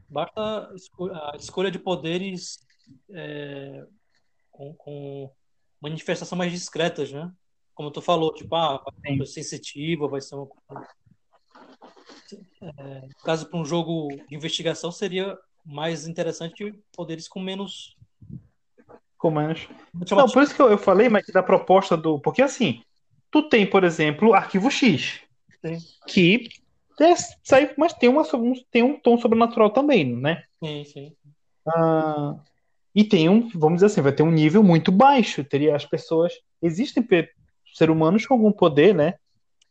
[0.08, 2.64] Basta a escolha de poderes
[3.10, 3.84] é,
[4.50, 5.34] com, com,
[5.80, 7.30] manifestação mais discretas, né?
[7.74, 10.48] Como tu falou, tipo, ah, vai ser sensitiva, vai ser uma
[12.62, 17.96] é, no caso para um jogo de investigação seria mais interessante poderes com menos
[19.18, 19.68] com menos
[20.10, 22.82] não por isso que eu, eu falei mas da proposta do porque assim
[23.30, 25.20] tu tem por exemplo arquivo X
[25.64, 25.78] Sim.
[26.06, 26.48] que
[27.00, 28.22] é, sai, mas tem uma
[28.70, 31.16] tem um tom sobrenatural também né sim, sim.
[31.66, 32.36] Ah,
[32.94, 35.42] e tem um, vamos dizer assim, vai ter um nível muito baixo.
[35.42, 36.32] Teria as pessoas.
[36.62, 37.04] Existem
[37.74, 39.14] ser humanos com algum poder, né?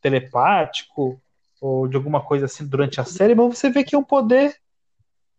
[0.02, 1.18] Telepático,
[1.60, 4.54] ou de alguma coisa assim durante a série, mas você vê que é um poder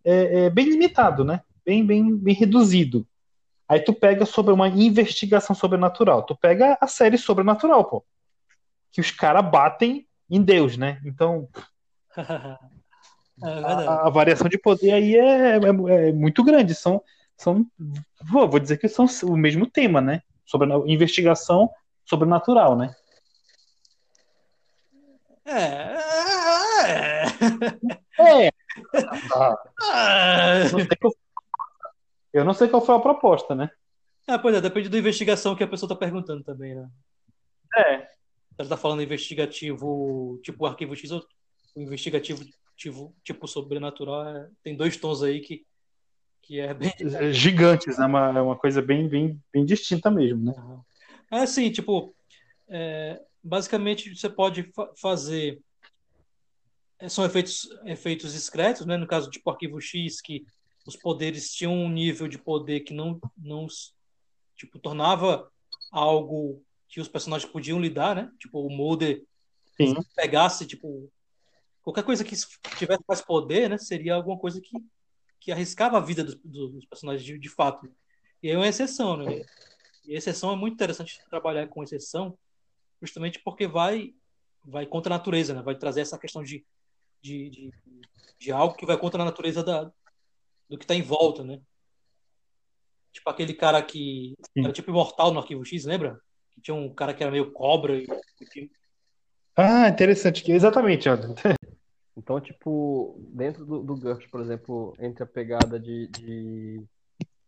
[0.06, 1.42] é, é bem limitado, né?
[1.66, 3.08] Bem, bem, bem reduzido.
[3.68, 6.24] Aí tu pega sobre uma investigação sobrenatural.
[6.24, 8.06] Tu pega a série sobrenatural, pô.
[8.92, 11.02] Que os caras batem em Deus, né?
[11.04, 11.50] Então.
[12.16, 16.76] é a, a, variação de poder aí é, é, é muito grande.
[16.76, 17.02] São
[17.38, 17.66] são,
[18.32, 20.22] vou, vou dizer que são o mesmo tema, né?
[20.46, 21.70] Sobre investigação
[22.06, 22.96] sobrenatural, né?
[25.46, 25.96] É.
[26.86, 28.48] É.
[28.48, 28.52] é.
[32.34, 33.70] Eu não sei qual foi a proposta, né?
[34.28, 36.90] É, pois é, depende da investigação que a pessoa está perguntando também, né?
[37.78, 37.94] É.
[38.58, 41.26] Ela está falando investigativo tipo arquivo X ou
[41.76, 42.44] investigativo
[42.76, 44.28] tipo, tipo sobrenatural.
[44.28, 45.66] É, tem dois tons aí que
[46.46, 46.94] que é bem
[47.34, 48.06] gigantes, né?
[48.06, 50.54] Uma, é uma coisa bem, bem, bem distinta mesmo, né?
[51.32, 52.16] É assim, tipo,
[52.68, 55.60] é, basicamente você pode fa fazer
[57.08, 58.98] são efeitos efeitos discretos, né?
[58.98, 60.46] No caso tipo arquivo X que
[60.86, 63.68] os poderes tinham um nível de poder que não não
[64.56, 65.52] tipo tornava
[65.92, 68.32] algo que os personagens podiam lidar, né?
[68.40, 69.24] Tipo o Mulder
[69.76, 69.96] Sim.
[70.16, 71.12] pegasse tipo
[71.82, 72.36] qualquer coisa que
[72.78, 73.78] tivesse mais poder, né?
[73.78, 74.78] Seria alguma coisa que
[75.40, 77.88] que arriscava a vida dos, dos personagens de, de, fato.
[78.42, 79.46] E é uma exceção, né?
[80.04, 82.36] E exceção é muito interessante trabalhar com exceção,
[83.00, 84.14] justamente porque vai
[84.64, 85.62] vai contra a natureza, né?
[85.62, 86.66] Vai trazer essa questão de,
[87.26, 87.72] de, de,
[88.40, 89.92] de algo que vai contra a natureza da,
[90.70, 91.60] do que está em volta, né?
[93.12, 96.20] Tipo aquele cara que era tipo imortal no Arquivo X, lembra?
[96.52, 98.06] Que tinha um cara que era meio cobra e...
[99.56, 100.50] Ah, interessante.
[100.52, 101.08] Exatamente,
[102.16, 106.84] então, tipo, dentro do, do GURPS, por exemplo, entre a pegada de, de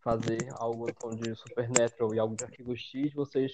[0.01, 3.51] fazer algo de Supernatural e algo de arquivo X, vocês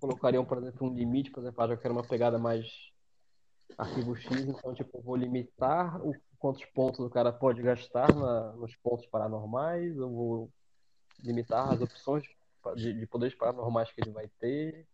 [0.00, 2.66] colocariam, por exemplo, um limite, por exemplo, ah, já quero uma pegada mais
[3.78, 8.74] arquivo X, então, tipo, vou limitar o quantos pontos o cara pode gastar na, nos
[8.76, 10.50] pontos paranormais, eu vou
[11.22, 12.22] limitar as opções
[12.76, 14.86] de, de poderes paranormais que ele vai ter.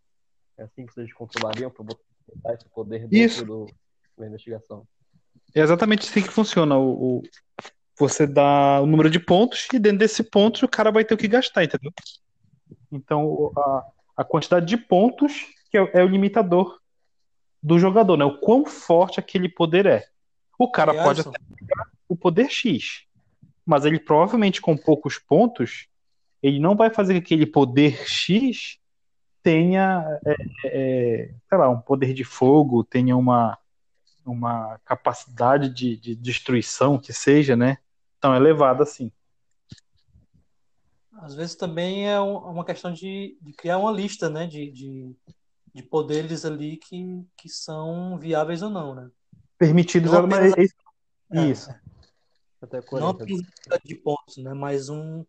[0.57, 3.65] É assim que vocês controlariam para botar esse poder dentro do,
[4.17, 4.87] da investigação.
[5.53, 6.77] É exatamente assim que funciona.
[6.77, 7.23] O, o,
[7.97, 11.17] você dá o número de pontos e dentro desse ponto o cara vai ter o
[11.17, 11.93] que gastar, entendeu?
[12.91, 13.85] Então a,
[14.17, 16.79] a quantidade de pontos que é, é, o limitador
[17.65, 18.23] do jogador, né?
[18.23, 20.07] O quão forte aquele poder é.
[20.57, 23.05] O cara é pode até pegar o poder X,
[23.65, 25.87] mas ele provavelmente com poucos pontos
[26.43, 28.77] ele não vai fazer que aquele poder X
[29.41, 30.35] tenha, é,
[30.65, 33.57] é, sei lá, um poder de fogo, tenha uma
[34.23, 37.77] uma capacidade de, de destruição que seja, né,
[38.19, 39.11] tão elevada assim.
[41.13, 44.45] Às vezes também é um- uma questão de, de criar uma lista, né?
[44.47, 45.15] De, de,
[45.75, 49.09] de poderes ali que, que são viáveis ou não, né?
[49.57, 50.53] Permitidos Não é apenas-
[51.33, 51.69] é- Isso.
[52.61, 53.23] Até Não 40.
[53.23, 54.53] apenas a quantidade de pontos, né?
[54.53, 55.25] Mas um,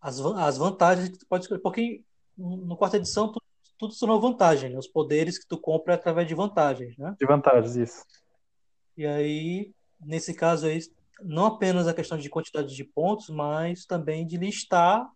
[0.00, 1.60] as, as vantagens que tu pode escolher.
[1.60, 2.02] Porque
[2.36, 3.40] no quarta edição tu-
[3.78, 4.78] tudo são uma vantagem, né?
[4.78, 7.14] Os poderes que tu compra é através de vantagens, né?
[7.18, 8.04] De vantagens, isso.
[8.96, 10.80] E aí, nesse caso aí,
[11.22, 15.08] não apenas a questão de quantidade de pontos, mas também de listar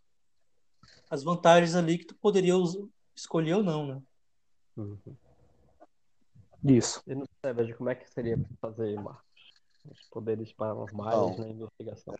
[1.10, 2.54] as vantagens ali que tu poderia
[3.16, 4.00] escolher ou não, né?
[4.76, 4.98] Uhum.
[6.64, 7.02] Isso.
[7.06, 8.98] E no Savage, como é que seria pra fazer?
[9.84, 12.14] Os poderes paranormais Então, na investigação.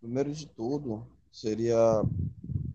[0.00, 1.78] Primeiro de tudo, seria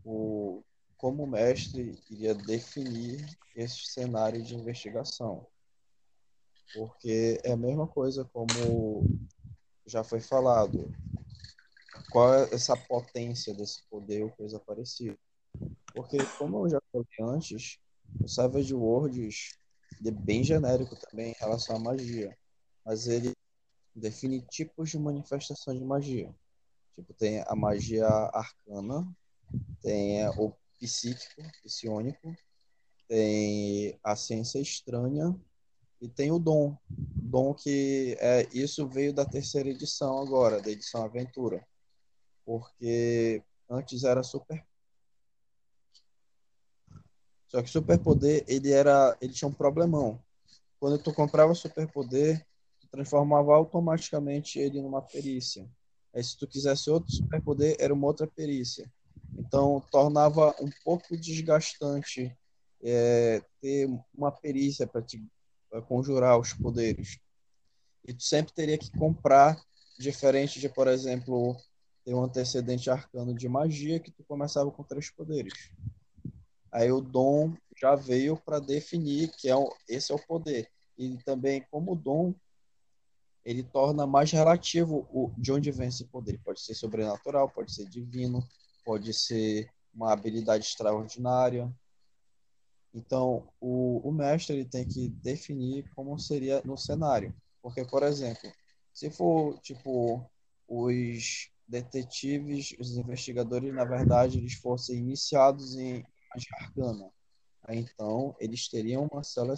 [0.05, 0.63] o
[0.95, 3.23] como o mestre iria definir
[3.55, 5.47] esse cenário de investigação.
[6.73, 9.05] Porque é a mesma coisa como
[9.85, 10.91] já foi falado.
[12.09, 15.17] Qual é essa potência desse poder ou coisa parecida?
[15.93, 17.79] Porque, como eu já falei antes,
[18.21, 19.57] o Savage Worlds
[20.05, 22.37] é bem genérico também em relação à magia.
[22.85, 23.33] Mas ele
[23.95, 26.33] define tipos de manifestação de magia.
[26.95, 29.07] Tipo, tem a magia arcana,
[29.81, 32.35] tem é, o psíquico, psionico,
[33.07, 35.35] tem a ciência estranha
[36.01, 36.77] e tem o dom.
[36.89, 41.65] Dom que é isso veio da terceira edição agora, da edição Aventura.
[42.45, 44.65] Porque antes era super
[47.47, 50.21] Só que superpoder, ele era, ele tinha um problemão.
[50.79, 52.45] Quando tu comprava superpoder,
[52.79, 55.67] tu transformava automaticamente ele numa perícia.
[56.13, 58.91] Aí se tu quisesse outro superpoder, era uma outra perícia.
[59.37, 62.35] Então, tornava um pouco desgastante
[62.83, 65.23] é, ter uma perícia para te
[65.69, 67.19] pra conjurar os poderes.
[68.07, 69.61] E tu sempre teria que comprar,
[69.99, 71.57] diferente de, por exemplo,
[72.05, 75.53] ter um antecedente arcano de magia que tu começava com três poderes.
[76.71, 80.69] Aí o dom já veio para definir que é o, esse é o poder.
[80.97, 82.33] E também, como dom,
[83.45, 86.39] ele torna mais relativo o, de onde vem esse poder.
[86.43, 88.45] Pode ser sobrenatural, pode ser divino,
[88.83, 91.73] pode ser uma habilidade extraordinária.
[92.93, 97.33] Então, o, o mestre ele tem que definir como seria no cenário.
[97.61, 98.51] Porque, por exemplo,
[98.93, 100.29] se for, tipo,
[100.67, 106.03] os detetives, os investigadores, na verdade, eles fossem iniciados em
[106.37, 107.11] magia arcana,
[107.69, 109.55] então eles teriam uma cela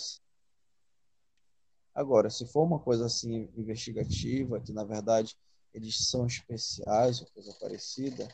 [1.94, 5.36] Agora, se for uma coisa assim investigativa, que na verdade
[5.74, 8.28] eles são especiais ou coisa parecida,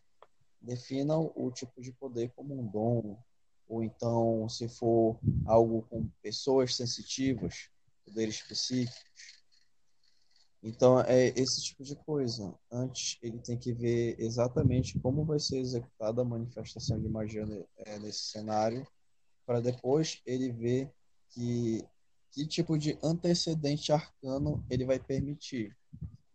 [0.61, 3.17] definam o tipo de poder como um dom,
[3.67, 7.69] ou então se for algo com pessoas sensitivas,
[8.05, 9.34] poderes psíquicos.
[10.67, 12.51] Então é esse tipo de coisa.
[12.71, 17.45] Antes ele tem que ver exatamente como vai ser executada a manifestação de magia
[17.77, 18.85] é, nesse cenário,
[19.45, 20.91] para depois ele ver
[21.29, 21.85] que
[22.31, 25.73] que tipo de antecedente arcano ele vai permitir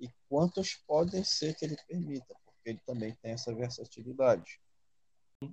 [0.01, 4.61] e quantos podem ser que ele permita, porque ele também tem essa versatilidade.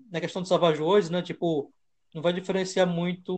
[0.09, 1.73] Na questão do Savage Worlds, né, tipo,
[2.13, 3.35] não vai diferenciar muito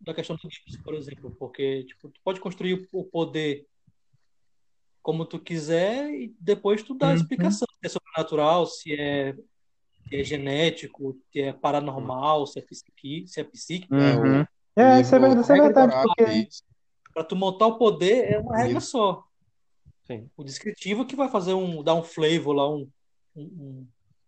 [0.00, 3.68] da questão do Gibbs, por exemplo, porque tipo, tu pode construir o poder
[5.06, 7.14] como tu quiser e depois tu dá a Uhum.
[7.14, 9.32] explicação se é sobrenatural, se é,
[10.08, 13.94] se é genético, se é paranormal, se é psiqui, se é psíquico.
[13.94, 14.42] Uhum.
[14.42, 16.48] o É, isso é verdade, isso é verdade, porque
[17.14, 19.22] Para tu montar o poder é uma regra só.
[20.02, 20.28] Sim.
[20.36, 22.90] O descritivo que vai fazer um, dar um flavor lá, um,
[23.36, 23.86] um- um-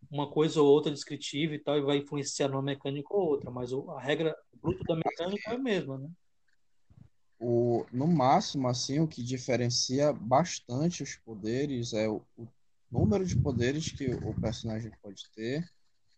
[0.08, 3.72] uma coisa ou outra descritiva e tal, e vai influenciar numa mecânica ou outra, mas
[3.72, 4.32] o- a regra
[4.62, 6.08] bruta da mecânica é a mesma, né?
[7.38, 12.48] O, no máximo, assim, o que diferencia bastante os poderes é o, o
[12.90, 15.68] número de poderes que o personagem pode ter,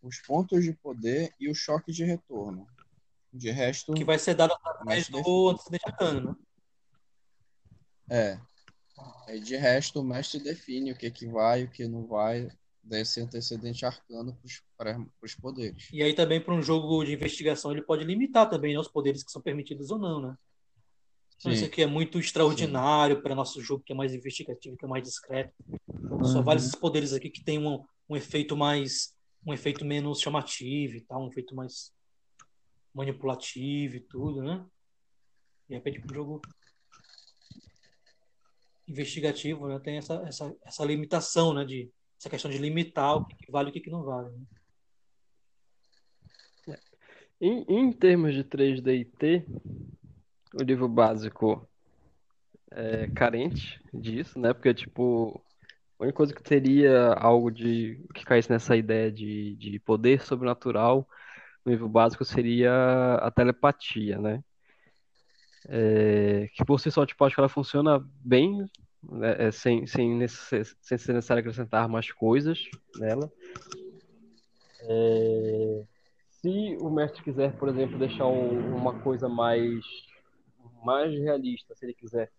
[0.01, 2.67] os pontos de poder e o choque de retorno.
[3.31, 6.35] De resto, Que vai ser dado através do antecedente arcano, né?
[8.09, 8.39] É.
[9.27, 12.49] Aí, de resto, o mestre define o que, que vai e o que não vai
[12.83, 14.37] desse antecedente arcano
[14.75, 15.87] para os poderes.
[15.93, 19.23] E aí também para um jogo de investigação ele pode limitar também né, os poderes
[19.23, 20.35] que são permitidos ou não, né?
[21.41, 21.67] Então, Isso Sim.
[21.67, 25.51] aqui é muito extraordinário para nosso jogo que é mais investigativo, que é mais discreto.
[26.13, 26.45] Então, Só Uhum.
[26.45, 31.01] vale esses poderes aqui que tem um, um efeito mais um efeito menos chamativo e
[31.01, 31.91] tal, um efeito mais
[32.93, 34.63] manipulativo e tudo, né?
[35.67, 36.41] De repente para um jogo
[38.87, 41.89] investigativo, né, tem essa, essa, essa limitação, né, de
[42.19, 44.29] essa questão de limitar o que, que vale e o que, que não vale.
[46.67, 46.77] né?
[47.39, 49.45] Em, em termos de 3D e T,
[50.53, 51.67] o livro básico
[52.71, 54.53] é carente disso, né?
[54.53, 55.41] Porque, tipo,
[55.99, 61.07] A única coisa que teria algo de que caísse nessa ideia de, de poder sobrenatural
[61.65, 64.43] no nível básico seria a telepatia, né?
[65.67, 68.67] É, que por si só, tipo, acho que ela funciona bem,
[69.03, 72.59] né, é, sem, sem, sem ser necessário acrescentar mais coisas
[72.97, 73.31] nela.
[74.81, 75.83] É,
[76.31, 79.85] se o mestre quiser, por exemplo, deixar um, uma coisa mais,
[80.83, 82.31] mais realista, se ele quiser,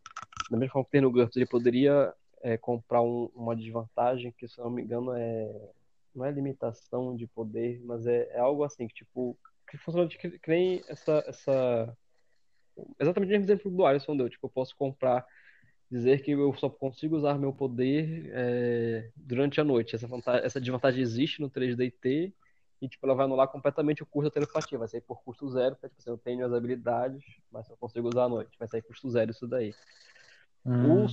[0.50, 2.12] da mesma forma que tem no GURPS, ele poderia
[2.42, 5.70] é, comprar um, uma desvantagem que, se eu não me engano, é
[6.14, 9.34] não é limitação de poder, mas é, é algo assim que tipo
[9.66, 11.96] que funciona de que, que nem essa essa
[13.00, 15.26] exatamente o mesmo exemplo do Alisson deu, tipo eu posso comprar
[15.92, 19.94] dizer que eu só consigo usar meu poder é, durante a noite.
[19.94, 22.32] Essa, vantagem, essa desvantagem existe no 3DT
[22.82, 24.76] e tipo, ela vai anular completamente o custo da telepatia.
[24.76, 28.08] Vai sair por custo zero, porque tipo, assim, eu tenho as habilidades, mas só consigo
[28.08, 28.58] usar à noite.
[28.58, 29.72] Vai sair custo zero isso daí.
[30.66, 31.06] Hum.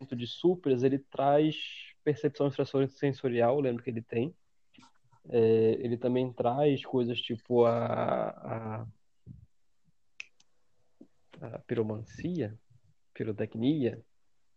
[0.00, 2.50] O de supers, ele traz percepção
[2.88, 4.34] sensorial, lembro que ele tem.
[5.28, 8.86] É, ele também traz coisas tipo a, a,
[11.42, 12.58] a piromancia,
[13.12, 14.02] pirotecnia,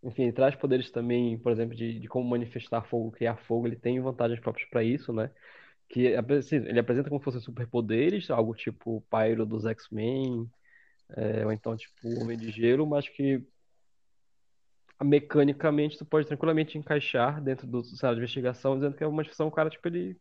[0.01, 3.67] enfim, ele traz poderes também, por exemplo, de, de como manifestar fogo, criar fogo.
[3.67, 5.29] Ele tem vantagens próprias para isso, né?
[5.89, 10.49] Que assim, ele apresenta como se fossem superpoderes, algo tipo Pyro dos X-Men,
[11.15, 13.45] é, ou então tipo Homem de Gelo, mas que
[15.03, 19.47] mecanicamente tu pode tranquilamente encaixar dentro do cenário de investigação, dizendo que é uma manifestação,
[19.47, 20.17] o cara, tipo, ele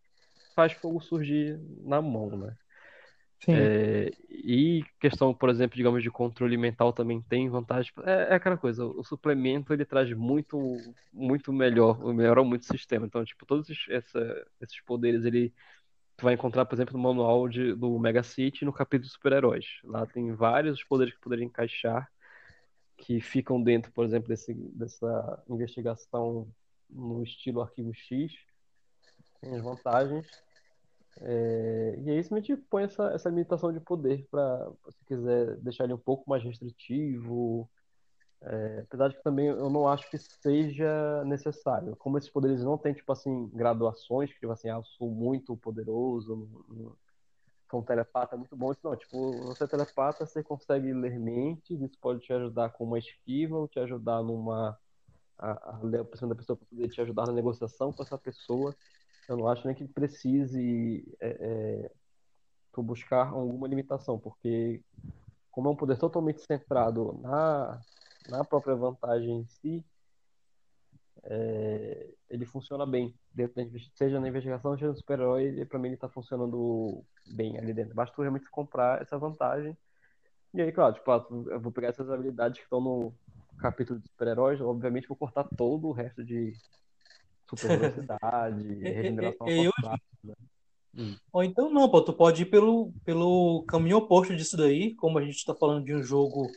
[0.55, 2.57] faz fogo surgir na mão, né?
[3.49, 7.93] É, e questão, por exemplo, digamos, de controle mental também tem vantagem.
[8.05, 10.77] É, é, aquela coisa, o suplemento ele traz muito,
[11.13, 13.07] muito melhor, melhora muito o sistema.
[13.07, 15.53] Então, tipo, todos esses, essa, esses poderes ele
[16.17, 19.67] tu vai encontrar, por exemplo, no manual de, do Mega City no capítulo de super-heróis.
[19.83, 22.09] Lá tem vários poderes que poderiam encaixar
[22.97, 26.47] que ficam dentro, por exemplo, desse, dessa investigação
[26.89, 28.33] no estilo arquivo X.
[29.41, 30.27] Tem as vantagens
[31.21, 35.95] é, e aí simplesmente põe essa, essa limitação de poder para, se quiser deixar ele
[35.95, 37.71] um pouco mais restritivo.
[38.43, 41.97] É, apesar de que também eu não acho que seja necessário.
[41.97, 45.57] Como esses poderes não têm, tipo assim, graduações, que tipo assim, ah, eu sou muito
[45.57, 46.49] poderoso,
[47.71, 48.73] sou um telepata muito bom.
[48.73, 52.85] Isso não, tipo, você é telepata, você consegue ler mentes, isso pode te ajudar com
[52.85, 54.79] uma esquiva, ou te ajudar numa.
[55.39, 58.75] a, a a da pessoa poder te ajudar na negociação com essa pessoa.
[59.29, 61.91] Eu não acho nem que precise é, é,
[62.83, 64.83] buscar alguma limitação, porque
[65.51, 67.81] como é um poder totalmente centrado na,
[68.29, 69.85] na própria vantagem em si,
[71.25, 75.95] é, ele funciona bem dentro da seja na investigação, seja no super-herói, para mim ele
[75.95, 77.95] está funcionando bem ali dentro.
[77.95, 79.77] Basta tu realmente comprar essa vantagem.
[80.55, 83.15] E aí, claro, tipo, ah, eu vou pegar essas habilidades que estão no
[83.59, 86.55] capítulo de super-heróis, obviamente vou cortar todo o resto de
[87.57, 89.73] super velocidade, regeneração é, é, eu...
[90.95, 91.17] hum.
[91.33, 95.25] Ou então não, pô, tu pode ir pelo, pelo caminho oposto disso daí, como a
[95.25, 96.51] gente está falando de um jogo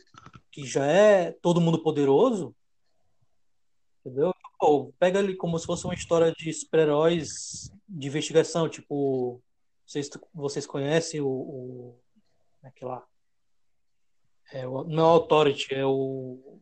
[0.50, 2.54] que já é todo mundo poderoso,
[4.04, 4.34] entendeu?
[4.58, 9.42] Pô, pega ali como se fosse uma história de super-heróis de investigação, tipo,
[9.86, 12.00] vocês, vocês conhecem o, o
[12.62, 13.06] aquela
[14.52, 16.60] é, é, o, não é o Authority, é o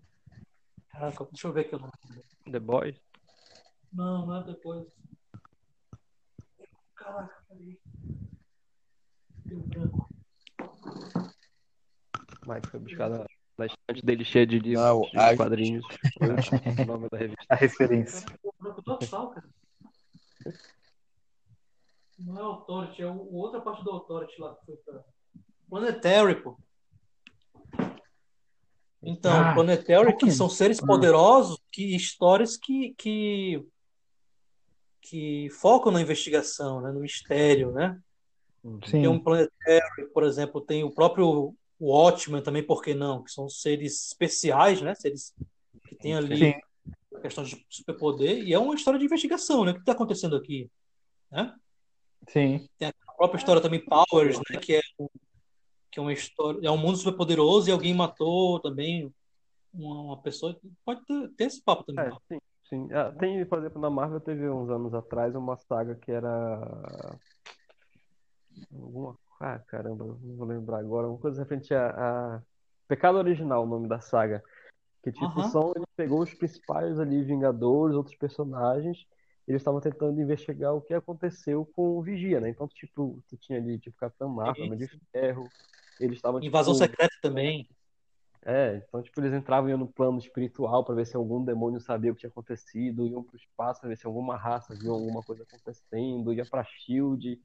[0.89, 1.93] Caraca, deixa eu ver aqui o nome.
[2.51, 3.04] The Boys?
[3.95, 4.87] Não, não é depois.
[6.97, 7.81] Caraca, peraí.
[9.45, 10.09] Deu branco.
[12.47, 13.25] Mike foi buscar na,
[13.57, 15.37] na estante dele cheia de livros, não, de a...
[15.37, 15.87] quadrinhos.
[16.83, 17.45] o nome da revista.
[17.49, 18.27] A referência.
[18.85, 19.49] Total, cara.
[22.19, 25.05] Não é Authority, é o, outra parte do Authority lá que foi pra.
[25.69, 26.59] Planetary, pô.
[29.03, 33.67] Então, ah, Planetary, que são seres poderosos, que histórias que, que
[35.05, 38.01] que focam na investigação, né, no mistério, né?
[38.87, 39.03] Sim.
[39.03, 43.23] Tem um planetário, por exemplo, tem o próprio Watchman também, por que não?
[43.23, 44.95] Que são seres especiais, né?
[44.95, 45.35] Seres
[45.87, 46.55] que têm ali Sim.
[47.15, 49.73] a questão de superpoder e é uma história de investigação, né?
[49.73, 50.71] O que está acontecendo aqui,
[51.31, 51.55] né?
[52.29, 52.67] Sim.
[52.79, 54.59] Tem a própria história também Powers, né?
[54.59, 54.81] Que é
[55.93, 59.15] que é uma história, é um mundo superpoderoso e alguém matou também
[59.73, 60.59] uma, uma pessoa.
[60.85, 62.13] Pode ter, ter esse papo também.
[62.33, 62.39] É,
[62.69, 62.89] sim.
[62.93, 67.19] Ah, tem, por exemplo, na Marvel teve uns anos atrás uma saga que era.
[68.73, 69.17] Alguma...
[69.41, 71.09] Ah, caramba, não vou lembrar agora.
[71.09, 72.43] Uma coisa referente a, a...
[72.87, 74.43] Pecado Original, o nome da saga.
[75.03, 75.49] Que tipo, uhum.
[75.51, 79.07] são, ele pegou os principais ali, Vingadores, outros personagens,
[79.47, 82.49] eles estavam tentando investigar o que aconteceu com o Vigia, né?
[82.49, 85.47] Então, tipo, tu tinha ali, tipo, Capitão Marvel, Homem de Ferro,
[86.01, 86.87] eles estavam, Invasão tipo...
[86.87, 87.69] Secreta também.
[88.47, 92.13] É, então, tipo, eles entravam iam no plano espiritual para ver se algum demônio sabia
[92.13, 95.43] o que tinha acontecido, iam pro espaço pra ver se alguma raça viu alguma coisa
[95.45, 97.41] acontecendo, ia pra Shield.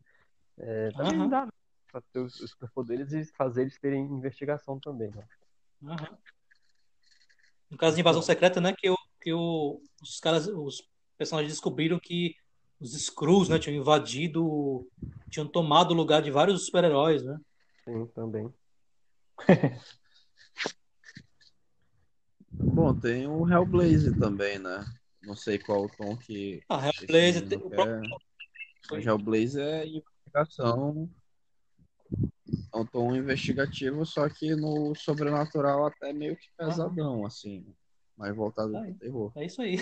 [0.58, 1.30] É, também Aham.
[1.30, 1.48] dá?
[1.90, 5.24] Pra ter os, os superpoderes e fazer eles terem investigação também, né?
[5.86, 6.18] Aham.
[7.70, 10.84] No caso de invasão secreta, né, que, o, que o, os caras, os
[11.18, 12.36] personagens descobriram que
[12.80, 14.86] os Skrulls, né, tinham invadido,
[15.30, 17.40] tinham tomado o lugar de vários super-heróis, né?
[17.86, 18.54] Sim, também.
[22.62, 24.86] Bom, tem o Hellblazer também, né?
[25.22, 26.62] Não sei qual o tom que.
[26.70, 28.18] Ah, menino tem- o próprio-
[28.92, 31.10] Mas Hellblazer é investigação.
[32.74, 37.66] É um tom investigativo, só que no sobrenatural até meio que pesadão, assim.
[38.18, 39.32] Mais voltado Ah, pro terror.
[39.36, 39.78] É isso aí.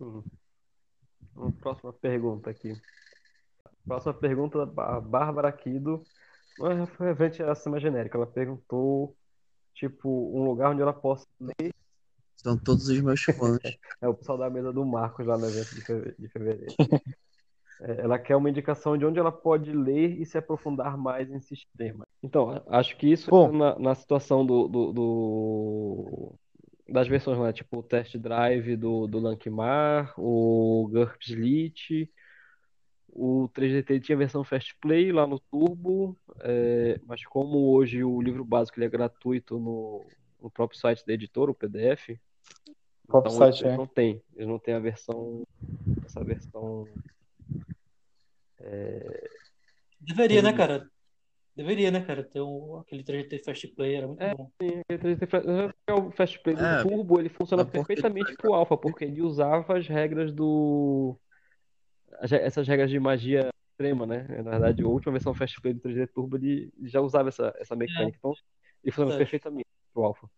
[0.00, 0.24] Uhum.
[1.34, 2.80] Uma próxima pergunta aqui.
[3.84, 6.04] Próxima pergunta da Bá- Bárbara Kido.
[6.58, 8.16] Não é referente a cima genérica.
[8.16, 9.16] Ela perguntou,
[9.78, 11.72] tipo, um lugar onde ela possa ler.
[12.36, 13.58] São todos os meus fãs.
[14.00, 16.74] É o pessoal da mesa do Marcos lá no evento de feve- de fevereiro.
[17.80, 21.40] É, Ela quer uma indicação de onde ela pode ler e se aprofundar mais em
[21.40, 22.04] sistema.
[22.22, 23.52] Então, acho que isso Bom.
[23.52, 26.34] na, na situação do, do- do-
[26.88, 32.10] das versões lá, tipo o Test Drive do, do Lankmar, o GURPS Lite,
[33.20, 38.44] o 3DT tinha versão Fast Play lá no Turbo, é, mas como hoje o livro
[38.44, 40.04] básico ele é gratuito no,
[40.40, 42.10] no próprio site da editora, o PDF,
[43.04, 43.76] O próprio então site, eles é.
[43.76, 45.42] não têm, eles não têm a versão,
[46.04, 46.86] essa versão
[50.00, 50.88] Deveria, né, cara?
[51.56, 52.22] Deveria, né, cara?
[52.22, 54.32] Ter um, aquele 3GT Fast Play era muito É.
[54.34, 54.48] bom.
[56.06, 59.76] O Fast Play do É, Turbo ele funciona porque- perfeitamente pro Alpha, porque ele usava
[59.76, 61.16] as regras do.
[62.20, 64.26] Essas regras de magia extrema, né?
[64.42, 67.76] Na verdade, a última versão Fast Play do 3D Turbo ele já usava essa, essa
[67.76, 68.32] mecânica, então
[68.82, 69.30] ele funciona Verdade.
[69.30, 70.28] perfeitamente pro Alpha.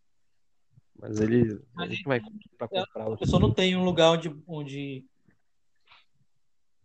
[0.99, 1.61] Mas ele.
[1.79, 2.21] A gente vai
[2.59, 5.05] pra comprar A pessoa não tem um lugar onde, onde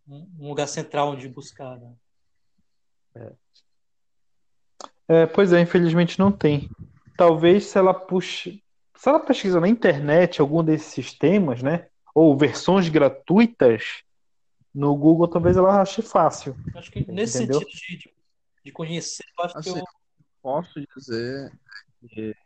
[0.08, 1.94] um lugar central onde buscar, né?
[5.08, 6.68] É, pois é, infelizmente não tem.
[7.16, 8.62] Talvez se ela puxe,
[8.94, 14.02] se ela pesquisar na internet algum desses sistemas, né, ou versões gratuitas
[14.76, 16.54] no Google, talvez ela ache fácil.
[16.74, 17.60] Acho que nesse Entendeu?
[17.60, 18.14] sentido de,
[18.62, 19.84] de, conhecer, eu acho que Assim, eu,
[20.42, 21.50] Posso dizer
[22.06, 22.36] que.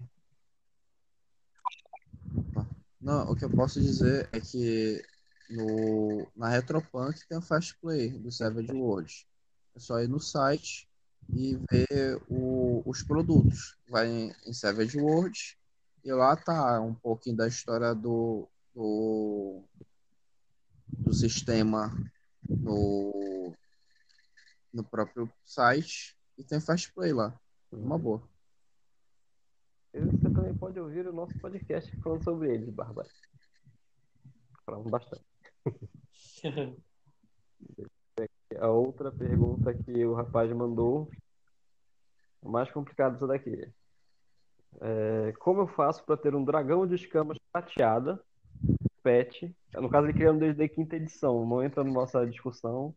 [3.00, 5.04] Não, o que eu posso dizer é que
[5.50, 9.26] no, na Retropunk tem o Fast Play do Savage Worlds.
[9.74, 10.88] É só ir no site
[11.34, 13.76] e ver o- os produtos.
[13.88, 15.56] Vai em, em Savage Worlds
[16.04, 19.62] e lá tá um pouquinho da história do, do,
[20.90, 21.92] do sistema
[22.58, 23.54] no,
[24.72, 27.38] no próprio site e tem Fast Play lá.
[27.70, 28.22] Uma boa.
[29.92, 33.08] Você também pode ouvir o nosso podcast falando sobre eles, Bárbara.
[34.64, 35.24] Falamos bastante.
[38.58, 41.10] A outra pergunta que o rapaz mandou,
[42.42, 43.72] mais complicada essa daqui.
[44.80, 48.22] É, como eu faço para ter um dragão de escamas prateada,
[49.02, 49.54] pet?
[49.74, 52.94] No caso, ele criando desde a quinta edição, não entra na nossa discussão.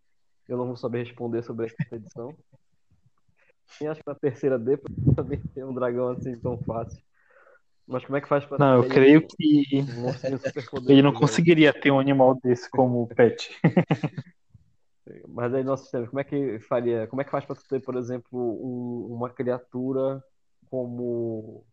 [0.47, 2.35] Eu não vou saber responder sobre a quinta edição.
[3.81, 7.01] E acho que na terceira D pra também ter um dragão assim tão fácil.
[7.87, 11.91] Mas como é que faz para Não, eu creio que um ele não conseguiria ter
[11.91, 13.49] um animal desse como pet.
[15.27, 17.07] Mas aí nosso sistema, como é que faria?
[17.07, 20.23] Como é que faz para ter, por exemplo, um- uma criatura
[20.69, 21.65] como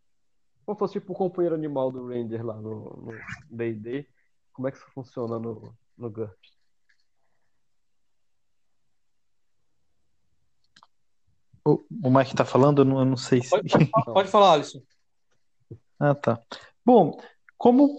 [0.66, 3.08] como fosse tipo o companheiro animal do Ranger lá no
[3.50, 4.06] D&D?
[4.60, 6.52] Como é que isso funciona no no GURPS?
[11.64, 13.48] O, o Mike tá falando, eu não, eu não sei se.
[13.48, 13.68] pode,
[14.12, 14.82] pode, falar, Alisson.
[15.98, 16.38] Ah, tá.
[16.84, 17.18] Bom,
[17.56, 17.96] como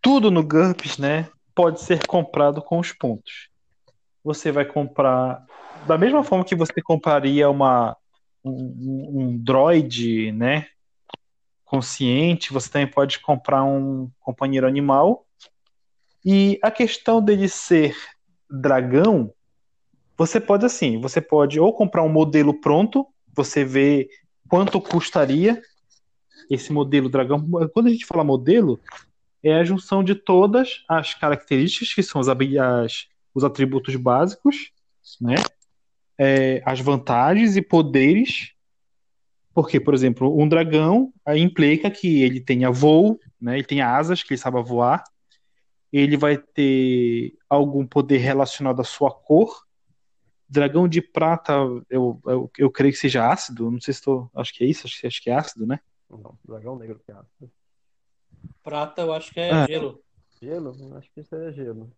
[0.00, 3.50] tudo no GURPS, né, pode ser comprado com os pontos.
[4.24, 5.44] Você vai comprar
[5.86, 7.94] da mesma forma que você compraria uma
[8.42, 10.68] um, um- um droid, né,
[11.66, 15.26] consciente, você também pode comprar um companheiro animal.
[16.28, 17.96] E a questão dele ser
[18.50, 19.32] dragão,
[20.18, 24.08] você pode assim, você pode ou comprar um modelo pronto, você vê
[24.48, 25.62] quanto custaria
[26.50, 27.48] esse modelo dragão.
[27.72, 28.80] Quando a gente fala modelo,
[29.40, 34.72] é a junção de todas as características que são as, as- os atributos básicos,
[35.20, 35.36] né?
[36.18, 38.52] É, as vantagens e poderes.
[39.54, 43.58] Porque, por exemplo, um dragão aí implica que ele tenha voo, né?
[43.58, 45.04] Ele tenha asas, que ele saiba voar.
[45.92, 49.64] Ele vai ter algum poder relacionado à sua cor.
[50.48, 51.52] Dragão de prata,
[51.90, 53.70] eu, eu, eu creio que seja ácido.
[53.70, 54.30] Não sei se estou.
[54.34, 55.80] Acho que é isso, acho que, acho que é ácido, né?
[56.08, 57.50] Não, dragão negro que é ácido.
[58.62, 59.66] Prata, eu acho que é, É.
[59.66, 60.00] gelo.
[60.40, 60.96] Gelo?
[60.96, 61.90] Acho que isso é gelo.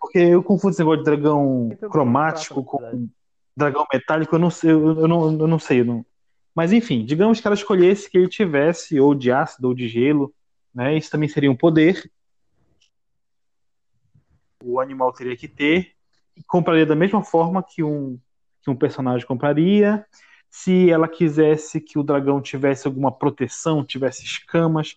[0.00, 3.10] Porque eu confundo esse negócio de dragão cromático prata, com verdade.
[3.56, 5.80] dragão metálico, eu não sei, eu, eu não, eu não sei.
[5.80, 6.06] eu não-
[6.54, 10.34] Mas enfim, digamos que ela escolhesse que ele tivesse ou de ácido ou de gelo,
[10.74, 10.96] né?
[10.96, 12.10] Isso também seria um poder.
[14.64, 15.92] O animal teria que ter.
[16.36, 18.18] E compraria da mesma forma que um,
[18.62, 20.04] que um personagem compraria.
[20.50, 24.96] Se ela quisesse que o dragão tivesse alguma proteção, tivesse escamas,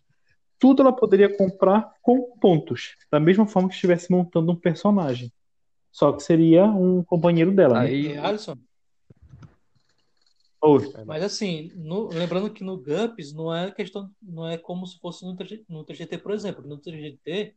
[0.60, 2.96] tudo ela poderia comprar com pontos.
[3.12, 5.32] Da mesma forma que estivesse montando um personagem.
[5.92, 7.88] Só que seria um companheiro dela, né?
[7.88, 8.56] Aí, É, Alisson,
[11.06, 15.24] mas assim, no- lembrando que no GUPS não é questão, não é como se fosse
[15.26, 16.68] no 3G no 3GT, por exemplo.
[16.68, 17.54] No 3GT,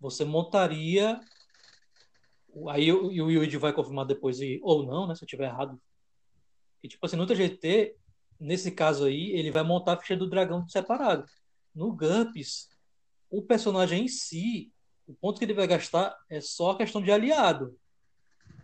[0.00, 1.20] você montaria.
[2.68, 5.14] Aí o, o Yuji vai confirmar depois, e, ou não, né?
[5.14, 5.80] Se eu tiver errado.
[6.82, 7.94] E tipo assim, no 3GT,
[8.38, 11.28] nesse caso aí, ele vai montar a ficha do dragão separado.
[11.74, 12.68] No GUPS,
[13.30, 14.70] o personagem em si,
[15.06, 17.76] o ponto que ele vai gastar é só a questão de aliado.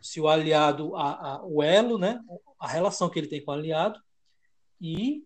[0.00, 2.20] Se o aliado, a, a- o elo, né?
[2.58, 4.00] A relação que ele tem com o aliado
[4.80, 5.24] e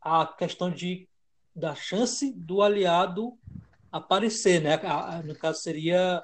[0.00, 1.08] a questão de
[1.54, 3.36] da chance do aliado
[3.90, 4.74] aparecer, né?
[4.74, 6.22] A- a- no caso seria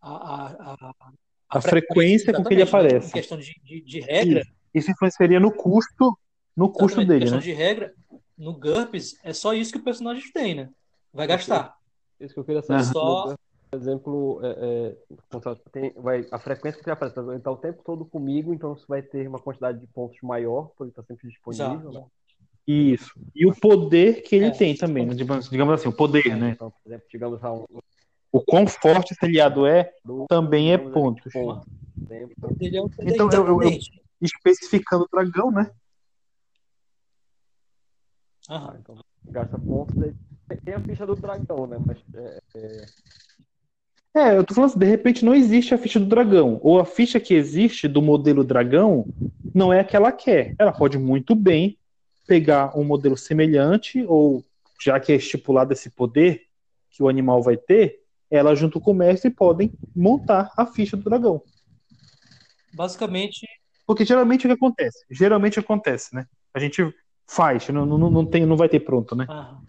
[0.00, 1.12] a, a, a,
[1.48, 2.68] A frequência com que ele né?
[2.68, 3.08] aparece.
[3.08, 4.42] Em questão de, de, de regra,
[4.74, 6.18] Isso influenciaria no custo,
[6.56, 7.44] no custo exatamente, dele, questão né?
[7.44, 7.94] de regra,
[8.38, 10.70] no GURPS é só isso que o personagem tem, né?
[11.12, 11.74] Vai gastar.
[12.20, 12.84] isso que eu queria saber.
[12.84, 13.34] Só-
[13.70, 14.96] Por exemplo, é, é,
[15.70, 18.84] tem- vai, a frequência que ele aparece, ele está o tempo todo comigo, então você
[18.88, 21.92] vai ter uma quantidade de pontos maior, porque ele está sempre disponível.
[21.92, 22.04] Né?
[22.66, 23.10] Isso.
[23.34, 24.50] E o poder que ele É.
[24.50, 25.14] tem também, né?
[25.14, 26.50] digamos, digamos assim, o poder, né?
[26.50, 27.64] Então, por exemplo, digamos lá, um,
[28.32, 31.32] O quão forte esse aliado é do, também é pontos.
[31.32, 31.66] ponto.
[32.08, 33.78] Ele é Então, eu- eu- eu-.
[34.20, 35.70] Especificando o dragão, né?
[38.48, 38.70] Aham.
[38.74, 39.96] Ah, então gasta pontos.
[40.02, 40.12] aí
[40.64, 41.78] Tem a ficha do dragão, né?
[41.86, 42.88] Mas é,
[44.12, 46.58] É, eu tô falando assim, de repente não existe a ficha do dragão.
[46.62, 49.06] Ou a ficha que existe do modelo dragão
[49.54, 50.54] não é a que ela quer.
[50.58, 51.78] Ela pode muito bem
[52.30, 54.44] pegar um modelo semelhante, ou
[54.80, 56.46] já que é estipulado esse poder
[56.88, 61.02] que o animal vai ter, ela junto com o mestre podem montar a ficha do
[61.02, 61.42] dragão.
[62.72, 63.48] Basicamente,
[63.84, 65.04] Porque geralmente o que acontece?
[65.10, 66.24] Geralmente acontece, né?
[66.54, 66.94] A gente
[67.28, 69.26] faz, não, não, não, tem, não vai ter pronto, né?
[69.28, 69.60] aham.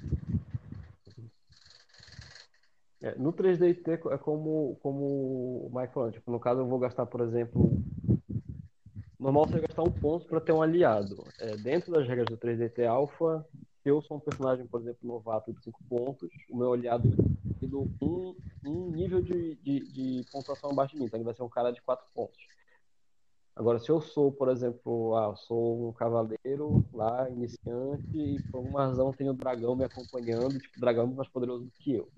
[3.02, 3.76] É, no 3D
[4.12, 7.82] é como, como o Mike falou, tipo, no caso eu vou gastar, por exemplo,
[9.22, 11.32] normal você gastar um ponto para ter um aliado.
[11.38, 13.46] É, dentro das regras do 3DT Alpha,
[13.84, 17.04] se eu sou um personagem, por exemplo, novato de 5 pontos, o meu aliado
[17.60, 17.70] tem
[18.02, 18.36] um,
[18.66, 21.72] um nível de, de, de pontuação abaixo de mim, então ele vai ser um cara
[21.72, 22.40] de 4 pontos.
[23.56, 28.88] Agora, se eu sou, por exemplo, ah, sou um cavaleiro lá, iniciante, e por alguma
[28.88, 32.10] razão tem um dragão me acompanhando, tipo, o dragão é mais poderoso do que eu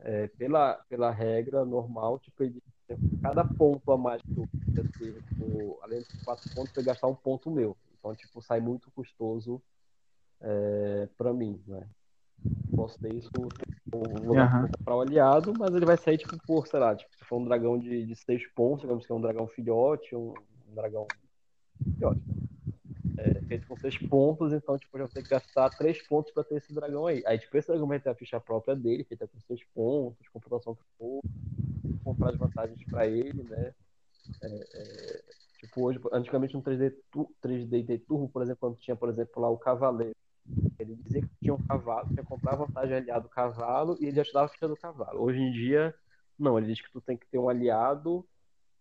[0.00, 2.62] é, pela, pela regra normal, tipo, ele,
[3.22, 6.86] cada ponto a mais que eu queria ter, tipo, além dos quatro pontos, eu ia
[6.86, 7.76] gastar um ponto meu.
[7.98, 9.60] Então, tipo, sai muito custoso
[10.40, 11.86] é, para mim, né?
[12.74, 14.00] Posso ter isso, tipo,
[14.78, 17.44] comprar o aliado, mas ele vai sair, tipo, por, sei lá, tipo, se for um
[17.44, 20.32] dragão de, de seis pontos, digamos que é um dragão filhote, um,
[20.70, 21.06] um dragão
[21.96, 22.47] filhote, né?
[23.18, 26.56] É, feito com seis pontos, então, tipo, já ter que gastar três pontos para ter
[26.58, 27.20] esse dragão aí.
[27.26, 30.76] Aí, tipo, esse dragão vai ter a ficha própria dele, feita com seis pontos, computação
[30.76, 31.20] que for,
[32.04, 33.72] comprar as vantagens para ele, né?
[34.42, 35.22] É, é,
[35.58, 39.50] tipo, hoje, antigamente no 3D, tu- 3D Turbo, por exemplo, quando tinha, por exemplo, lá
[39.50, 40.14] o cavaleiro,
[40.78, 44.06] ele dizia que tinha um cavalo, tinha que comprar a vantagem aliado do cavalo e
[44.06, 45.20] ele já te dava a ficha do cavalo.
[45.22, 45.94] Hoje em dia,
[46.38, 48.24] não, ele diz que tu tem que ter um aliado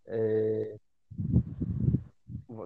[0.08, 0.78] é,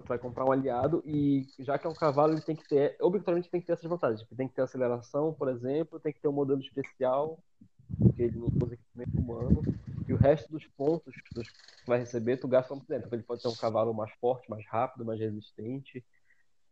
[0.02, 2.96] tu vai comprar um aliado e já que é um cavalo, ele tem que ter,
[3.00, 4.20] obrigatoriamente tem que ter essas vantagens.
[4.20, 7.42] Tipo, Tem que ter aceleração, por exemplo, tem que ter um modelo especial,
[8.02, 9.66] porque ele não usa equipamento humano,
[10.08, 11.46] e o resto dos pontos que tu
[11.86, 13.08] vai receber, tu gasta como tempo.
[13.12, 16.04] Ele pode ter um cavalo mais forte, mais rápido, mais resistente.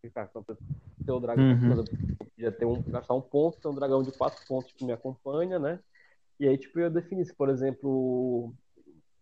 [0.02, 1.72] E, cara, então, ter o dragão, Uhum.
[1.72, 1.90] exemplo,
[2.20, 4.92] eu podia ter um, gastar um ponto, ter um dragão de quatro pontos que me
[4.92, 5.80] acompanha, né?
[6.40, 8.54] E aí, tipo, eu defini se, por exemplo,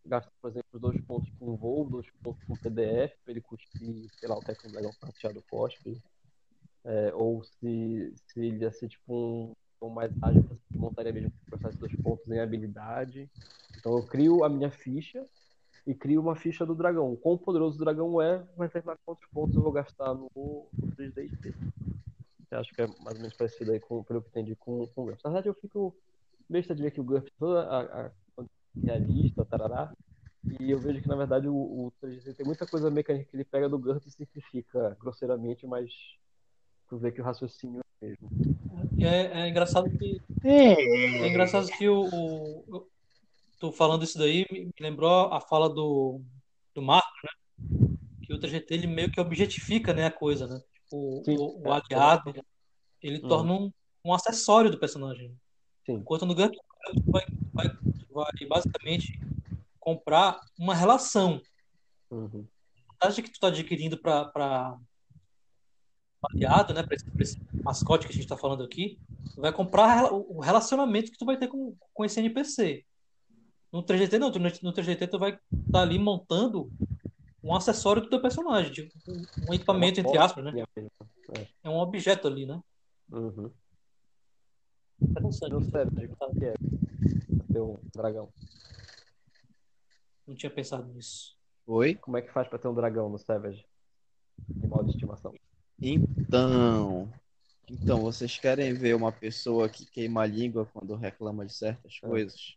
[0.09, 4.29] gasto, por exemplo, dois pontos com voo, dois pontos com PDF, para ele cuspir, sei
[4.29, 6.01] lá, o Tecno Dragão prateado cospe.
[6.85, 11.33] É, ou se, se ele ia ser tipo um, um mais ágil, você montaria mesmo
[11.51, 13.29] com esses dois pontos em habilidade.
[13.77, 15.25] Então eu crio a minha ficha
[15.87, 17.17] e crio uma ficha do dragão.
[17.17, 21.23] Quão poderoso o dragão é, vai determinar quantos pontos eu vou gastar no, no 3D
[21.23, 21.55] IT.
[22.51, 25.03] Eu acho que é mais ou menos parecido aí com, pelo que entendi com, com
[25.03, 25.23] o GURPS.
[25.25, 25.95] Na verdade, eu fico
[26.49, 28.11] besta de ver que o GURPS, toda a, a
[28.85, 29.93] realista, tarará,
[30.61, 33.45] e eu vejo que, na verdade, o, o 3D tem muita coisa mecânica que ele
[33.45, 35.93] pega do GURPS e simplifica grosseiramente, mas
[36.89, 38.31] tu vê que o raciocínio mesmo.
[39.01, 40.21] É, é engraçado que.
[40.45, 40.73] É.
[41.25, 42.03] É engraçado que o.
[42.05, 42.87] o
[43.59, 46.23] tô falando isso daí, me lembrou a fala do,
[46.75, 47.91] do Marco, né?
[48.23, 50.61] Que o 3GT ele meio que objetifica né, a coisa, né?
[50.75, 51.37] Tipo, Sim.
[51.37, 52.33] o, o aliado,
[53.03, 53.29] ele Uhum.
[53.29, 53.73] torna um,
[54.05, 55.37] um acessório do personagem.
[55.85, 55.95] Sim.
[55.95, 56.59] Enquanto no GURPS,
[57.07, 57.69] vai, vai,
[58.11, 59.19] vai basicamente
[59.81, 61.41] comprar uma relação.
[62.11, 62.47] Uhum.
[62.89, 64.79] A vantagem que tu está adquirindo para
[66.31, 68.99] aliado, né, para esse, esse mascote que a gente está falando aqui,
[69.37, 72.85] vai comprar o relacionamento que tu vai ter com, com esse NPC.
[73.73, 76.73] No 3GT não, tu- no 3GT tu vai estar ali montando
[77.43, 80.53] um acessório do teu personagem, tipo, um- equipamento, entre aspas, né?
[81.63, 82.61] É um objeto ali, né?
[83.13, 83.53] Uhum.
[85.01, 85.53] Interessante.
[85.53, 86.55] No Savage, o que é?
[87.53, 88.33] Ter um dragão.
[90.27, 91.37] Não tinha pensado nisso.
[91.67, 91.95] Oi?
[91.95, 93.65] Como é que faz pra ter um dragão no Savage?
[94.59, 95.35] Animal de estimação.
[95.81, 97.13] Então,
[97.71, 102.07] então, vocês querem ver uma pessoa que queima a língua quando reclama de certas É.
[102.07, 102.57] coisas?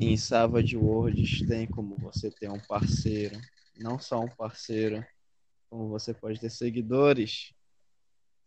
[0.00, 3.38] Em Savage Worlds tem como você ter um parceiro,
[3.76, 5.04] não só um parceiro,
[5.68, 7.52] como você pode ter seguidores.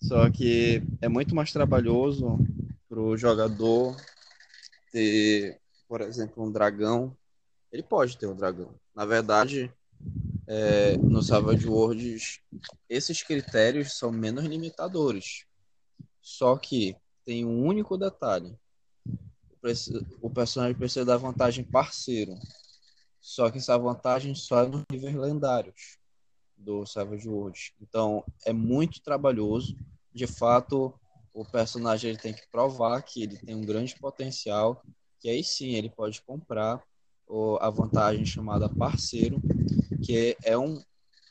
[0.03, 2.37] Só que é muito mais trabalhoso
[2.89, 3.95] pro jogador
[4.91, 7.15] ter, por exemplo, um dragão.
[7.71, 8.75] Ele pode ter um dragão.
[8.93, 9.73] Na verdade,
[10.45, 12.41] é, no Savage Worlds
[12.89, 15.45] esses critérios são menos limitadores.
[16.21, 18.53] Só que tem um único detalhe.
[19.61, 22.37] O O personagem precisa da vantagem parceiro.
[23.21, 25.97] Só que essa vantagem só é nos níveis lendários
[26.57, 27.71] do Savage Worlds.
[27.81, 29.77] Então é muito trabalhoso.
[30.13, 30.93] De fato,
[31.33, 34.83] o personagem ele tem que provar que ele tem um grande potencial.
[35.19, 36.81] Que aí sim ele pode comprar
[37.27, 39.41] o- a vantagem chamada parceiro,
[40.03, 40.81] que é um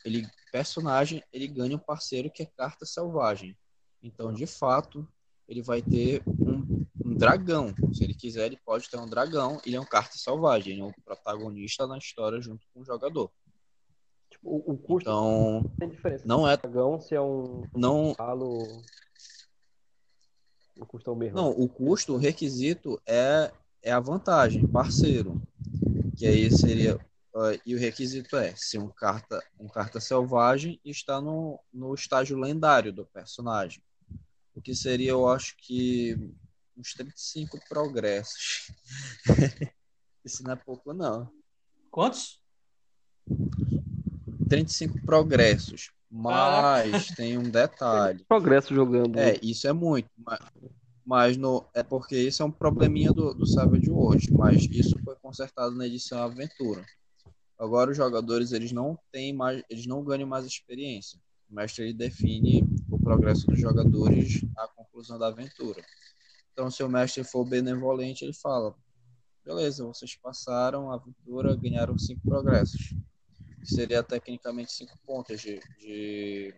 [0.04, 3.56] ele personagem ele ganha um parceiro que é carta selvagem.
[4.02, 5.08] Então, de fato,
[5.48, 7.74] ele vai ter um, um dragão.
[7.92, 9.60] Se ele quiser, ele pode ter um dragão.
[9.64, 13.30] Ele é um carta selvagem, ele é um protagonista na história junto com o jogador.
[14.42, 16.24] O, o custo Então, tem diferença.
[16.26, 18.82] não é dragão se é um não cavalo.
[20.78, 21.36] O custo é o mesmo.
[21.36, 23.52] não, o custo, o requisito é
[23.82, 25.42] é a vantagem, parceiro.
[26.16, 26.98] Que aí seria
[27.34, 31.94] ah, e o requisito é ser um carta um carta selvagem e estar no, no
[31.94, 33.82] estágio lendário do personagem.
[34.54, 36.14] O que seria, eu acho que
[36.76, 38.70] uns 35 progressos.
[40.24, 41.30] Isso não é pouco, não.
[41.90, 42.40] Quantos?
[44.52, 45.90] 35 progressos.
[46.10, 48.22] Mas tem um detalhe.
[48.28, 49.18] Progresso jogando.
[49.18, 50.10] É, isso é muito.
[50.18, 50.38] Mas,
[51.06, 54.28] mas no, é porque isso é um probleminha do, do Savage Worlds.
[54.28, 56.84] Mas isso foi consertado na edição Aventura.
[57.58, 61.18] Agora os jogadores eles não têm mais, eles não ganham mais experiência.
[61.48, 65.82] O mestre ele define o progresso dos jogadores à conclusão da aventura.
[66.52, 68.74] Então, se o mestre for benevolente, ele fala:
[69.42, 72.94] beleza, vocês passaram a aventura, ganharam cinco progressos.
[73.62, 76.54] Que seria tecnicamente cinco pontos de, de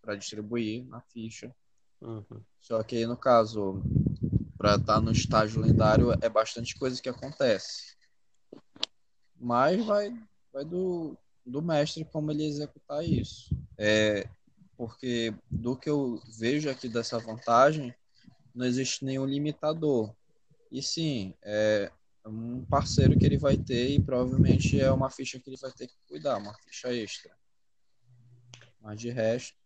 [0.00, 1.54] para distribuir na ficha.
[2.00, 2.42] Uhum.
[2.58, 3.82] Só que aí, no caso,
[4.56, 7.96] para estar no estágio lendário, é bastante coisa que acontece.
[9.38, 10.12] Mas vai,
[10.52, 13.54] vai do, do mestre como ele executar isso.
[13.78, 14.28] É,
[14.76, 17.94] porque do que eu vejo aqui dessa vantagem,
[18.54, 20.14] não existe nenhum limitador.
[20.70, 21.90] E sim, é
[22.28, 25.86] um parceiro que ele vai ter e provavelmente é uma ficha que ele vai ter
[25.86, 27.32] que cuidar, uma ficha extra.
[28.80, 29.56] Mas de resto.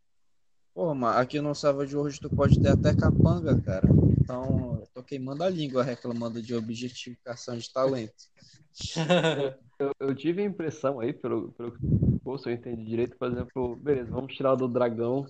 [0.74, 3.88] Pô, mas aqui no Savage Worlds tu pode ter até capanga, cara.
[4.20, 8.30] Então, eu tô queimando a língua reclamando de objetificação de talento.
[9.80, 14.10] Eu, eu tive a impressão aí, pelo, pelo se eu entendi direito, por exemplo, beleza,
[14.10, 15.24] vamos tirar do dragão.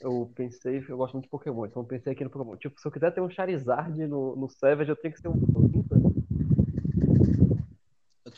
[0.00, 2.56] Eu pensei, eu gosto muito de Pokémon, então eu pensei aqui no Pokémon.
[2.56, 5.34] Tipo, se eu quiser ter um Charizard no, no Savage, eu tenho que ser um
[5.68, 5.96] Limpa.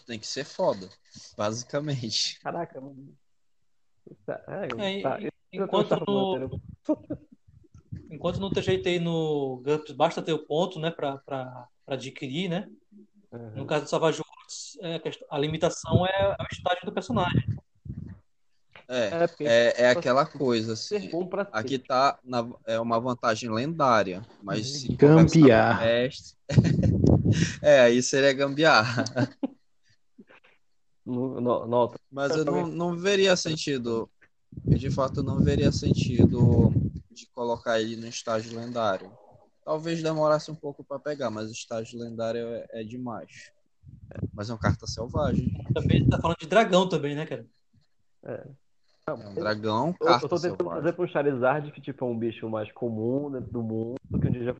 [0.06, 0.88] Tem que ser foda,
[1.36, 2.38] basicamente.
[2.40, 3.12] Caraca, mano.
[4.24, 4.68] Tá, É,
[5.02, 6.60] tá, eu- eu enquanto no-.
[8.08, 12.68] Enquanto no TGT e no GURPS basta ter o ponto, né, para adquirir, né?
[13.32, 13.50] Uhum.
[13.56, 17.42] No caso do Savage Worlds, é, a limitação é o estágio do personagem.
[18.88, 21.10] É, É, é, é aquela coisa, assim.
[21.28, 21.48] pra.
[21.50, 25.42] Aqui tá na, é uma vantagem lendária, mas o mestre-
[27.60, 29.04] É, aí seria gambiarra.
[31.06, 31.98] No, no, nota.
[32.10, 34.10] Mas eu não, não veria sentido.
[34.66, 36.72] Eu de fato não veria sentido
[37.10, 39.12] de colocar ele no estágio lendário.
[39.64, 43.52] Talvez demorasse um pouco para pegar, mas o estágio lendário é, é demais.
[44.34, 45.52] Mas é uma carta selvagem.
[45.72, 47.46] Também tá falando de dragão também, né, cara?
[48.24, 48.44] É
[49.12, 50.82] um dragão, Eu, carta eu tô tentando selvagem.
[50.82, 54.26] trazer pra um Charizard que tipo, é um bicho mais comum dentro do mundo, que
[54.26, 54.54] um dia já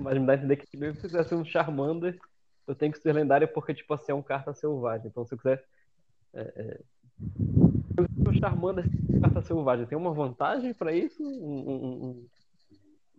[0.00, 2.18] mas me dá a entender que mesmo se quiser ser um Charmander,
[2.66, 5.08] eu tenho que ser lendário porque, tipo assim, é um carta selvagem.
[5.08, 5.64] Então, se eu quiser.
[6.34, 6.80] É, é...
[8.24, 11.22] Eu Charmander ser carta selvagem, tem uma vantagem pra isso?
[11.22, 12.28] Um, um, um-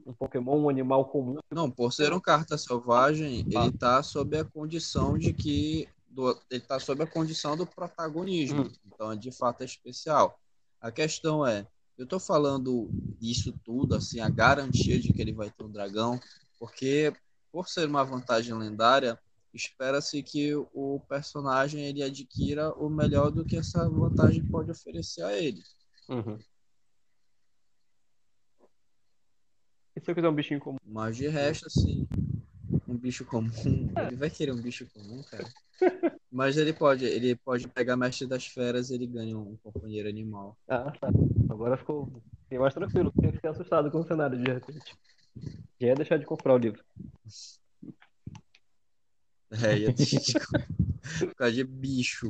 [0.08, 1.38] um Pokémon, um animal comum?
[1.52, 3.64] Não, por ser um carta selvagem, Ah.
[3.66, 5.88] ele tá sob a condição de que.
[6.08, 8.64] do- ele tá sob a condição do protagonismo.
[8.64, 8.72] Hum.
[8.86, 10.40] Então, de fato, é especial.
[10.80, 11.66] A questão é,
[11.98, 12.90] eu tô falando
[13.20, 16.20] isso tudo, assim, a garantia de que ele vai ter um dragão,
[16.60, 17.12] porque
[17.52, 19.18] por ser uma vantagem lendária,
[19.54, 25.34] espera-se que o personagem ele adquira o melhor do que essa vantagem pode oferecer a
[25.34, 25.62] ele.
[26.10, 26.38] Uhum.
[29.96, 30.78] E se eu quiser um bichinho comum?
[30.84, 32.08] Mas de resto, assim,
[32.88, 33.52] um bicho comum,
[34.08, 35.48] ele vai querer um bicho comum, cara.
[36.32, 40.58] Mas ele pode, ele pode pegar mestre das feras e ele ganha um companheiro animal.
[40.68, 41.10] Ah, tá.
[41.48, 42.10] Agora ficou
[42.44, 43.12] fiquei mais tranquilo.
[43.12, 44.96] Porque fiquei assustado com o cenário de repente.
[45.80, 46.84] Já ia deixar de comprar o livro.
[49.62, 52.30] É, e é por causa de bicho.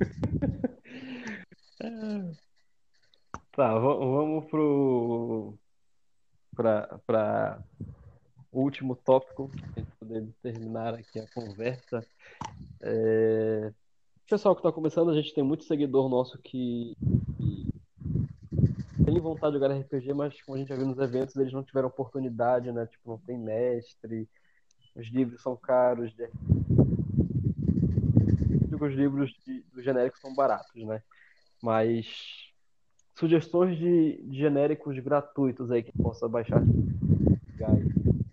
[3.51, 5.53] Tá, va- vamos pro
[6.55, 7.63] para para
[8.51, 12.05] o último tópico pra gente poder terminar aqui a conversa.
[12.81, 13.71] É...
[14.29, 16.95] Pessoal que está começando, a gente tem muito seguidor nosso que,
[17.37, 17.67] que
[19.05, 21.63] tem vontade de jogar RPG, mas como a gente já viu nos eventos, eles não
[21.63, 22.85] tiveram oportunidade, né?
[22.87, 24.27] Tipo, não tem mestre,
[24.95, 26.27] os livros são caros, de...
[28.84, 31.01] os livros de, do genérico são baratos, né?
[31.61, 32.51] Mas
[33.15, 36.64] sugestões de, de genéricos gratuitos aí que possa baixar.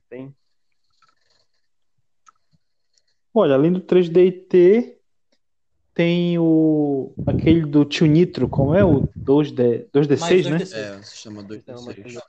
[0.08, 0.34] Tem?
[3.32, 4.98] Olha, além do 3DT,
[5.94, 8.84] tem o aquele do Tio Nitro, como é?
[8.84, 10.58] O 2D, 2D6, né?
[10.58, 10.72] 2D6.
[10.72, 12.22] É, se chama dois Tem uma terceiros.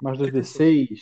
[0.00, 1.00] Mais 2D6.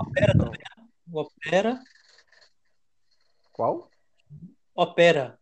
[0.00, 0.58] Opera também.
[0.58, 0.84] né?
[1.12, 1.80] Opera.
[3.52, 3.90] Qual?
[4.74, 5.38] Opera.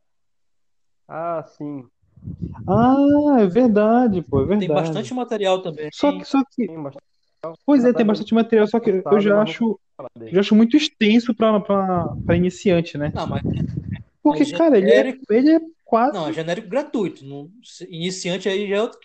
[1.08, 1.86] Ah, sim.
[2.66, 4.66] Ah, é verdade, pô, é verdade.
[4.66, 5.88] Tem bastante material também.
[5.92, 7.04] Só que, só que, Tem bastante
[7.64, 9.80] pois é, tem bastante material, só que eu já acho,
[10.30, 13.12] já acho muito extenso pra iniciante, né?
[13.14, 13.42] Não, mas
[14.22, 16.12] Porque, Mas cara, ele é, genérico- ele é quase.
[16.12, 17.24] não, é genérico gratuito.
[17.24, 17.50] Não,
[17.88, 18.98] iniciante aí já é, outro,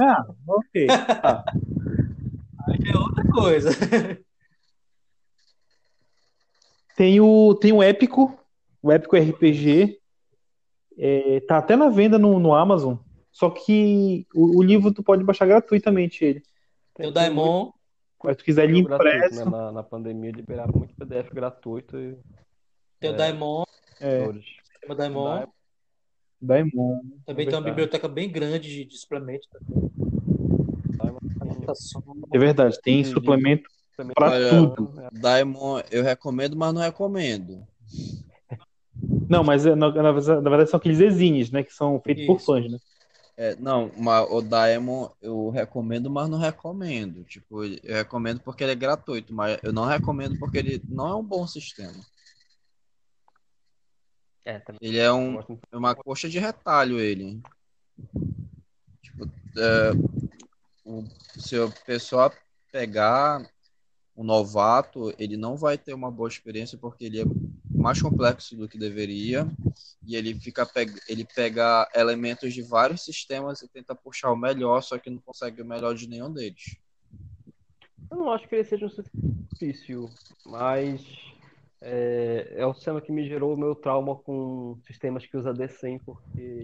[0.00, 0.86] Ah, ok.
[0.88, 1.04] já
[2.92, 3.70] é outra coisa.
[6.96, 8.38] Tem o, tem o Épico,
[8.82, 9.98] o Épico RPG.
[10.96, 12.96] É, tá até na venda no, no Amazon.
[13.32, 16.42] Só que o, o livro tu pode baixar gratuitamente ele.
[16.94, 17.72] Tem o Daimon.
[18.24, 19.44] Se tu quiser ele muito gratuito, impresso.
[19.44, 19.50] né?
[19.50, 22.16] Na, na pandemia liberaram muito PDF gratuito e
[23.00, 23.16] Tem o É.
[23.16, 23.64] Daimon.
[24.00, 24.30] É,
[24.88, 25.46] o Daimon.
[26.40, 27.00] Daimon.
[27.26, 29.48] Também tem uma biblioteca bem grande de, de suplementos.
[32.32, 34.92] É verdade, tem suplemento Também- pra Olha, tudo.
[35.12, 37.66] Daimon, eu recomendo, mas não recomendo.
[39.28, 41.62] Não, mas é, na, na verdade na verdade são aqueles exines, né?
[41.62, 42.46] Que são feitos por Isso.
[42.46, 42.78] fãs, né?
[43.36, 47.24] É, não, mas o Daemon eu recomendo, mas não recomendo.
[47.24, 51.14] Tipo, eu recomendo porque ele é gratuito, mas eu não recomendo porque ele não é
[51.16, 52.00] um bom sistema.
[54.44, 57.40] É, também Ele é um, é uma coxa de retalho, ele.
[59.02, 59.24] Tipo,
[59.56, 59.90] é,
[60.84, 61.02] o,
[61.36, 62.32] se o pessoal
[62.70, 63.44] pegar
[64.16, 67.24] um novato, ele não vai ter uma boa experiência porque ele é
[67.70, 69.46] mais complexo do que deveria
[70.06, 70.68] e ele fica
[71.08, 75.62] ele pega elementos de vários sistemas e tenta puxar o melhor, só que não consegue
[75.62, 76.76] o melhor de nenhum deles.
[78.10, 78.90] Eu não acho que ele seja um
[79.52, 80.08] difícil,
[80.46, 81.04] mas
[81.80, 86.00] é, é o sistema que me gerou o meu trauma com sistemas que usa D100,
[86.04, 86.62] porque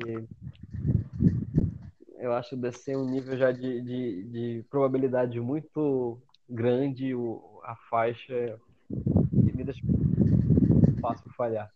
[2.19, 6.19] eu acho o D100 um nível já de, de, de probabilidade muito
[6.51, 8.59] grande, o, a faixa
[8.89, 9.81] que me deixa
[11.01, 11.71] fácil falhar.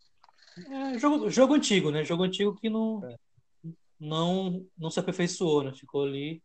[0.69, 2.05] É, jogo, jogo antigo, né?
[2.05, 3.17] Jogo antigo que não, É.
[3.99, 5.73] não, não se aperfeiçoou, né?
[5.73, 6.43] Ficou ali.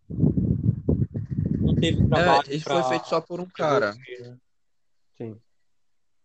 [1.60, 2.50] Não teve trabalho.
[2.50, 3.94] É, ele pra foi feito só por um cara.
[3.94, 4.38] né?
[5.18, 5.38] Sim.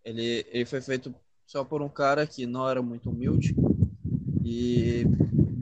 [0.05, 1.15] Ele, ele foi feito
[1.47, 3.55] só por um cara que não era muito humilde.
[4.45, 5.05] E,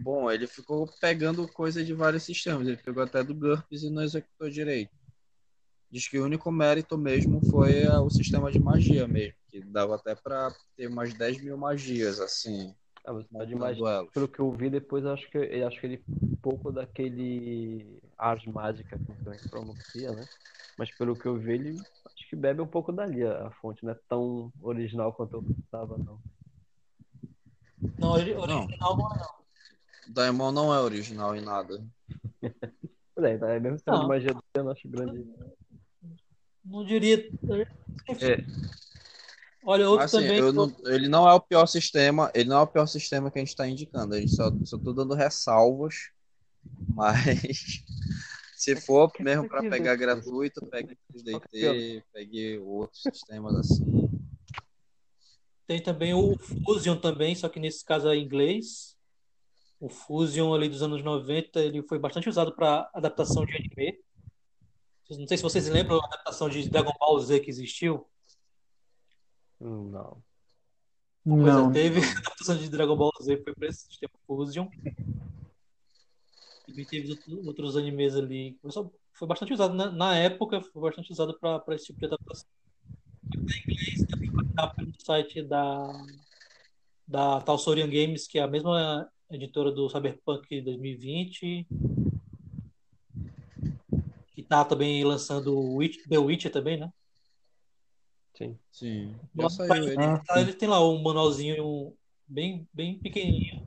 [0.02, 2.66] bom, ele ficou pegando coisa de vários sistemas.
[2.66, 4.90] Ele pegou até do GURPS e não executou direito.
[5.92, 9.96] Diz que o único mérito mesmo foi ah, o sistema de magia mesmo, que dava
[9.96, 12.74] até pra ter umas 10 mil magias, assim,
[13.04, 14.10] A velocidade montando mais elas.
[14.14, 17.98] pelo que eu vi depois, eu acho que eu acho que ele um pouco daquele
[18.18, 20.26] ars mágica que também pronuncia, né?
[20.76, 23.84] Mas pelo que eu vi, ele acho que bebe um pouco dali a, a fonte,
[23.84, 26.20] não é tão original quanto eu pensava, não.
[27.98, 29.42] Não, ori- original não é não.
[30.06, 31.84] Daimon não é original em nada.
[33.18, 35.22] É, é mesmo sendo de magia eu não acho grande.
[36.64, 37.18] Não diria.
[38.20, 38.44] É.
[39.64, 40.38] Olha, outro Assim, também.
[40.38, 43.38] eu não- ele não é o pior sistema, ele não é o pior sistema que
[43.38, 44.14] a gente está indicando.
[44.14, 46.10] A gente só, só tô dando ressalvas,
[46.88, 47.84] mas
[48.56, 53.84] se for mesmo para pegar gratuito, pegue o 3DT, pegue outros sistemas assim.
[55.66, 58.96] Tem também o Fusion também, só que nesse caso é em inglês.
[59.80, 63.98] O Fusion ali dos anos 90, ele foi bastante usado para adaptação de anime.
[65.18, 68.06] Não sei se vocês lembram a adaptação de Dragon Ball Z que existiu.
[69.60, 70.22] Hum, Não.
[71.24, 71.70] Pois Não.
[71.70, 74.68] é, teve a adaptação de Dragon Ball Z foi para esse sistema Fusion.
[76.66, 78.58] Também teve outro- outros animes ali.
[79.12, 82.46] Foi, bastante usado na, na época, foi bastante usado para esse tipo de adaptação.
[83.34, 85.92] Em inglês, também vai pelo site da,
[87.06, 91.66] da tal Sorian Games, que é a mesma editora do Cyberpunk 2020.
[94.52, 96.92] Tá também lançando o Witch, The Witcher também, né?
[98.36, 98.58] Sim.
[98.70, 99.96] Sim, Lá já no saiu ele.
[99.98, 101.96] Ah, Tá, Ele tem lá um manualzinho um-
[102.28, 103.64] bem, bem pequenininho.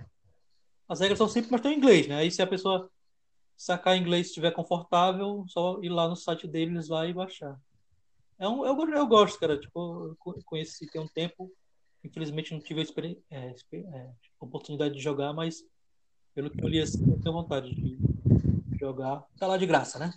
[0.88, 2.18] As regras são simples, mas estão em inglês, né?
[2.18, 2.88] Aí se a pessoa
[3.58, 7.60] sacar inglês e estiver confortável, só ir lá no site deles lá e baixar.
[8.38, 9.60] É um, eu, eu gosto, cara.
[9.60, 11.52] Tipo, eu co- conheci tem um tempo.
[12.04, 15.64] Infelizmente não tive a é, é, oportunidade de jogar, mas
[16.36, 18.00] pelo que eu li assim, eu tenho vontade de
[18.80, 19.24] jogar.
[19.40, 20.14] Tá lá de graça, né?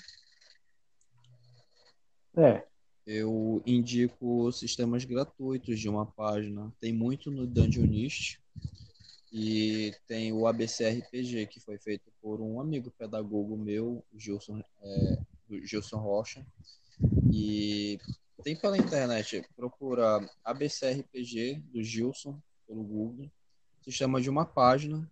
[2.39, 2.65] É.
[3.05, 6.73] Eu indico sistemas gratuitos de uma página.
[6.81, 8.39] Tem muito no Dungeonist
[9.32, 15.19] e tem o ABC RPG, que foi feito por um amigo pedagogo meu, Gilson, é,
[15.65, 16.47] Gilson Rocha.
[17.32, 17.98] E
[18.44, 23.28] tem pela internet, procura ABC RPG do Gilson pelo Google.
[23.82, 25.09] Sistema de uma página,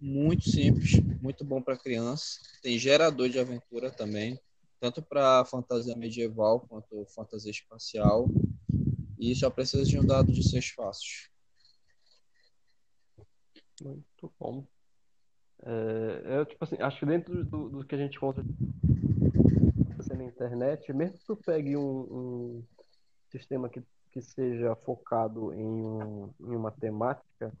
[0.00, 2.40] muito simples, muito bom para criança.
[2.60, 4.38] Tem gerador de aventura também
[4.80, 8.28] tanto para fantasia medieval quanto fantasia espacial.
[9.18, 11.30] E só precisa de um dado de seis passos.
[13.82, 14.66] Muito bom.
[15.62, 18.44] É, eu, tipo assim, acho que dentro do, do que a gente encontra
[19.98, 22.64] assim, na internet, mesmo que tu pegue um, um
[23.30, 23.82] sistema que,
[24.12, 27.52] que seja focado em, um, em uma temática,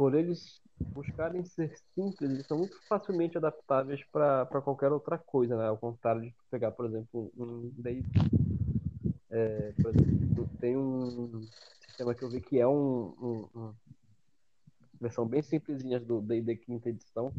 [0.00, 0.62] por eles
[0.94, 5.68] buscarem ser simples, eles são muito facilmente adaptáveis para qualquer outra coisa, né?
[5.68, 8.02] Ao contrário de pegar, por exemplo, um D&D.
[9.28, 11.46] É, por exemplo, tem um
[11.86, 13.74] sistema que eu vi que é um, um, um
[14.98, 17.30] versão bem simplesinha do D&D quinta edição.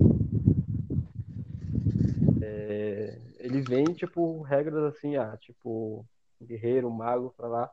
[2.44, 6.06] É, ele vem, tipo, regras assim, ah, tipo,
[6.40, 7.72] guerreiro, mago, pra lá.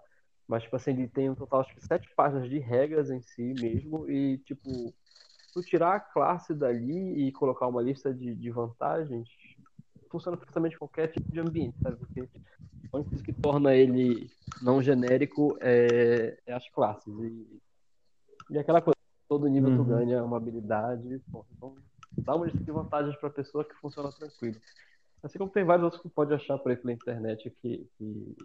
[0.48, 3.42] Mas, tipo assim, ele tem um total, acho que sete páginas de regras em si
[3.54, 4.10] mesmo.
[4.10, 4.94] E, tipo,
[5.54, 9.28] tu tirar a classe dali e colocar uma lista de, de vantagens,
[10.10, 11.98] funciona perfeitamente qualquer tipo de ambiente, sabe?
[11.98, 12.28] Porque
[12.92, 14.30] a única coisa que torna ele
[14.60, 17.14] não genérico é, é as classes.
[17.20, 17.62] E,
[18.50, 18.96] e aquela coisa,
[19.28, 19.88] todo nível tu Uhum.
[19.88, 21.20] ganha uma habilidade.
[21.30, 21.76] Pô, então,
[22.26, 24.60] dá uma lista de vantagens pra pessoa que funciona tranquilo.
[25.22, 28.36] Assim como tem vários outros que tu pode achar por aí pela internet que, que,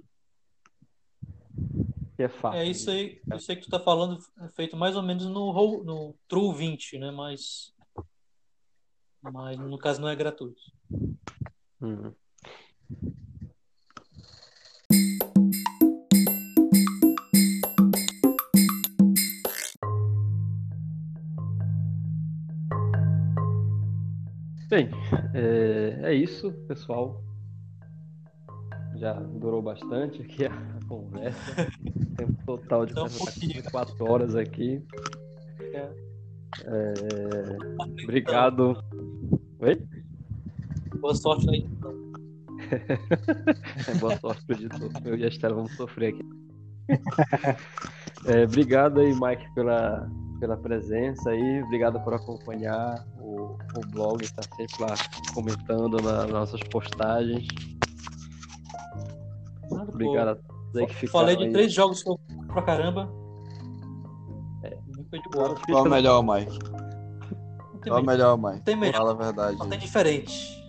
[2.15, 2.59] que é fácil.
[2.59, 5.83] É isso aí, isso aí que tu tá falando é feito mais ou menos no,
[5.83, 7.11] no True 20, né?
[7.11, 7.73] Mas,
[9.21, 10.61] mas no caso não é gratuito.
[11.81, 12.13] Uhum.
[24.69, 24.89] Bem,
[25.35, 27.23] é, é isso, pessoal.
[29.03, 30.51] Já durou bastante aqui a
[30.87, 31.67] conversa.
[32.15, 34.81] Tempo total de um quatro horas aqui.
[35.59, 35.89] É.
[36.63, 36.93] É,
[38.01, 38.81] obrigado.
[39.59, 39.85] Oi?
[41.01, 41.67] Boa sorte aí.
[43.89, 44.89] É, boa sorte pro editor.
[45.03, 46.23] Eu e a Estela vamos sofrer aqui.
[48.25, 50.09] É, obrigado aí, Mike, pela,
[50.39, 51.61] pela presença aí.
[51.63, 54.95] Obrigado por acompanhar o, o blog, está sempre lá
[55.33, 57.45] comentando na- nas nossas postagens.
[59.71, 59.91] Nada, pô.
[59.93, 61.51] Obrigado a todos aí que ficaram Falei de aí.
[61.51, 63.09] três jogos que eu pra caramba.
[64.63, 64.77] É.
[65.09, 65.55] Foi de boa.
[65.55, 66.59] Qual é o melhor, Mike?
[67.83, 68.61] Qual é o melhor, Mike?
[68.61, 68.97] tem melhor.
[68.97, 69.57] Fala a verdade.
[69.57, 70.63] só tem diferente.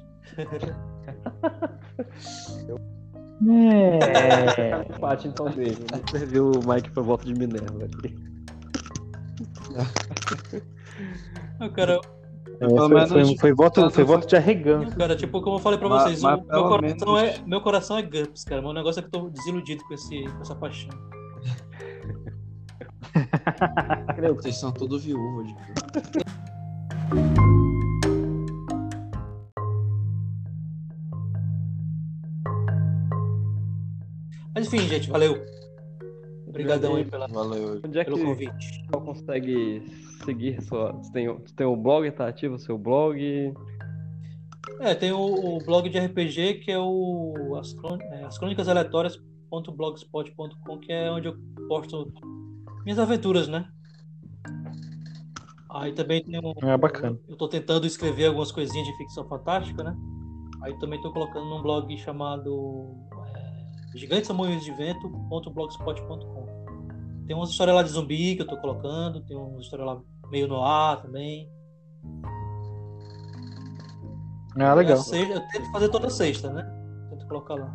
[3.47, 4.87] É.
[4.97, 5.85] Empate então dele.
[5.91, 8.15] Não serviu o Mike para voto de Minerva aqui.
[11.61, 12.01] Eu, cara,
[12.61, 14.27] é, foi, foi, voto, tá, tá, tá.
[14.27, 14.97] de arreganço.
[14.97, 17.39] Cara, tipo, como eu falei pra vocês, mas, mas, meu, coração menos...
[17.39, 18.63] é, meu coração é GURPS, cara.
[18.63, 20.91] Meu negócio é que eu tô desiludido com, esse, com essa paixão.
[24.37, 25.53] vocês são todos viúvos.
[25.53, 25.57] Né?
[34.55, 35.54] Mas enfim, gente, valeu.
[36.55, 37.81] Obrigadão aí pela, Valeu.
[37.85, 38.81] Onde é que pelo o convite.
[38.83, 39.83] pessoal consegue
[40.25, 40.93] seguir sua.
[40.93, 43.53] Você tem, o- você tem o blog, tá ativo o seu blog?
[44.81, 48.69] É, tem o, o blog de RPG que é o as, Crôn- é, as crônicas
[48.69, 51.35] aleatórias.blogspot.com, que é onde eu
[51.69, 52.13] posto
[52.85, 53.67] minhas aventuras, né?
[55.71, 56.53] Aí também tem um.
[56.69, 57.19] É bacana.
[57.29, 59.97] Eu tô tentando escrever algumas coisinhas de ficção fantástica, né?
[60.63, 62.95] Aí também tô colocando num blog chamado
[63.27, 66.44] é, gigantesamoinhosdevento.blogspot.com.
[67.27, 70.47] Tem umas histórias lá de zumbi que eu tô colocando, tem umas histórias lá meio
[70.49, 71.51] no ar também.
[74.59, 74.99] Ah, legal.
[74.99, 76.65] É sexta- eu tento fazer toda sexta, né?
[77.11, 77.75] Tento colocar lá.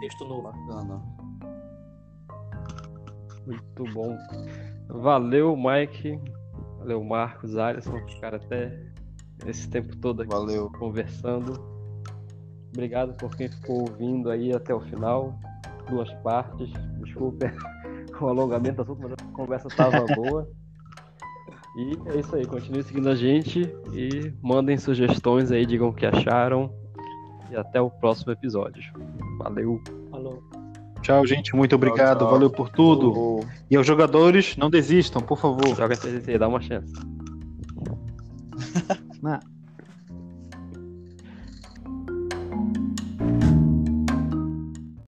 [0.00, 0.42] Texto novo.
[0.42, 1.02] Bacana.
[3.46, 4.16] Muito bom.
[4.88, 6.18] Valeu, Mike.
[6.78, 7.98] Valeu, Marcos, Alisson.
[8.08, 8.80] Ficaram até
[9.46, 10.70] esse tempo todo aqui Valeu.
[10.78, 11.52] conversando.
[12.72, 15.38] Obrigado por quem ficou ouvindo aí até o final.
[15.88, 16.70] Duas partes.
[17.02, 17.46] Desculpa
[18.20, 20.48] o alongamento do assunto, mas a conversa estava boa.
[21.76, 22.46] E é isso aí.
[22.46, 23.62] Continue seguindo a gente
[23.92, 26.72] e mandem sugestões aí, digam o que acharam.
[27.50, 28.82] E até o próximo episódio.
[29.38, 29.80] Valeu.
[30.10, 30.42] Falou.
[31.02, 31.54] Tchau, gente.
[31.54, 32.20] Muito obrigado.
[32.20, 32.30] tchau.
[32.30, 33.12] Valeu por tudo.
[33.12, 33.44] Falou.
[33.70, 35.74] E aos jogadores, não desistam, por favor.
[35.74, 36.92] Joga 3D, dá uma chance.
[39.22, 39.40] Né?